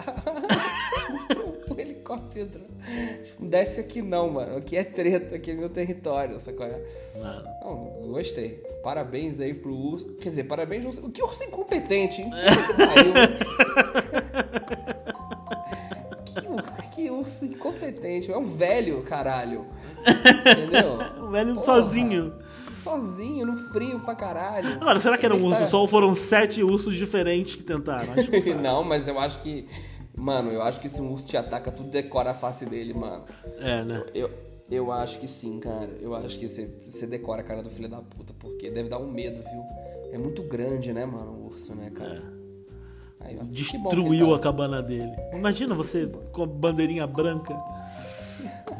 o 1.70 1.80
helicóptero. 1.80 2.62
Desce 3.40 3.80
aqui 3.80 4.02
não, 4.02 4.32
mano. 4.32 4.58
Aqui 4.58 4.76
é 4.76 4.84
treta, 4.84 5.36
aqui 5.36 5.52
é 5.52 5.54
meu 5.54 5.70
território, 5.70 6.40
sacou? 6.40 6.66
é? 6.66 6.82
Mano. 7.16 7.44
Não, 7.64 8.08
gostei. 8.12 8.64
Parabéns 8.84 9.40
aí 9.40 9.54
pro 9.54 9.72
urso. 9.72 10.16
Quer 10.20 10.30
dizer, 10.30 10.46
parabéns 10.46 10.84
ao 10.84 10.90
urso. 10.90 11.02
Que 11.14 11.22
urso 11.22 11.44
incompetente, 11.44 12.24
hein? 12.24 12.32
Puta 12.32 14.11
que 17.04 17.10
urso 17.12 17.46
incompetente. 17.46 18.32
É 18.32 18.38
um 18.38 18.46
velho, 18.46 19.02
caralho. 19.04 19.66
Entendeu? 20.00 21.24
O 21.24 21.28
velho 21.32 21.54
Porra. 21.56 21.66
sozinho. 21.66 22.34
Sozinho, 22.78 23.46
no 23.46 23.56
frio 23.56 24.00
pra 24.00 24.16
caralho. 24.16 24.74
Agora, 24.82 25.00
será 25.00 25.18
que 25.18 25.26
era 25.26 25.36
um 25.36 25.44
urso 25.44 25.60
tá- 25.62 25.68
só 25.68 25.82
ou 25.82 25.88
foram 25.88 26.16
sete 26.16 26.64
ursos 26.64 26.96
diferentes 26.96 27.56
que 27.56 27.64
tentaram? 27.64 28.14
Que 28.16 28.54
não 28.54 28.62
não, 28.62 28.84
mas 28.84 29.08
eu 29.08 29.20
acho 29.20 29.40
que. 29.42 29.68
Mano, 30.18 30.52
eu 30.52 30.62
acho 30.62 30.80
que 30.80 30.90
se 30.90 31.02
um 31.02 31.12
urso 31.12 31.26
te 31.28 31.38
ataca, 31.38 31.72
tu 31.72 31.84
decora 31.84 32.32
a 32.32 32.34
face 32.34 32.66
dele, 32.66 32.94
mano. 32.94 33.24
É, 33.60 33.84
né? 33.84 34.04
Eu, 34.14 34.30
eu 34.70 34.92
acho 34.92 35.20
que 35.20 35.28
sim, 35.28 35.60
cara. 35.60 35.90
Eu 36.02 36.14
acho 36.16 36.38
que 36.38 36.48
você, 36.48 36.70
você 36.90 37.06
decora 37.08 37.42
a 37.42 37.44
cara 37.44 37.62
do 37.64 37.70
filho 37.70 37.88
da 37.88 38.02
puta, 38.02 38.34
porque 38.40 38.70
deve 38.70 38.90
dar 38.90 38.98
um 39.00 39.10
medo, 39.12 39.38
viu? 39.50 39.64
É 40.12 40.18
muito 40.18 40.42
grande, 40.44 40.92
né, 40.92 41.06
mano, 41.06 41.32
o 41.32 41.46
urso, 41.48 41.74
né, 41.74 41.90
cara? 41.96 42.22
Aí, 43.24 43.38
ó, 43.40 43.44
bom 43.44 43.52
Destruiu 43.52 44.30
tá- 44.30 44.36
a 44.36 44.40
cabana 44.40 44.82
dele. 44.82 45.12
Imagina 45.34 45.76
você 45.76 46.08
com 46.32 46.44
a 46.44 46.48
bandeirinha 46.48 47.06
branca. 47.08 47.56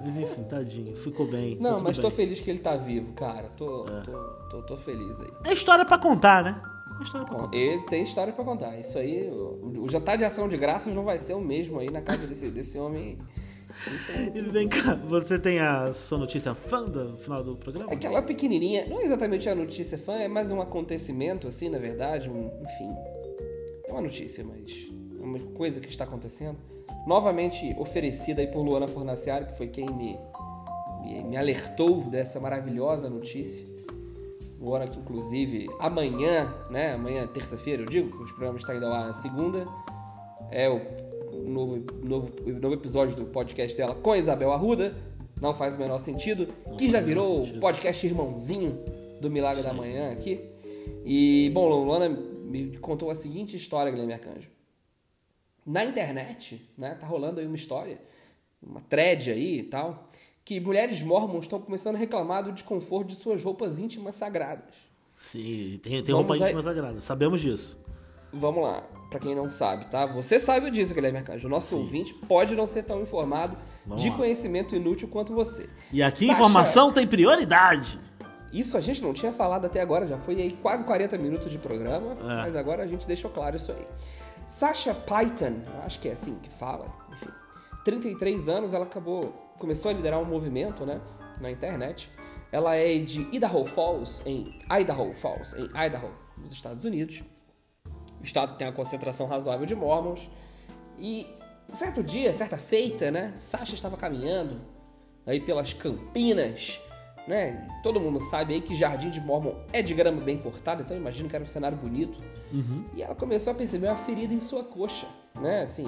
Mas 0.04 0.18
enfim, 0.18 0.44
tadinho. 0.44 0.96
Ficou 0.96 1.28
bem. 1.28 1.58
Não, 1.60 1.80
mas 1.80 1.98
tô 1.98 2.08
bem. 2.08 2.18
feliz 2.18 2.40
que 2.40 2.50
ele 2.50 2.60
tá 2.60 2.76
vivo, 2.76 3.14
cara. 3.14 3.50
Tô, 3.56 3.84
tô, 3.86 4.12
tô, 4.50 4.62
tô 4.64 4.78
feliz 4.78 5.20
aí. 5.20 5.28
É 5.46 5.54
história 5.54 5.86
pra 5.86 5.98
contar, 6.00 6.44
né? 6.44 6.62
É 7.00 7.04
história 7.04 7.28
pra 7.28 7.36
Bom, 7.36 7.44
contar. 7.44 7.58
ele 7.58 7.82
tem 7.84 8.04
história 8.04 8.34
pra 8.34 8.44
contar. 8.44 8.80
Isso 8.80 8.98
aí, 8.98 9.30
o, 9.30 9.84
o 9.84 9.88
jantar 9.90 10.18
de 10.18 10.24
ação 10.24 10.50
de 10.50 10.58
graças 10.58 10.94
não 10.94 11.04
vai 11.04 11.20
ser 11.20 11.34
o 11.34 11.42
mesmo 11.42 11.80
aí 11.80 11.90
na 11.92 12.02
casa 12.02 12.26
desse, 12.26 12.50
desse 12.50 12.78
homem. 12.80 13.18
Isso 13.96 14.12
aí. 14.12 14.32
E 14.36 14.42
vem 14.42 14.68
cá, 14.68 14.96
você 14.96 15.38
tem 15.40 15.60
a 15.60 15.94
sua 15.94 16.18
notícia 16.18 16.54
fã 16.54 16.84
do 16.84 17.18
final 17.18 17.44
do 17.44 17.56
programa? 17.56 17.92
Aquela 17.92 18.22
pequenininha, 18.22 18.86
não 18.88 19.00
é 19.00 19.06
exatamente 19.06 19.48
a 19.48 19.56
notícia 19.56 19.98
fã, 19.98 20.16
é 20.16 20.28
mais 20.28 20.52
um 20.52 20.60
acontecimento, 20.62 21.48
assim, 21.48 21.70
na 21.70 21.78
verdade, 21.78 22.30
um, 22.30 22.52
enfim. 22.62 22.90
É 23.92 23.94
uma 23.94 24.02
notícia, 24.04 24.42
mas 24.42 24.90
é 25.20 25.22
uma 25.22 25.38
coisa 25.54 25.82
que 25.82 25.90
está 25.90 26.06
acontecendo. 26.06 26.58
Novamente 27.06 27.76
oferecida 27.78 28.40
aí 28.40 28.48
por 28.48 28.62
Luana 28.62 28.88
Fornaciari, 28.88 29.48
que 29.48 29.58
foi 29.58 29.68
quem 29.68 29.86
me, 29.86 30.18
me, 31.04 31.24
me 31.24 31.36
alertou 31.36 32.02
dessa 32.06 32.40
maravilhosa 32.40 33.10
notícia. 33.10 33.68
Luana, 34.62 34.88
que 34.88 34.98
inclusive 34.98 35.70
amanhã, 35.78 36.54
né? 36.70 36.94
Amanhã, 36.94 37.28
terça-feira, 37.28 37.82
eu 37.82 37.86
digo, 37.86 38.24
os 38.24 38.32
programas 38.32 38.62
estão 38.62 38.78
indo 38.78 38.86
ao 38.86 38.94
ar 38.94 39.08
na 39.08 39.14
segunda. 39.14 39.68
É 40.50 40.70
o 40.70 40.80
novo, 41.50 41.84
novo, 42.02 42.32
novo 42.46 42.74
episódio 42.74 43.14
do 43.18 43.26
podcast 43.26 43.76
dela 43.76 43.94
com 43.94 44.14
a 44.14 44.18
Isabel 44.18 44.54
Arruda. 44.54 44.96
Não 45.42 45.54
faz 45.54 45.76
o 45.76 45.78
menor 45.78 46.00
sentido. 46.00 46.48
que 46.78 46.90
já 46.90 47.02
virou 47.02 47.44
o 47.44 47.60
podcast 47.60 48.08
irmãozinho 48.08 48.80
do 49.20 49.30
Milagre 49.30 49.62
da 49.62 49.74
Manhã 49.74 50.14
aqui. 50.14 50.40
E, 51.06 51.52
bom, 51.54 51.68
Luana 51.68 52.31
me 52.52 52.78
contou 52.78 53.10
a 53.10 53.16
seguinte 53.16 53.56
história, 53.56 53.92
Guilherme 53.92 54.14
Arcanjo. 54.14 54.50
Na 55.66 55.84
internet, 55.86 56.70
né, 56.78 56.96
tá 56.96 57.06
rolando 57.08 57.40
aí 57.40 57.46
uma 57.46 57.56
história, 57.56 58.02
uma 58.62 58.82
thread 58.82 59.32
aí 59.32 59.60
e 59.60 59.64
tal, 59.64 60.08
que 60.44 60.60
mulheres 60.60 61.02
mormons 61.04 61.46
estão 61.46 61.60
começando 61.60 61.96
a 61.96 62.00
reclamar 62.00 62.44
do 62.44 62.52
desconforto 62.52 63.10
de 63.10 63.16
suas 63.16 63.44
roupas 63.44 63.78
íntimas 63.80 64.16
sagradas. 64.16 64.74
Sim, 65.18 65.80
tem, 65.84 66.04
tem 66.04 66.14
Vamos 66.16 66.28
roupa 66.30 66.34
aí- 66.34 66.42
íntima 66.42 66.64
sagrada. 66.64 67.00
Sabemos 67.02 67.42
disso. 67.42 67.80
Vamos 68.34 68.64
lá, 68.64 68.82
pra 69.10 69.20
quem 69.20 69.36
não 69.36 69.52
sabe, 69.52 69.86
tá? 69.92 70.06
Você 70.08 70.40
sabe 70.40 70.72
disso, 70.72 70.96
Guilherme 70.96 71.20
Arcanjo. 71.20 71.48
O 71.48 71.50
nosso 71.52 71.78
ouvinte 71.78 72.14
pode 72.14 72.56
não 72.56 72.66
ser 72.66 72.84
tão 72.84 73.02
informado 73.02 73.58
Vamos 73.86 74.02
de 74.02 74.10
lá. 74.10 74.16
conhecimento 74.16 74.74
inútil 74.76 75.08
quanto 75.10 75.34
você. 75.34 75.70
E 75.92 76.02
aqui 76.02 76.26
Sasha- 76.26 76.32
informação 76.32 76.92
tem 76.94 77.06
prioridade. 77.06 78.00
Isso 78.52 78.76
a 78.78 78.82
gente 78.82 79.02
não 79.02 79.14
tinha 79.14 79.32
falado 79.32 79.66
até 79.66 79.80
agora, 79.82 80.06
já 80.08 80.18
foi 80.18 80.36
aí 80.42 80.52
quase 80.52 80.84
40 80.84 81.18
minutos 81.18 81.52
de 81.52 81.58
programa, 81.58 82.14
É. 82.20 82.24
mas 82.42 82.56
agora 82.56 82.84
a 82.84 82.88
gente 82.88 83.08
deixou 83.08 83.32
claro 83.32 83.56
isso 83.56 83.72
aí. 83.72 83.88
Sasha 84.46 84.94
Python, 84.94 85.62
acho 85.86 86.00
que 86.00 86.10
é 86.10 86.12
assim 86.12 86.36
que 86.36 86.50
fala, 86.50 86.86
enfim. 87.14 87.30
33 87.86 88.50
anos, 88.50 88.74
ela 88.74 88.86
acabou, 88.86 89.32
começou 89.58 89.90
a 89.90 89.94
liderar 89.94 90.20
um 90.20 90.26
movimento, 90.26 90.86
né, 90.86 91.00
na 91.40 91.50
internet. 91.50 92.12
Ela 92.52 92.76
é 92.76 92.98
de 92.98 93.22
Idaho 93.32 93.66
Falls, 93.66 94.22
em 94.26 94.60
Idaho 94.70 95.14
Falls, 95.16 95.56
em 95.58 95.66
Idaho, 95.86 96.12
nos 96.38 96.52
Estados 96.52 96.84
Unidos. 96.84 97.24
O 98.20 98.24
estado 98.24 98.58
tem 98.58 98.68
uma 98.68 98.74
concentração 98.74 99.26
razoável 99.28 99.66
de 99.66 99.74
mormons. 99.74 100.30
E 101.00 101.26
certo 101.74 102.04
dia, 102.04 102.34
certa 102.34 102.58
feita, 102.58 103.10
né, 103.10 103.34
Sasha 103.40 103.74
estava 103.74 103.96
caminhando 103.96 104.60
aí 105.26 105.40
pelas 105.40 105.74
campinas 105.74 106.80
né? 107.28 107.68
Todo 107.84 108.00
mundo 108.00 108.20
sabe 108.20 108.54
aí 108.54 108.62
que 108.62 108.76
Jardim 108.76 109.10
de 109.10 109.22
Mormon 109.22 109.54
é 109.72 109.82
de 109.82 109.94
grama 109.94 110.22
bem 110.22 110.38
cortada, 110.38 110.82
então 110.82 110.96
imagino 110.96 111.30
que 111.30 111.36
era 111.36 111.44
um 111.44 111.48
cenário 111.48 111.78
bonito. 111.78 112.20
Uhum. 112.52 112.86
E 112.94 113.02
ela 113.02 113.16
começou 113.16 113.52
a 113.52 113.56
perceber 113.56 113.88
uma 113.88 113.96
ferida 113.96 114.34
em 114.34 114.42
sua 114.42 114.64
coxa, 114.64 115.08
né? 115.40 115.62
Assim, 115.62 115.86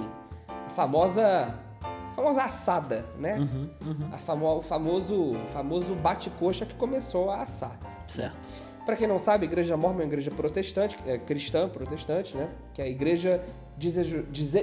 a 0.48 0.70
famosa, 0.70 1.58
a 1.82 2.14
famosa 2.14 2.42
assada, 2.44 3.04
né? 3.18 3.38
Uhum, 3.38 3.70
uhum. 3.84 4.08
A 4.12 4.18
famo, 4.18 4.46
o 4.46 4.62
famoso, 4.62 5.34
famoso 5.52 5.94
bate-coxa 5.94 6.64
que 6.66 6.74
começou 6.74 7.30
a 7.30 7.42
assar. 7.42 7.78
Certo. 8.06 8.38
Para 8.84 8.96
quem 8.96 9.06
não 9.06 9.18
sabe, 9.18 9.46
a 9.46 9.48
Igreja 9.48 9.76
Mormon 9.76 10.00
é 10.00 10.02
uma 10.02 10.08
igreja 10.08 10.30
protestante, 10.30 10.98
é 11.06 11.16
cristã 11.16 11.68
protestante, 11.68 12.36
né? 12.36 12.50
Que 12.74 12.82
é 12.82 12.84
a 12.84 12.88
igreja 12.88 13.42
de 13.78 13.90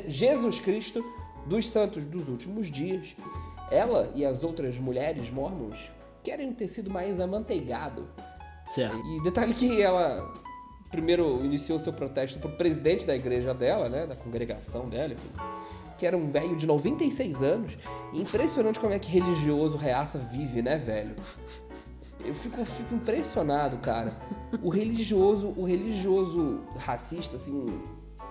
Jesus 0.07 0.59
Cristo 0.59 1.03
dos 1.45 1.67
Santos 1.67 2.05
dos 2.05 2.29
Últimos 2.29 2.69
Dias. 2.69 3.15
Ela 3.71 4.11
e 4.13 4.23
as 4.23 4.43
outras 4.43 4.77
mulheres 4.77 5.31
mormons 5.31 5.91
querem 6.23 6.53
ter 6.53 6.67
sido 6.67 6.89
mais 6.89 7.19
amanteigado. 7.19 8.07
Certo. 8.65 8.97
E 8.97 9.23
detalhe 9.23 9.53
que 9.53 9.81
ela 9.81 10.31
primeiro 10.91 11.43
iniciou 11.43 11.79
seu 11.79 11.93
protesto 11.93 12.37
pro 12.37 12.51
presidente 12.51 13.05
da 13.05 13.15
igreja 13.15 13.53
dela, 13.53 13.89
né? 13.89 14.05
Da 14.05 14.15
congregação 14.15 14.89
dela, 14.89 15.13
enfim. 15.13 15.29
Que 15.97 16.05
era 16.05 16.17
um 16.17 16.27
velho 16.27 16.55
de 16.55 16.67
96 16.67 17.41
anos. 17.41 17.77
E 18.13 18.21
impressionante 18.21 18.79
como 18.79 18.93
é 18.93 18.99
que 18.99 19.09
religioso 19.09 19.77
reaça 19.77 20.17
vive, 20.17 20.61
né, 20.61 20.77
velho? 20.77 21.15
Eu 22.23 22.35
fico, 22.35 22.63
fico 22.65 22.93
impressionado, 22.93 23.77
cara. 23.77 24.11
O 24.61 24.69
religioso, 24.69 25.53
o 25.57 25.63
religioso 25.63 26.61
racista, 26.77 27.37
assim, 27.37 27.65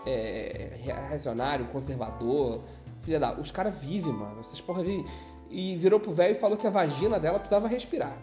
é, 0.07 0.77
reacionário, 0.83 1.67
conservador, 1.67 2.63
filha 3.03 3.19
da. 3.19 3.39
Os 3.39 3.51
caras 3.51 3.75
vivem, 3.75 4.13
mano. 4.13 4.41
Essas 4.41 4.61
porra 4.61 4.83
vivem. 4.83 5.05
E 5.51 5.77
virou 5.77 5.99
pro 5.99 6.13
velho 6.13 6.33
e 6.33 6.39
falou 6.39 6.57
que 6.57 6.67
a 6.67 6.71
vagina 6.71 7.19
dela 7.19 7.39
precisava 7.39 7.67
respirar. 7.69 8.17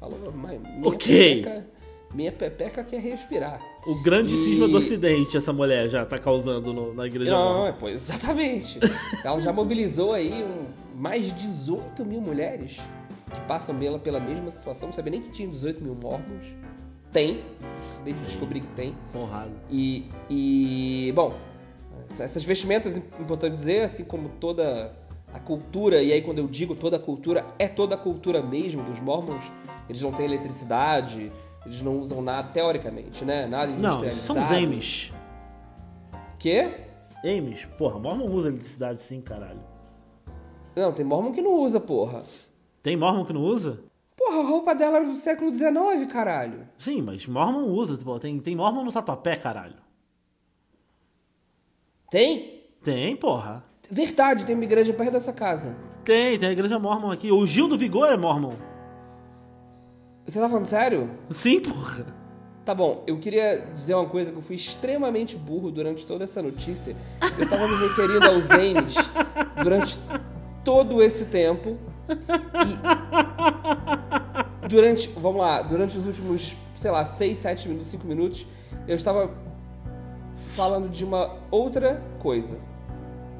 Falou, 0.00 0.18
mas 0.34 0.60
minha 0.60 0.88
Ok. 0.88 1.36
pepeca, 1.42 1.66
minha 2.12 2.32
pepeca 2.32 2.82
quer 2.84 3.00
respirar. 3.00 3.60
O 3.86 4.02
grande 4.02 4.34
E- 4.34 4.44
cisma 4.44 4.66
do 4.68 4.76
ocidente 4.76 5.36
essa 5.36 5.52
mulher 5.52 5.88
já 5.88 6.04
tá 6.04 6.18
causando 6.18 6.72
no- 6.72 6.92
na 6.92 7.06
igreja 7.06 7.30
Não, 7.30 7.44
mormon. 7.54 7.66
é, 7.68 7.72
pô, 7.72 7.88
exatamente. 7.88 8.78
Ela 9.24 9.40
já 9.40 9.52
mobilizou 9.52 10.12
aí 10.12 10.32
um- 10.44 10.66
mais 11.00 11.26
de 11.26 11.32
18 11.32 12.04
mil 12.04 12.20
mulheres 12.20 12.80
que 13.32 13.40
passam 13.46 13.74
pela, 13.76 13.98
pela 13.98 14.18
mesma 14.20 14.50
situação. 14.50 14.88
Não 14.88 14.94
sabia 14.94 15.12
nem 15.12 15.20
que 15.22 15.30
tinha 15.30 15.48
18 15.48 15.82
mil 15.82 15.94
mormons. 15.94 16.54
Tem. 17.12 17.42
Acabei 17.94 18.12
de 18.14 18.20
descobrir 18.22 18.60
que 18.60 18.66
tem. 18.68 18.94
Porrada. 19.12 19.50
E, 19.70 20.06
e, 20.28 21.12
bom, 21.14 21.34
essas 22.18 22.42
vestimentas, 22.44 22.96
importante 23.20 23.54
dizer, 23.54 23.82
assim 23.84 24.04
como 24.04 24.28
toda 24.40 24.92
a 25.34 25.40
cultura, 25.40 26.00
e 26.00 26.12
aí 26.12 26.22
quando 26.22 26.38
eu 26.38 26.46
digo 26.46 26.74
toda 26.76 26.96
a 26.96 27.00
cultura, 27.00 27.44
é 27.58 27.66
toda 27.66 27.96
a 27.96 27.98
cultura 27.98 28.40
mesmo 28.40 28.84
dos 28.84 29.00
mormons. 29.00 29.52
Eles 29.88 30.00
não 30.00 30.12
têm 30.12 30.26
eletricidade, 30.26 31.30
eles 31.66 31.82
não 31.82 31.98
usam 32.00 32.22
nada, 32.22 32.48
teoricamente, 32.48 33.24
né? 33.24 33.44
Nada 33.46 33.72
Não, 33.72 33.96
industrializado. 33.98 34.26
são 34.26 34.42
os 34.42 34.52
Amish. 34.52 35.12
Quê? 36.38 36.72
Amish? 37.24 37.66
Porra, 37.76 37.98
Mormon 37.98 38.26
usa 38.30 38.48
eletricidade 38.48 39.02
sim, 39.02 39.20
caralho. 39.20 39.60
Não, 40.76 40.92
tem 40.92 41.04
mormon 41.04 41.32
que 41.32 41.42
não 41.42 41.52
usa, 41.60 41.80
porra. 41.80 42.22
Tem 42.82 42.96
Mormon 42.96 43.24
que 43.24 43.32
não 43.32 43.42
usa? 43.42 43.80
Porra, 44.16 44.40
a 44.40 44.44
roupa 44.44 44.74
dela 44.74 44.98
era 44.98 45.06
do 45.06 45.16
século 45.16 45.54
XIX, 45.54 46.06
caralho. 46.12 46.68
Sim, 46.78 47.00
mas 47.02 47.26
Mormon 47.26 47.64
usa. 47.68 47.96
Tipo, 47.96 48.18
tem, 48.18 48.38
tem 48.40 48.54
Mormon 48.54 48.84
no 48.84 48.92
tatuapé, 48.92 49.36
caralho. 49.36 49.76
Tem? 52.10 52.62
Tem, 52.82 53.16
porra. 53.16 53.64
Verdade, 53.90 54.44
tem 54.44 54.54
uma 54.54 54.64
igreja 54.64 54.92
perto 54.92 55.12
dessa 55.12 55.32
casa. 55.32 55.74
Tem, 56.04 56.38
tem 56.38 56.48
a 56.48 56.52
igreja 56.52 56.78
Mormon 56.78 57.10
aqui. 57.10 57.30
O 57.30 57.46
Gil 57.46 57.68
do 57.68 57.76
Vigor 57.76 58.08
é 58.08 58.16
Mormon. 58.16 58.54
Você 60.26 60.40
tá 60.40 60.48
falando 60.48 60.64
sério? 60.64 61.10
Sim, 61.30 61.60
porra. 61.60 62.06
Tá 62.64 62.74
bom, 62.74 63.04
eu 63.06 63.18
queria 63.18 63.68
dizer 63.74 63.94
uma 63.94 64.06
coisa 64.06 64.32
que 64.32 64.38
eu 64.38 64.42
fui 64.42 64.56
extremamente 64.56 65.36
burro 65.36 65.70
durante 65.70 66.06
toda 66.06 66.24
essa 66.24 66.42
notícia. 66.42 66.96
Eu 67.38 67.46
tava 67.46 67.68
me 67.68 67.76
referindo 67.76 68.26
aos 68.26 68.50
Ames 68.50 68.94
durante 69.62 70.00
todo 70.64 71.02
esse 71.02 71.26
tempo. 71.26 71.76
E 74.64 74.68
durante, 74.68 75.08
vamos 75.10 75.42
lá, 75.42 75.60
durante 75.60 75.98
os 75.98 76.06
últimos, 76.06 76.56
sei 76.74 76.90
lá, 76.90 77.04
6, 77.04 77.36
7 77.36 77.68
minutos, 77.68 77.88
5 77.88 78.06
minutos, 78.06 78.46
eu 78.88 78.96
estava 78.96 79.30
falando 80.54 80.88
de 80.88 81.04
uma 81.04 81.36
outra 81.50 82.02
coisa. 82.18 82.56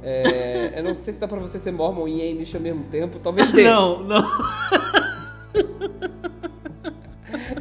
É, 0.06 0.72
eu 0.76 0.84
não 0.84 0.94
sei 0.94 1.14
se 1.14 1.18
dá 1.18 1.26
pra 1.26 1.40
você 1.40 1.58
ser 1.58 1.72
Mormon 1.72 2.06
e 2.06 2.30
Amish 2.30 2.54
ao 2.54 2.60
mesmo 2.60 2.84
tempo, 2.84 3.18
talvez 3.18 3.50
dê. 3.52 3.64
Não, 3.64 4.04
não. 4.04 4.22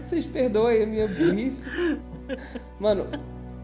Vocês 0.02 0.26
perdoem 0.26 0.84
a 0.84 0.86
minha 0.86 1.08
burrice. 1.08 1.66
Mano, 2.78 3.08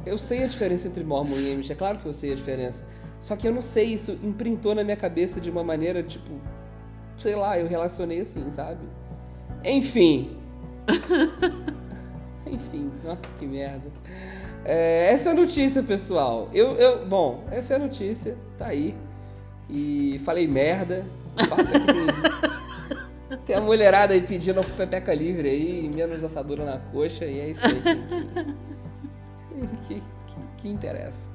eu 0.06 0.18
sei 0.18 0.46
a 0.46 0.48
diferença 0.48 0.88
entre 0.88 1.04
Mormon 1.04 1.36
e 1.36 1.54
Amish, 1.54 1.70
é 1.70 1.76
claro 1.76 2.00
que 2.00 2.06
eu 2.06 2.14
sei 2.14 2.32
a 2.32 2.36
diferença. 2.36 2.88
Só 3.20 3.36
que 3.36 3.46
eu 3.46 3.54
não 3.54 3.62
sei, 3.62 3.88
isso 3.88 4.18
imprintou 4.24 4.74
na 4.74 4.82
minha 4.82 4.96
cabeça 4.96 5.42
de 5.42 5.50
uma 5.50 5.62
maneira, 5.62 6.02
tipo, 6.02 6.40
sei 7.18 7.36
lá, 7.36 7.60
eu 7.60 7.68
relacionei 7.68 8.22
assim, 8.22 8.50
sabe? 8.50 8.80
Enfim. 9.66 10.38
Enfim, 12.48 12.90
nossa, 13.04 13.22
que 13.38 13.46
merda. 13.46 13.92
É, 14.66 15.14
essa 15.14 15.30
é 15.30 15.32
a 15.32 15.36
notícia, 15.36 15.82
pessoal. 15.82 16.50
Eu, 16.54 16.76
eu, 16.76 17.06
bom, 17.06 17.44
essa 17.52 17.74
é 17.74 17.76
a 17.76 17.80
notícia, 17.80 18.38
tá 18.58 18.68
aí. 18.68 18.96
E 19.70 20.20
falei 20.26 20.48
merda. 20.48 21.06
É 21.38 21.44
tem, 23.30 23.38
tem 23.46 23.56
a 23.56 23.62
mulherada 23.62 24.14
aí 24.14 24.22
pedindo 24.22 24.62
pepeca 24.76 25.14
livre 25.14 25.50
aí, 25.50 25.90
menos 25.94 26.24
assadura 26.24 26.66
na 26.66 26.78
coxa, 26.78 27.26
e 27.26 27.40
é 27.40 27.50
isso 27.50 27.66
aí. 27.66 27.82
Que, 29.88 29.96
que, 29.96 29.96
que, 29.96 30.02
que 30.58 30.70
interessa. 30.70 31.30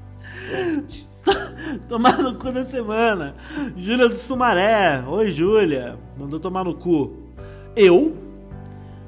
Tomar 1.89 2.19
no 2.19 2.35
cu 2.35 2.53
da 2.53 2.65
semana. 2.65 3.35
Júlia 3.77 4.09
do 4.09 4.17
Sumaré. 4.17 5.03
Oi, 5.07 5.31
Júlia. 5.31 5.99
Mandou 6.17 6.39
tomar 6.39 6.65
no 6.65 6.75
cu. 6.75 7.17
Eu. 7.75 8.17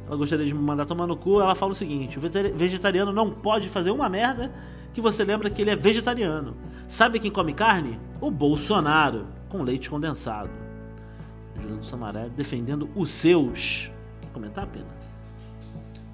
Ela 0.07 0.16
gostaria 0.16 0.46
de 0.46 0.54
me 0.54 0.61
mandar 0.61 0.86
tomar 0.86 1.07
no 1.07 1.16
cu. 1.16 1.40
Ela 1.40 1.54
fala 1.54 1.72
o 1.72 1.74
seguinte: 1.74 2.18
o 2.18 2.22
vegetariano 2.54 3.12
não 3.12 3.30
pode 3.30 3.68
fazer 3.68 3.90
uma 3.90 4.09
merda 4.09 4.52
que 4.92 5.00
você 5.00 5.24
lembra 5.24 5.50
que 5.50 5.61
ele 5.62 5.70
é 5.70 5.76
vegetariano. 5.76 6.57
Sabe 6.88 7.18
quem 7.18 7.30
come 7.30 7.52
carne? 7.52 7.98
O 8.20 8.30
Bolsonaro, 8.30 9.26
com 9.48 9.62
leite 9.62 9.90
condensado. 9.90 10.50
Júlia 11.61 11.76
do 11.76 11.84
Sumaré 11.84 12.28
defendendo 12.34 12.88
os 12.94 13.11
seus. 13.11 13.90
Quer 14.20 14.28
comentar, 14.32 14.66
Pena? 14.66 14.86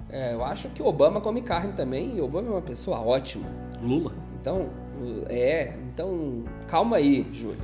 É, 0.09 0.33
eu 0.33 0.43
acho 0.43 0.69
que 0.69 0.81
Obama 0.81 1.19
come 1.21 1.41
carne 1.41 1.73
também, 1.73 2.15
e 2.15 2.21
Obama 2.21 2.47
é 2.47 2.51
uma 2.51 2.61
pessoa 2.61 2.99
ótima. 2.99 3.45
Lula? 3.81 4.11
Então, 4.39 4.69
é, 5.27 5.75
então, 5.91 6.43
calma 6.67 6.97
aí, 6.97 7.27
Júlio. 7.33 7.57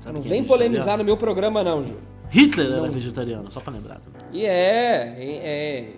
Sabe 0.00 0.14
Não 0.18 0.22
vem 0.22 0.44
polemizar 0.44 0.70
vegetariano? 0.70 1.02
no 1.02 1.04
meu 1.04 1.16
programa, 1.16 1.64
não, 1.64 1.82
Júlio. 1.82 2.13
Hitler 2.30 2.66
era 2.72 2.80
Não. 2.82 2.90
vegetariano, 2.90 3.50
só 3.50 3.60
pra 3.60 3.72
lembrar 3.72 4.00
também. 4.00 4.20
E 4.32 4.44
é, 4.46 5.16
em- 5.18 5.38
é, 5.38 5.92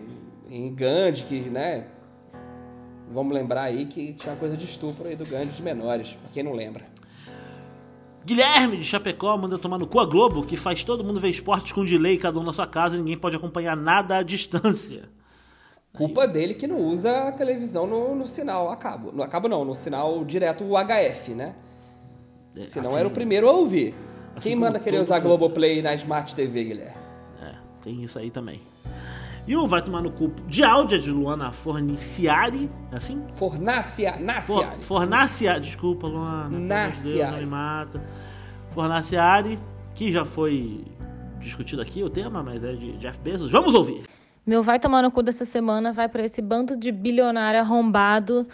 em 0.50 0.74
Gandhi, 0.74 1.22
que, 1.24 1.40
né, 1.48 1.86
vamos 3.10 3.32
lembrar 3.34 3.62
aí 3.62 3.86
que 3.86 4.12
tinha 4.12 4.32
uma 4.32 4.38
coisa 4.38 4.56
de 4.56 4.64
estupro 4.64 5.06
aí 5.08 5.16
do 5.16 5.24
Gandhi 5.26 5.52
de 5.52 5.62
menores, 5.62 6.12
pra 6.14 6.30
quem 6.32 6.42
não 6.42 6.52
lembra. 6.52 6.84
Guilherme 8.24 8.76
de 8.76 8.84
Chapecó 8.84 9.36
manda 9.38 9.56
tomar 9.58 9.78
no 9.78 9.86
cu 9.86 10.00
a 10.00 10.04
Globo, 10.04 10.44
que 10.44 10.56
faz 10.56 10.82
todo 10.82 11.04
mundo 11.04 11.20
ver 11.20 11.28
esportes 11.30 11.70
com 11.72 11.84
delay, 11.84 12.18
cada 12.18 12.38
um 12.38 12.42
na 12.42 12.52
sua 12.52 12.66
casa 12.66 12.96
e 12.96 12.98
ninguém 12.98 13.16
pode 13.16 13.36
acompanhar 13.36 13.76
nada 13.76 14.16
à 14.18 14.22
distância. 14.22 15.08
Culpa 15.96 16.26
dele 16.26 16.52
que 16.54 16.66
não 16.66 16.78
usa 16.80 17.28
a 17.28 17.32
televisão 17.32 17.86
no, 17.86 18.14
no 18.16 18.26
sinal 18.26 18.68
a 18.68 18.76
cabo. 18.76 19.12
No 19.12 19.22
a 19.22 19.28
cabo 19.28 19.48
não, 19.48 19.64
no 19.64 19.74
sinal 19.74 20.24
direto 20.24 20.64
UHF, 20.64 21.34
né? 21.34 21.54
É, 22.56 22.64
Senão 22.64 22.88
assim, 22.90 22.98
era 22.98 23.08
o 23.08 23.12
primeiro 23.12 23.48
a 23.48 23.52
ouvir. 23.52 23.94
Assim 24.36 24.50
Quem 24.50 24.56
manda 24.56 24.78
querer 24.78 25.00
usar 25.00 25.16
mundo. 25.16 25.24
Globoplay 25.24 25.82
na 25.82 25.94
Smart 25.94 26.34
TV, 26.34 26.64
Guilherme? 26.64 26.94
É, 27.42 27.54
tem 27.82 28.02
isso 28.02 28.18
aí 28.18 28.30
também. 28.30 28.60
E 29.46 29.56
o 29.56 29.66
Vai 29.66 29.80
Tomar 29.80 30.02
no 30.02 30.10
Cu 30.10 30.32
de 30.48 30.64
áudio 30.64 30.98
é 30.98 31.00
de 31.00 31.10
Luana 31.10 31.52
Forniciari, 31.52 32.68
é 32.90 32.96
assim? 32.96 33.24
Fornácia, 33.34 34.14
For, 34.14 34.20
Nácia. 34.20 34.70
Fornaciari, 34.80 35.60
desculpa, 35.60 36.06
Luana. 36.08 36.48
de 36.48 36.56
Deus, 36.56 36.68
Naciari. 36.68 37.32
Não 37.32 37.40
me 37.40 37.46
mata. 37.46 38.02
Fornaciari, 38.72 39.58
que 39.94 40.10
já 40.10 40.24
foi 40.24 40.84
discutido 41.38 41.80
aqui 41.80 42.02
o 42.02 42.10
tema, 42.10 42.42
mas 42.42 42.64
é 42.64 42.72
de 42.72 42.96
Jeff 42.98 43.18
Bezos. 43.20 43.50
Vamos 43.52 43.74
ouvir. 43.74 44.02
Meu 44.44 44.62
vai 44.62 44.78
tomar 44.78 45.02
no 45.02 45.10
cu 45.10 45.22
dessa 45.22 45.44
semana 45.44 45.92
vai 45.92 46.08
para 46.08 46.24
esse 46.24 46.42
bando 46.42 46.76
de 46.76 46.92
bilionário 46.92 47.60
arrombado 47.60 48.46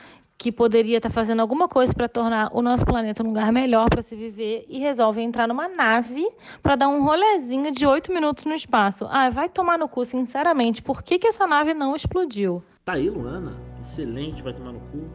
que 0.42 0.50
poderia 0.50 0.96
estar 0.96 1.08
fazendo 1.08 1.38
alguma 1.38 1.68
coisa 1.68 1.94
para 1.94 2.08
tornar 2.08 2.50
o 2.52 2.60
nosso 2.60 2.84
planeta 2.84 3.22
um 3.22 3.28
lugar 3.28 3.52
melhor 3.52 3.88
para 3.88 4.02
se 4.02 4.16
viver 4.16 4.66
e 4.68 4.80
resolve 4.80 5.20
entrar 5.20 5.46
numa 5.46 5.68
nave 5.68 6.28
para 6.60 6.74
dar 6.74 6.88
um 6.88 7.04
rolezinho 7.04 7.70
de 7.70 7.86
oito 7.86 8.12
minutos 8.12 8.44
no 8.44 8.52
espaço. 8.52 9.06
Ah, 9.08 9.30
vai 9.30 9.48
tomar 9.48 9.78
no 9.78 9.88
cu, 9.88 10.04
sinceramente. 10.04 10.82
Por 10.82 11.00
que, 11.00 11.16
que 11.16 11.28
essa 11.28 11.46
nave 11.46 11.74
não 11.74 11.94
explodiu? 11.94 12.60
Tá 12.84 12.94
aí, 12.94 13.08
Luana. 13.08 13.56
Excelente, 13.80 14.42
vai 14.42 14.52
tomar 14.52 14.72
no 14.72 14.80
cu. 14.80 15.08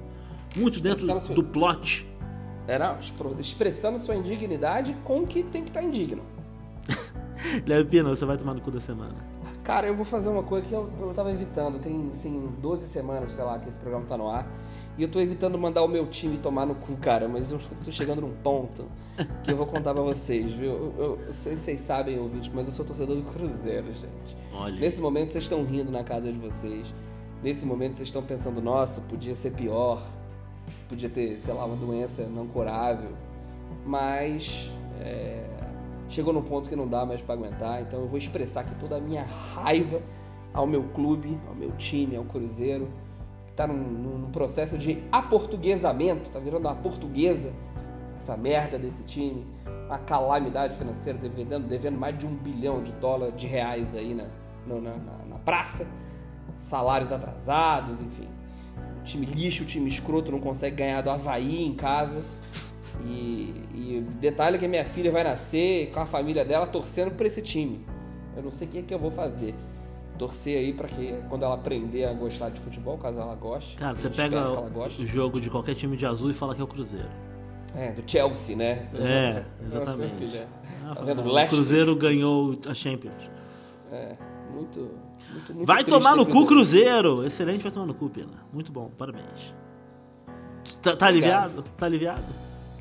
Muito 0.55 0.80
dentro 0.80 1.05
do 1.36 1.43
plot. 1.43 2.07
Era 2.65 2.97
expressando 3.38 3.99
sua 3.99 4.15
indignidade 4.15 4.95
com 5.03 5.23
o 5.23 5.28
que 5.28 5.43
tem 5.43 5.61
que 5.61 5.69
estar 5.69 5.84
indigno. 5.84 6.23
Leve 7.67 7.89
Pina, 7.89 8.07
você 8.07 8.23
vai 8.23 8.38
tomar 8.38 8.53
no 8.53 8.61
cu 8.61 8.71
da 8.71 8.80
semana. 8.80 9.28
Cara, 9.61 9.88
eu 9.88 9.93
vou 9.93 10.05
fazer 10.05 10.30
uma 10.30 10.43
coisa 10.43 10.65
que 10.65 10.73
eu, 10.73 10.89
eu 11.01 11.13
tava 11.13 11.30
evitando. 11.30 11.80
Tem, 11.80 12.11
assim, 12.11 12.49
12 12.61 12.88
semanas, 12.88 13.34
sei 13.34 13.43
lá, 13.43 13.59
que 13.59 13.67
esse 13.67 13.78
programa 13.78 14.05
tá 14.05 14.17
no 14.17 14.30
ar. 14.30 14.47
E 14.97 15.03
eu 15.03 15.07
tô 15.07 15.19
evitando 15.19 15.57
mandar 15.57 15.83
o 15.83 15.87
meu 15.87 16.07
time 16.07 16.37
tomar 16.37 16.65
no 16.65 16.73
cu, 16.73 16.97
cara. 16.97 17.27
Mas 17.27 17.51
eu 17.51 17.59
tô 17.85 17.91
chegando 17.91 18.21
num 18.21 18.33
ponto 18.33 18.85
que 19.43 19.51
eu 19.51 19.55
vou 19.55 19.67
contar 19.67 19.93
pra 19.93 20.01
vocês, 20.01 20.51
viu? 20.51 20.71
Eu, 20.71 20.93
eu, 20.97 21.19
eu 21.27 21.33
sei 21.33 21.55
se 21.55 21.63
vocês 21.63 21.81
sabem, 21.81 22.19
ouvintes, 22.19 22.51
mas 22.53 22.65
eu 22.67 22.73
sou 22.73 22.83
torcedor 22.83 23.15
do 23.15 23.23
Cruzeiro, 23.23 23.87
gente. 23.93 24.35
Olha. 24.53 24.79
Nesse 24.79 24.99
momento 24.99 25.29
vocês 25.29 25.43
estão 25.43 25.63
rindo 25.63 25.91
na 25.91 26.03
casa 26.03 26.31
de 26.31 26.39
vocês. 26.39 26.91
Nesse 27.43 27.65
momento 27.65 27.93
vocês 27.93 28.09
estão 28.09 28.23
pensando, 28.23 28.59
nossa, 28.59 28.99
podia 29.01 29.35
ser 29.35 29.51
pior. 29.51 30.01
Podia 30.89 31.09
ter, 31.09 31.37
sei 31.39 31.53
lá, 31.53 31.65
uma 31.65 31.75
doença 31.75 32.23
não 32.23 32.47
curável. 32.47 33.11
Mas 33.85 34.71
é, 34.99 35.45
chegou 36.09 36.33
num 36.33 36.41
ponto 36.41 36.69
que 36.69 36.75
não 36.75 36.87
dá 36.87 37.05
mais 37.05 37.21
pra 37.21 37.35
aguentar. 37.35 37.81
Então 37.81 38.01
eu 38.01 38.07
vou 38.07 38.17
expressar 38.17 38.61
aqui 38.61 38.73
toda 38.75 38.97
a 38.97 38.99
minha 38.99 39.23
raiva 39.23 40.01
ao 40.53 40.65
meu 40.65 40.83
clube, 40.85 41.37
ao 41.47 41.53
meu 41.53 41.71
time, 41.73 42.15
ao 42.15 42.23
Cruzeiro. 42.23 42.87
Que 43.58 43.64
tá 43.64 43.68
num, 43.68 44.20
num 44.20 44.30
processo 44.30 44.78
de 44.78 45.03
aportuguesamento, 45.12 46.30
tá 46.30 46.38
virando 46.38 46.68
uma 46.68 46.76
portuguesa 46.76 47.51
essa 48.16 48.38
merda 48.38 48.78
desse 48.78 49.01
time. 49.01 49.47
Uma 49.88 49.97
calamidade 49.97 50.78
financeira, 50.78 51.18
devendo, 51.18 51.66
devendo 51.68 51.97
mais 51.97 52.16
de 52.16 52.28
um 52.28 52.36
bilhão 52.36 52.84
de 52.84 52.91
dólares, 52.91 53.36
de 53.36 53.47
reais 53.47 53.95
aí 53.95 54.14
na, 54.14 54.28
na, 54.68 54.97
na, 55.26 55.39
praça 55.39 55.88
salários 56.60 57.12
atrasados, 57.12 57.99
enfim. 57.99 58.28
O 58.99 59.03
time 59.03 59.26
lixo, 59.26 59.64
o 59.64 59.66
time 59.66 59.88
escroto 59.88 60.32
não 60.32 60.39
consegue 60.39 60.76
ganhar 60.76 61.01
do 61.01 61.10
Havaí 61.10 61.64
em 61.64 61.74
casa. 61.74 62.24
E, 63.01 63.64
e 63.74 64.05
detalhe 64.20 64.60
que 64.60 64.68
minha 64.68 64.86
filha 64.86 65.12
vai 65.12 65.24
nascer 65.24 65.89
com 65.91 65.99
a 65.99 66.05
família 66.05 66.45
dela 66.45 66.68
torcendo 66.68 67.12
por 67.16 67.26
esse 67.26 67.41
time. 67.41 67.84
Eu 68.36 68.43
não 68.43 68.51
sei 68.51 68.68
o 68.68 68.70
que, 68.70 68.78
é 68.78 68.82
que 68.84 68.93
eu 68.93 68.99
vou 68.99 69.10
fazer. 69.10 69.55
Torcer 70.18 70.57
aí 70.57 70.74
para 70.74 70.88
que 70.88 71.13
quando 71.30 71.43
ela 71.43 71.55
aprender 71.55 72.05
a 72.05 72.13
gostar 72.13 72.49
de 72.49 72.59
futebol, 72.59 72.97
caso 72.97 73.20
ela 73.20 73.36
goste. 73.36 73.78
Cara, 73.78 73.95
você 73.95 74.09
pega 74.09 74.49
o 74.51 75.05
jogo 75.05 75.39
de 75.39 75.49
qualquer 75.49 75.76
time 75.76 75.95
de 75.95 76.05
azul 76.05 76.30
e 76.30 76.34
fala 76.34 76.55
que 76.55 76.61
é 76.61 76.63
o 76.63 76.68
Cruzeiro. 76.68 77.09
É, 77.76 77.91
do 77.91 78.09
Chelsea, 78.09 78.55
né? 78.55 78.89
É, 78.95 79.43
Nossa, 79.61 79.78
exatamente. 79.78 80.15
filha. 80.15 80.47
Ah, 80.86 80.95
Tá 80.95 81.01
vendo? 81.01 81.22
o. 81.22 81.47
Cruzeiro 81.47 81.95
ganhou 81.95 82.57
a 82.68 82.74
Champions. 82.74 83.15
É, 83.91 84.18
muito, 84.51 84.80
muito, 85.32 85.53
muito 85.53 85.68
Vai 85.68 85.84
tomar 85.84 86.15
no 86.15 86.26
cu, 86.26 86.45
Cruzeiro! 86.45 87.26
Excelente, 87.26 87.61
vai 87.61 87.72
tomar 87.72 87.86
no 87.86 87.93
cu, 87.93 88.09
Pena. 88.09 88.45
Muito 88.51 88.72
bom, 88.72 88.89
parabéns. 88.97 89.53
Tá, 90.82 90.95
tá 90.95 91.07
aliviado? 91.07 91.63
Tá 91.78 91.86
aliviado? 91.86 92.26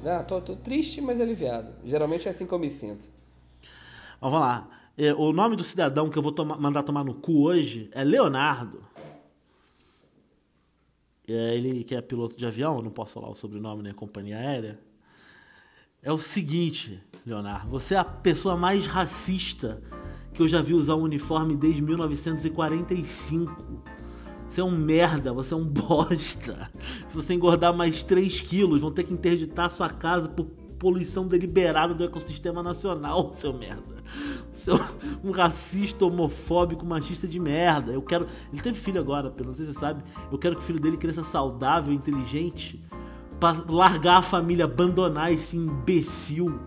Não, 0.03 0.25
tô, 0.25 0.41
tô 0.41 0.57
triste, 0.57 1.01
mas 1.01 1.21
aliviado. 1.21 1.73
Geralmente 1.85 2.29
é 2.29 2.31
assim 2.31 2.47
que 2.47 2.53
eu 2.53 2.59
me 2.59 2.71
sinto. 2.71 3.09
Vamos 4.21 4.41
lá. 4.41 4.69
É, 4.99 5.13
o 5.13 5.31
nome 5.31 5.57
do 5.57 5.63
cidadão 5.63 6.09
que 6.09 6.19
eu 6.19 6.23
vou 6.23 6.35
mandar 6.59 6.83
tomar 6.83 7.05
no 7.05 7.13
cu 7.13 7.43
hoje 7.43 7.91
é 7.93 8.03
Leonardo. 8.03 8.83
É, 11.29 11.55
ele 11.55 11.85
que 11.85 11.95
é 11.95 12.01
piloto 12.01 12.37
de 12.37 12.47
avião, 12.47 12.81
não 12.81 12.91
posso 12.91 13.15
falar 13.15 13.29
o 13.29 13.35
sobrenome, 13.35 13.83
né? 13.83 13.93
Companhia 13.93 14.39
aérea. 14.39 14.79
É 16.03 16.11
o 16.11 16.17
seguinte, 16.17 17.03
Leonardo, 17.27 17.69
você 17.69 17.95
é 17.95 17.99
a 17.99 18.05
pessoa 18.05 18.57
mais 18.57 18.87
racista 18.87 19.83
que 20.33 20.41
eu 20.41 20.49
já 20.49 20.63
vi 20.63 20.73
usar 20.73 20.95
um 20.95 21.03
uniforme 21.03 21.57
desde 21.57 21.83
1945. 21.83 23.83
Você 24.49 24.61
é 24.61 24.65
um 24.65 24.71
merda, 24.71 25.33
você 25.33 25.53
é 25.53 25.57
um 25.57 25.65
bosta. 25.69 26.71
Se 27.07 27.15
você 27.15 27.35
engordar 27.35 27.77
mais 27.77 28.03
3 28.03 28.41
quilos, 28.41 28.81
vão 28.81 28.93
ter 28.93 29.05
que 29.05 29.13
interditar 29.13 29.71
sua 29.71 29.91
casa 29.91 30.29
por 30.29 30.47
poluição 30.79 31.27
deliberada 31.27 31.93
do 31.93 32.05
ecossistema 32.05 32.63
nacional, 32.63 33.33
seu 33.35 33.53
merda. 33.53 33.96
Você 34.53 34.71
é 34.71 34.75
um 35.25 35.31
racista, 35.31 36.05
homofóbico, 36.05 36.85
machista 36.85 37.27
de 37.27 37.39
merda. 37.39 37.93
Eu 37.93 38.03
quero. 38.03 38.27
Ele 38.53 38.63
teve 38.63 38.79
filho 38.79 39.01
agora, 39.01 39.31
pelo 39.31 39.49
não 39.49 39.55
sei 39.55 39.67
se 39.67 39.73
você 39.73 39.81
sabe. 39.81 40.03
Eu 40.31 40.39
quero 40.39 40.57
que 40.57 40.63
o 40.63 40.65
filho 40.65 40.81
dele 40.81 40.97
cresça 40.97 41.23
saudável, 41.23 41.93
inteligente, 41.93 42.83
pra 43.39 43.53
largar 43.69 44.19
a 44.19 44.23
família, 44.23 44.65
abandonar 44.65 45.33
esse 45.33 45.57
imbecil 45.57 46.59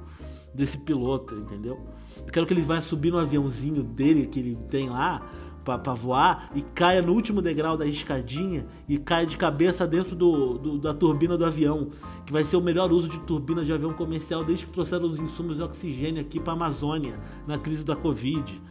desse 0.54 0.78
piloto, 0.78 1.36
entendeu? 1.36 1.80
Eu 2.18 2.32
quero 2.32 2.46
que 2.46 2.54
ele 2.54 2.62
vá 2.62 2.82
subir 2.82 3.12
no 3.12 3.20
aviãozinho 3.20 3.84
dele 3.84 4.28
que 4.28 4.40
ele 4.40 4.56
tem 4.70 4.90
lá 4.90 5.22
pra 5.64 5.94
voar 5.94 6.50
e 6.56 6.62
caia 6.62 7.02
no 7.02 7.14
último 7.14 7.42
degrau 7.42 7.78
da 7.78 7.86
escadinha 7.86 8.66
e 8.88 8.98
caia 8.98 9.26
de 9.26 9.38
cabeça 9.38 9.86
dentro 9.88 10.16
do, 10.16 10.58
do- 10.58 10.78
da 10.80 10.94
turbina 10.94 11.38
do 11.38 11.46
avião, 11.46 11.90
que 12.26 12.32
vai 12.34 12.44
ser 12.44 12.58
o 12.58 12.62
melhor 12.62 12.92
uso 12.92 13.08
de 13.08 13.20
turbina 13.20 13.64
de 13.64 13.72
avião 13.72 13.94
comercial 13.94 14.44
desde 14.44 14.66
que 14.66 14.72
trouxeram 14.72 15.06
os 15.06 15.20
insumos 15.20 15.58
de 15.58 15.62
oxigênio 15.64 16.22
aqui 16.22 16.40
pra 16.40 16.54
Amazônia 16.54 17.14
na 17.46 17.58
crise 17.58 17.86
da 17.86 17.96
Covid. 17.96 18.62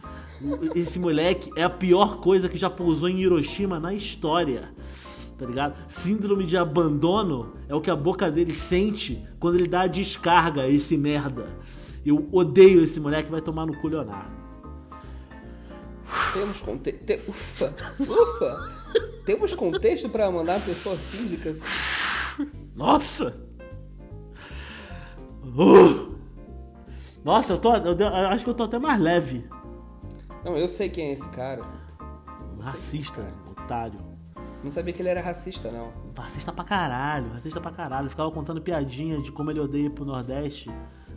Esse 0.75 0.99
moleque 0.99 1.51
é 1.57 1.63
a 1.63 1.69
pior 1.69 2.17
coisa 2.17 2.47
que 2.49 2.57
já 2.57 2.69
pousou 2.69 3.07
em 3.09 3.19
Hiroshima 3.21 3.79
na 3.79 3.93
história 3.93 4.73
tá 5.37 5.45
ligado? 5.45 5.73
Síndrome 5.87 6.45
de 6.45 6.57
abandono 6.57 7.53
é 7.69 7.73
o 7.73 7.79
que 7.79 7.89
a 7.89 7.95
boca 7.95 8.29
dele 8.29 8.53
sente 8.53 9.23
quando 9.39 9.55
ele 9.55 9.69
dá 9.69 9.83
a 9.83 9.87
descarga 9.87 10.63
a 10.63 10.69
esse 10.69 10.97
merda. 10.97 11.47
Eu 12.05 12.27
odeio 12.33 12.83
esse 12.83 12.99
moleque, 12.99 13.31
vai 13.31 13.39
tomar 13.39 13.65
no 13.65 13.73
cu 13.79 13.87
Leonardo. 13.87 14.38
Temos 16.33 16.61
contexto. 16.61 17.05
Te... 17.05 17.21
Ufa! 17.27 17.73
Ufa! 17.99 18.79
Temos 19.25 19.53
contexto 19.53 20.09
pra 20.09 20.29
mandar 20.31 20.59
pessoa 20.61 20.95
física 20.95 21.51
assim. 21.51 22.49
Nossa! 22.75 23.35
Uh! 25.43 26.15
Nossa, 27.23 27.53
eu 27.53 27.57
tô. 27.57 27.75
Eu, 27.75 27.97
eu 27.97 28.07
acho 28.07 28.43
que 28.43 28.49
eu 28.49 28.53
tô 28.53 28.63
até 28.63 28.79
mais 28.79 28.99
leve. 28.99 29.47
Não, 30.43 30.57
eu 30.57 30.67
sei 30.67 30.89
quem 30.89 31.09
é 31.09 31.13
esse 31.13 31.29
cara. 31.29 31.63
Racista, 32.59 33.25
otário. 33.49 33.99
Não 34.63 34.71
sabia 34.71 34.93
que 34.93 35.01
ele 35.01 35.09
era 35.09 35.21
racista, 35.21 35.71
não. 35.71 35.93
Racista 36.17 36.51
pra 36.51 36.65
caralho, 36.65 37.31
racista 37.31 37.61
pra 37.61 37.71
caralho. 37.71 38.09
Ficava 38.09 38.31
contando 38.31 38.61
piadinha 38.61 39.21
de 39.21 39.31
como 39.31 39.51
ele 39.51 39.59
odeia 39.59 39.85
ir 39.85 39.91
pro 39.91 40.05
Nordeste 40.05 40.69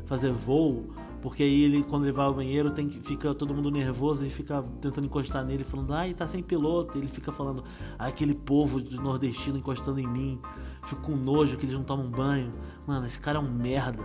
fazer 0.07 0.33
voo, 0.33 0.95
porque 1.23 1.43
aí 1.43 1.63
ele, 1.63 1.83
quando 1.85 2.05
ele 2.05 2.13
vai 2.13 2.27
ao 2.27 2.35
banheiro, 2.35 2.71
tem 2.73 2.89
que, 2.89 3.01
fica 3.01 3.35
todo 3.35 3.55
mundo 3.55 3.71
nervoso 3.71 4.27
e 4.27 4.31
fica 4.31 4.63
tentando 4.81 5.07
encostar 5.07 5.45
nele, 5.45 5.65
falando, 5.65 5.95
ai, 5.95 6.13
tá 6.13 6.27
sem 6.27 6.43
piloto. 6.43 6.99
E 6.99 7.01
ele 7.01 7.09
fica 7.09 7.31
falando, 7.33 7.65
ai, 7.99 8.11
aquele 8.11 8.35
povo 8.35 8.83
de 8.83 8.97
nordestino 8.97 9.57
encostando 9.57 10.01
em 10.01 10.07
mim. 10.07 10.41
Fico 10.85 11.01
com 11.03 11.13
nojo 11.17 11.57
que 11.57 11.65
eles 11.65 11.77
não 11.77 11.85
tomam 11.85 12.11
banho. 12.11 12.53
Mano, 12.87 13.07
esse 13.07 13.21
cara 13.21 13.39
é 13.39 13.41
um 13.41 13.51
merda. 13.51 14.03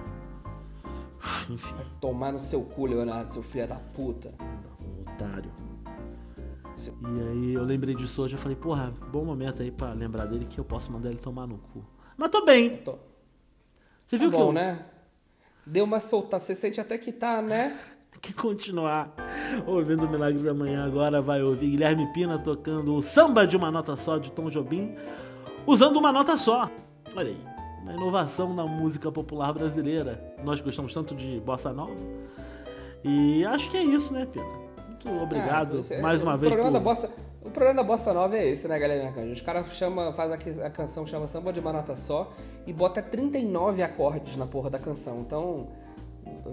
Enfim, 1.49 1.73
Tomar 1.99 2.31
no 2.31 2.39
seu 2.39 2.61
cu, 2.61 2.85
Leonardo, 2.85 3.33
seu 3.33 3.43
filho 3.43 3.67
da 3.67 3.75
puta. 3.75 4.33
um 4.79 5.01
otário. 5.01 5.51
E 6.77 7.21
aí 7.21 7.53
eu 7.55 7.63
lembrei 7.63 7.95
disso 7.95 8.21
hoje, 8.21 8.35
eu 8.35 8.39
falei, 8.39 8.55
porra, 8.55 8.93
bom 9.11 9.25
momento 9.25 9.63
aí 9.63 9.71
pra 9.71 9.93
lembrar 9.93 10.25
dele 10.25 10.45
que 10.45 10.59
eu 10.59 10.63
posso 10.63 10.91
mandar 10.91 11.09
ele 11.09 11.17
tomar 11.17 11.47
no 11.47 11.57
cu. 11.57 11.83
Mas 12.15 12.29
tô 12.29 12.45
bem. 12.45 12.77
Tô. 12.77 12.91
Você 14.05 14.17
Tá 14.17 14.23
viu 14.23 14.29
que 14.31 14.37
bom, 14.37 14.49
eu, 14.49 14.53
né? 14.53 14.85
Deu 15.67 15.83
uma 15.83 15.99
solta. 15.99 16.39
Você 16.39 16.55
sente 16.55 16.79
até 16.79 16.97
que 16.97 17.11
tá, 17.11 17.41
né? 17.41 17.77
que 18.21 18.33
continuar 18.33 19.13
ouvindo 19.65 20.05
o 20.05 20.09
Milagre 20.09 20.41
da 20.41 20.53
Manhã 20.53 20.85
agora 20.85 21.21
vai 21.21 21.41
ouvir 21.41 21.69
Guilherme 21.69 22.11
Pina 22.13 22.39
tocando 22.39 22.95
o 22.95 23.01
samba 23.01 23.45
de 23.45 23.55
uma 23.55 23.69
nota 23.69 23.95
só 23.95 24.17
de 24.17 24.31
Tom 24.31 24.49
Jobim, 24.49 24.95
usando 25.65 25.97
uma 25.97 26.11
nota 26.11 26.35
só. 26.37 26.69
Olha 27.15 27.29
aí, 27.29 27.37
uma 27.83 27.93
inovação 27.93 28.53
na 28.53 28.65
música 28.65 29.11
popular 29.11 29.53
brasileira. 29.53 30.35
Nós 30.43 30.59
gostamos 30.59 30.93
tanto 30.93 31.15
de 31.15 31.39
bossa 31.39 31.71
nova. 31.71 31.95
E 33.03 33.45
acho 33.45 33.69
que 33.69 33.77
é 33.77 33.83
isso, 33.83 34.13
né, 34.13 34.25
Pina? 34.25 34.66
Muito 35.05 35.23
obrigado 35.23 35.77
Ah, 35.77 35.81
você- 35.83 35.97
mais 36.01 36.21
uma 36.23 36.35
o 36.35 36.37
vez 36.37 36.51
Programa 36.53 36.71
por... 36.79 36.79
da 36.79 36.83
bossa, 36.83 37.09
o 37.45 37.49
programa 37.49 37.81
da 37.81 37.83
bossa 37.87 38.13
nova 38.13 38.37
é 38.37 38.47
esse, 38.49 38.67
né, 38.67 38.77
galera? 38.79 39.13
Os 39.31 39.41
caras 39.41 39.67
chama, 39.73 40.11
faz 40.13 40.31
a, 40.31 40.65
a 40.65 40.69
canção 40.69 41.05
chama 41.05 41.27
samba 41.27 41.53
de 41.53 41.59
uma 41.59 41.71
nota 41.71 41.95
só 41.95 42.31
e 42.65 42.73
bota 42.73 43.01
39 43.01 43.81
acordes 43.83 44.35
na 44.35 44.45
porra 44.45 44.69
da 44.69 44.79
canção. 44.79 45.19
Então 45.19 45.67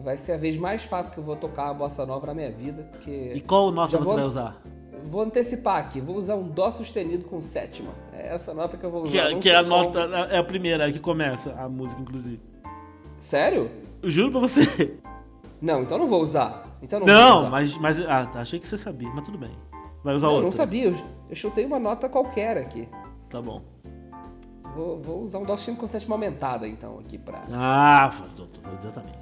vai 0.02 0.16
ser 0.16 0.32
a 0.32 0.36
vez 0.36 0.56
mais 0.56 0.84
fácil 0.84 1.12
que 1.12 1.18
eu 1.18 1.24
vou 1.24 1.36
tocar 1.36 1.68
a 1.70 1.74
bossa 1.74 2.04
nova 2.06 2.26
na 2.26 2.34
minha 2.34 2.50
vida, 2.50 2.86
porque 2.92 3.32
E 3.34 3.40
qual 3.40 3.70
nota 3.72 3.96
você 3.98 4.04
vou- 4.04 4.14
vai 4.14 4.24
usar? 4.24 4.62
vou 5.06 5.20
antecipar 5.22 5.76
aqui, 5.76 6.00
vou 6.00 6.16
usar 6.16 6.34
um 6.36 6.48
dó 6.48 6.70
sustenido 6.70 7.24
com 7.24 7.42
sétima. 7.42 7.90
É 8.12 8.34
essa 8.34 8.54
nota 8.54 8.76
que 8.76 8.84
eu 8.84 8.90
vou 8.90 9.02
usar. 9.02 9.10
Que, 9.12 9.18
é- 9.18 9.38
que 9.38 9.50
é 9.50 9.56
a 9.56 9.62
nota, 9.62 10.00
é 10.30 10.38
a 10.38 10.44
primeira 10.44 10.90
que 10.92 10.98
começa 10.98 11.52
a 11.58 11.68
música, 11.68 12.00
inclusive. 12.00 12.40
Sério? 13.18 13.70
Eu 14.02 14.10
juro 14.10 14.30
pra 14.30 14.40
você. 14.40 14.96
Não, 15.60 15.82
então 15.82 15.96
não 15.98 16.06
vou 16.06 16.22
usar. 16.22 16.63
Então 16.84 17.00
não, 17.00 17.06
Não, 17.06 17.50
mas, 17.50 17.76
mas. 17.78 17.98
Ah, 18.00 18.26
tá, 18.26 18.40
achei 18.40 18.60
que 18.60 18.66
você 18.66 18.76
sabia, 18.76 19.08
mas 19.14 19.24
tudo 19.24 19.38
bem. 19.38 19.50
Vai 20.04 20.14
usar 20.14 20.26
Não, 20.26 20.34
outra. 20.34 20.50
não 20.50 20.52
sabia. 20.52 20.84
Eu, 20.84 20.96
eu 21.30 21.34
chutei 21.34 21.64
uma 21.64 21.80
nota 21.80 22.10
qualquer 22.10 22.58
aqui. 22.58 22.86
Tá 23.30 23.40
bom. 23.40 23.62
Vou, 24.76 25.00
vou 25.00 25.22
usar 25.22 25.38
um 25.38 25.44
dó 25.44 25.56
sustenido 25.56 25.80
com 25.80 25.88
sétima 25.88 26.14
aumentada, 26.14 26.68
então, 26.68 26.98
aqui 26.98 27.16
pra. 27.16 27.42
Ah, 27.50 28.12
exatamente. 28.78 29.18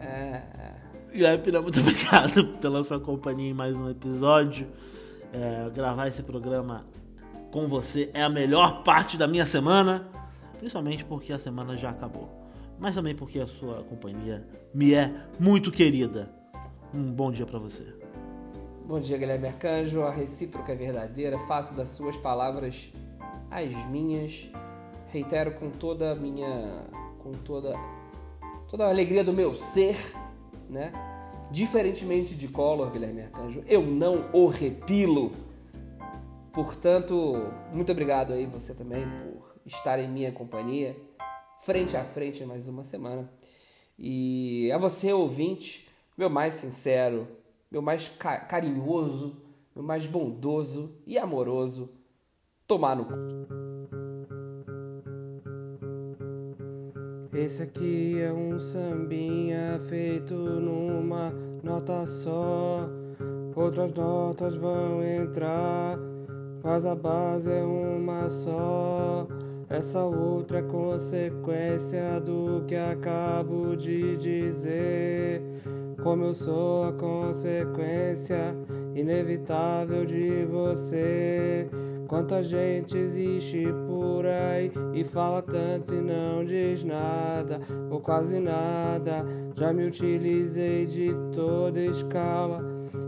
É. 0.00 0.42
é. 0.58 0.74
Guilherme 1.12 1.60
muito 1.62 1.78
obrigado 1.78 2.46
pela 2.58 2.82
sua 2.82 2.98
companhia 2.98 3.50
em 3.50 3.54
mais 3.54 3.78
um 3.78 3.88
episódio. 3.88 4.66
É, 5.32 5.70
gravar 5.70 6.08
esse 6.08 6.22
programa 6.22 6.84
com 7.52 7.68
você 7.68 8.10
é 8.12 8.24
a 8.24 8.28
melhor 8.28 8.82
parte 8.82 9.16
da 9.16 9.28
minha 9.28 9.46
semana, 9.46 10.08
principalmente 10.58 11.04
porque 11.04 11.32
a 11.32 11.38
semana 11.38 11.76
já 11.76 11.90
acabou, 11.90 12.28
mas 12.80 12.94
também 12.94 13.14
porque 13.14 13.38
a 13.38 13.46
sua 13.46 13.84
companhia 13.84 14.44
me 14.72 14.94
é 14.94 15.12
muito 15.38 15.70
querida. 15.70 16.28
Um 16.94 17.12
bom 17.12 17.32
dia 17.32 17.44
pra 17.44 17.58
você. 17.58 17.84
Bom 18.86 19.00
dia, 19.00 19.18
Guilherme 19.18 19.48
Arcanjo. 19.48 20.02
A 20.02 20.12
recíproca 20.12 20.72
é 20.72 20.76
verdadeira. 20.76 21.36
Faço 21.40 21.74
das 21.74 21.88
suas 21.88 22.16
palavras 22.16 22.92
as 23.50 23.90
minhas. 23.90 24.48
Reitero 25.08 25.54
com 25.54 25.70
toda 25.70 26.12
a 26.12 26.14
minha. 26.14 26.86
com 27.18 27.32
toda. 27.32 27.74
toda 28.68 28.86
a 28.86 28.90
alegria 28.90 29.24
do 29.24 29.32
meu 29.32 29.56
ser, 29.56 29.96
né? 30.70 30.92
Diferentemente 31.50 32.32
de 32.32 32.46
Collor, 32.46 32.92
Guilherme 32.92 33.22
Arcanjo, 33.22 33.64
eu 33.66 33.82
não 33.82 34.30
o 34.32 34.46
repilo. 34.46 35.32
Portanto, 36.52 37.50
muito 37.72 37.90
obrigado 37.90 38.32
aí 38.32 38.46
você 38.46 38.72
também 38.72 39.04
por 39.04 39.56
estar 39.66 39.98
em 39.98 40.08
minha 40.08 40.30
companhia, 40.30 40.96
frente 41.60 41.96
a 41.96 42.04
frente 42.04 42.44
mais 42.44 42.68
uma 42.68 42.84
semana. 42.84 43.28
E 43.98 44.70
a 44.72 44.78
você, 44.78 45.12
ouvinte, 45.12 45.83
meu 46.16 46.30
mais 46.30 46.54
sincero, 46.54 47.26
meu 47.70 47.82
mais 47.82 48.08
ca 48.08 48.38
carinhoso, 48.38 49.36
meu 49.74 49.84
mais 49.84 50.06
bondoso 50.06 50.92
e 51.06 51.18
amoroso, 51.18 51.90
tomar 52.66 52.94
no 52.94 53.06
Esse 57.32 57.64
aqui 57.64 58.20
é 58.20 58.32
um 58.32 58.60
sambinha 58.60 59.80
feito 59.88 60.34
numa 60.34 61.32
nota 61.64 62.06
só. 62.06 62.88
Outras 63.56 63.92
notas 63.92 64.54
vão 64.54 65.02
entrar, 65.02 65.98
mas 66.62 66.86
a 66.86 66.94
base 66.94 67.50
é 67.50 67.64
uma 67.64 68.30
só. 68.30 69.26
Essa 69.68 70.04
outra 70.04 70.58
é 70.58 70.62
consequência 70.62 72.20
do 72.20 72.64
que 72.66 72.76
acabo 72.76 73.76
de 73.76 74.16
dizer. 74.16 75.42
Como 76.04 76.22
eu 76.26 76.34
sou 76.34 76.84
a 76.84 76.92
consequência 76.92 78.54
inevitável 78.94 80.04
de 80.04 80.44
você. 80.44 81.66
Quanta 82.06 82.42
gente 82.42 82.96
existe 82.98 83.64
por 83.86 84.26
aí 84.26 84.70
e 84.92 85.02
fala 85.02 85.40
tanto 85.40 85.94
e 85.94 86.00
não 86.02 86.44
diz 86.44 86.84
nada, 86.84 87.58
ou 87.90 88.00
quase 88.00 88.38
nada. 88.38 89.24
Já 89.54 89.72
me 89.72 89.86
utilizei 89.86 90.84
de 90.84 91.10
toda 91.34 91.80
escala 91.80 92.62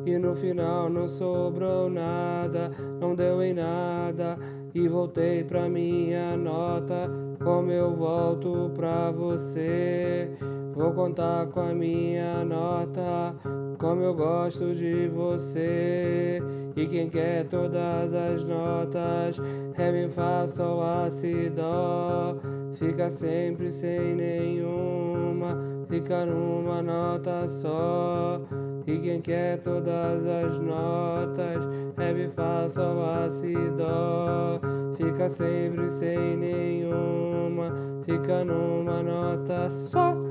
e 0.06 0.16
no 0.18 0.34
final 0.34 0.88
não 0.88 1.06
sobrou 1.06 1.90
nada, 1.90 2.72
não 2.98 3.14
deu 3.14 3.42
em 3.42 3.52
nada. 3.52 4.38
E 4.74 4.88
voltei 4.88 5.44
pra 5.44 5.68
minha 5.68 6.34
nota, 6.34 7.10
como 7.44 7.70
eu 7.70 7.94
volto 7.94 8.70
pra 8.74 9.10
você. 9.10 10.30
Vou 10.76 10.92
contar 10.92 11.46
com 11.46 11.60
a 11.60 11.74
minha 11.74 12.44
nota, 12.44 13.34
como 13.78 14.02
eu 14.02 14.14
gosto 14.14 14.74
de 14.74 15.08
você. 15.08 16.38
E 16.76 16.86
quem 16.86 17.08
quer 17.08 17.48
todas 17.48 18.12
as 18.12 18.44
notas, 18.44 19.38
Ré, 19.74 19.90
Mi, 19.90 20.06
Fá, 20.10 20.46
Sol, 20.46 20.80
Lá, 20.80 21.10
Si, 21.10 21.48
Dó. 21.48 22.36
Fica 22.74 23.08
sempre 23.08 23.72
sem 23.72 24.14
nenhuma, 24.16 25.56
fica 25.88 26.26
numa 26.26 26.82
nota 26.82 27.48
só. 27.48 28.42
E 28.86 28.98
quem 28.98 29.22
quer 29.22 29.58
todas 29.62 30.26
as 30.26 30.58
notas, 30.58 31.64
Ré, 31.96 32.12
Mi, 32.12 32.28
Fá, 32.28 32.68
Sol, 32.68 32.96
Lá, 32.96 33.30
Si, 33.30 33.54
Dó. 33.78 34.60
Fica 34.98 35.30
sempre 35.30 35.90
sem 35.90 36.36
nenhuma, 36.36 37.72
fica 38.04 38.44
numa 38.44 39.02
nota 39.02 39.70
só. 39.70 40.25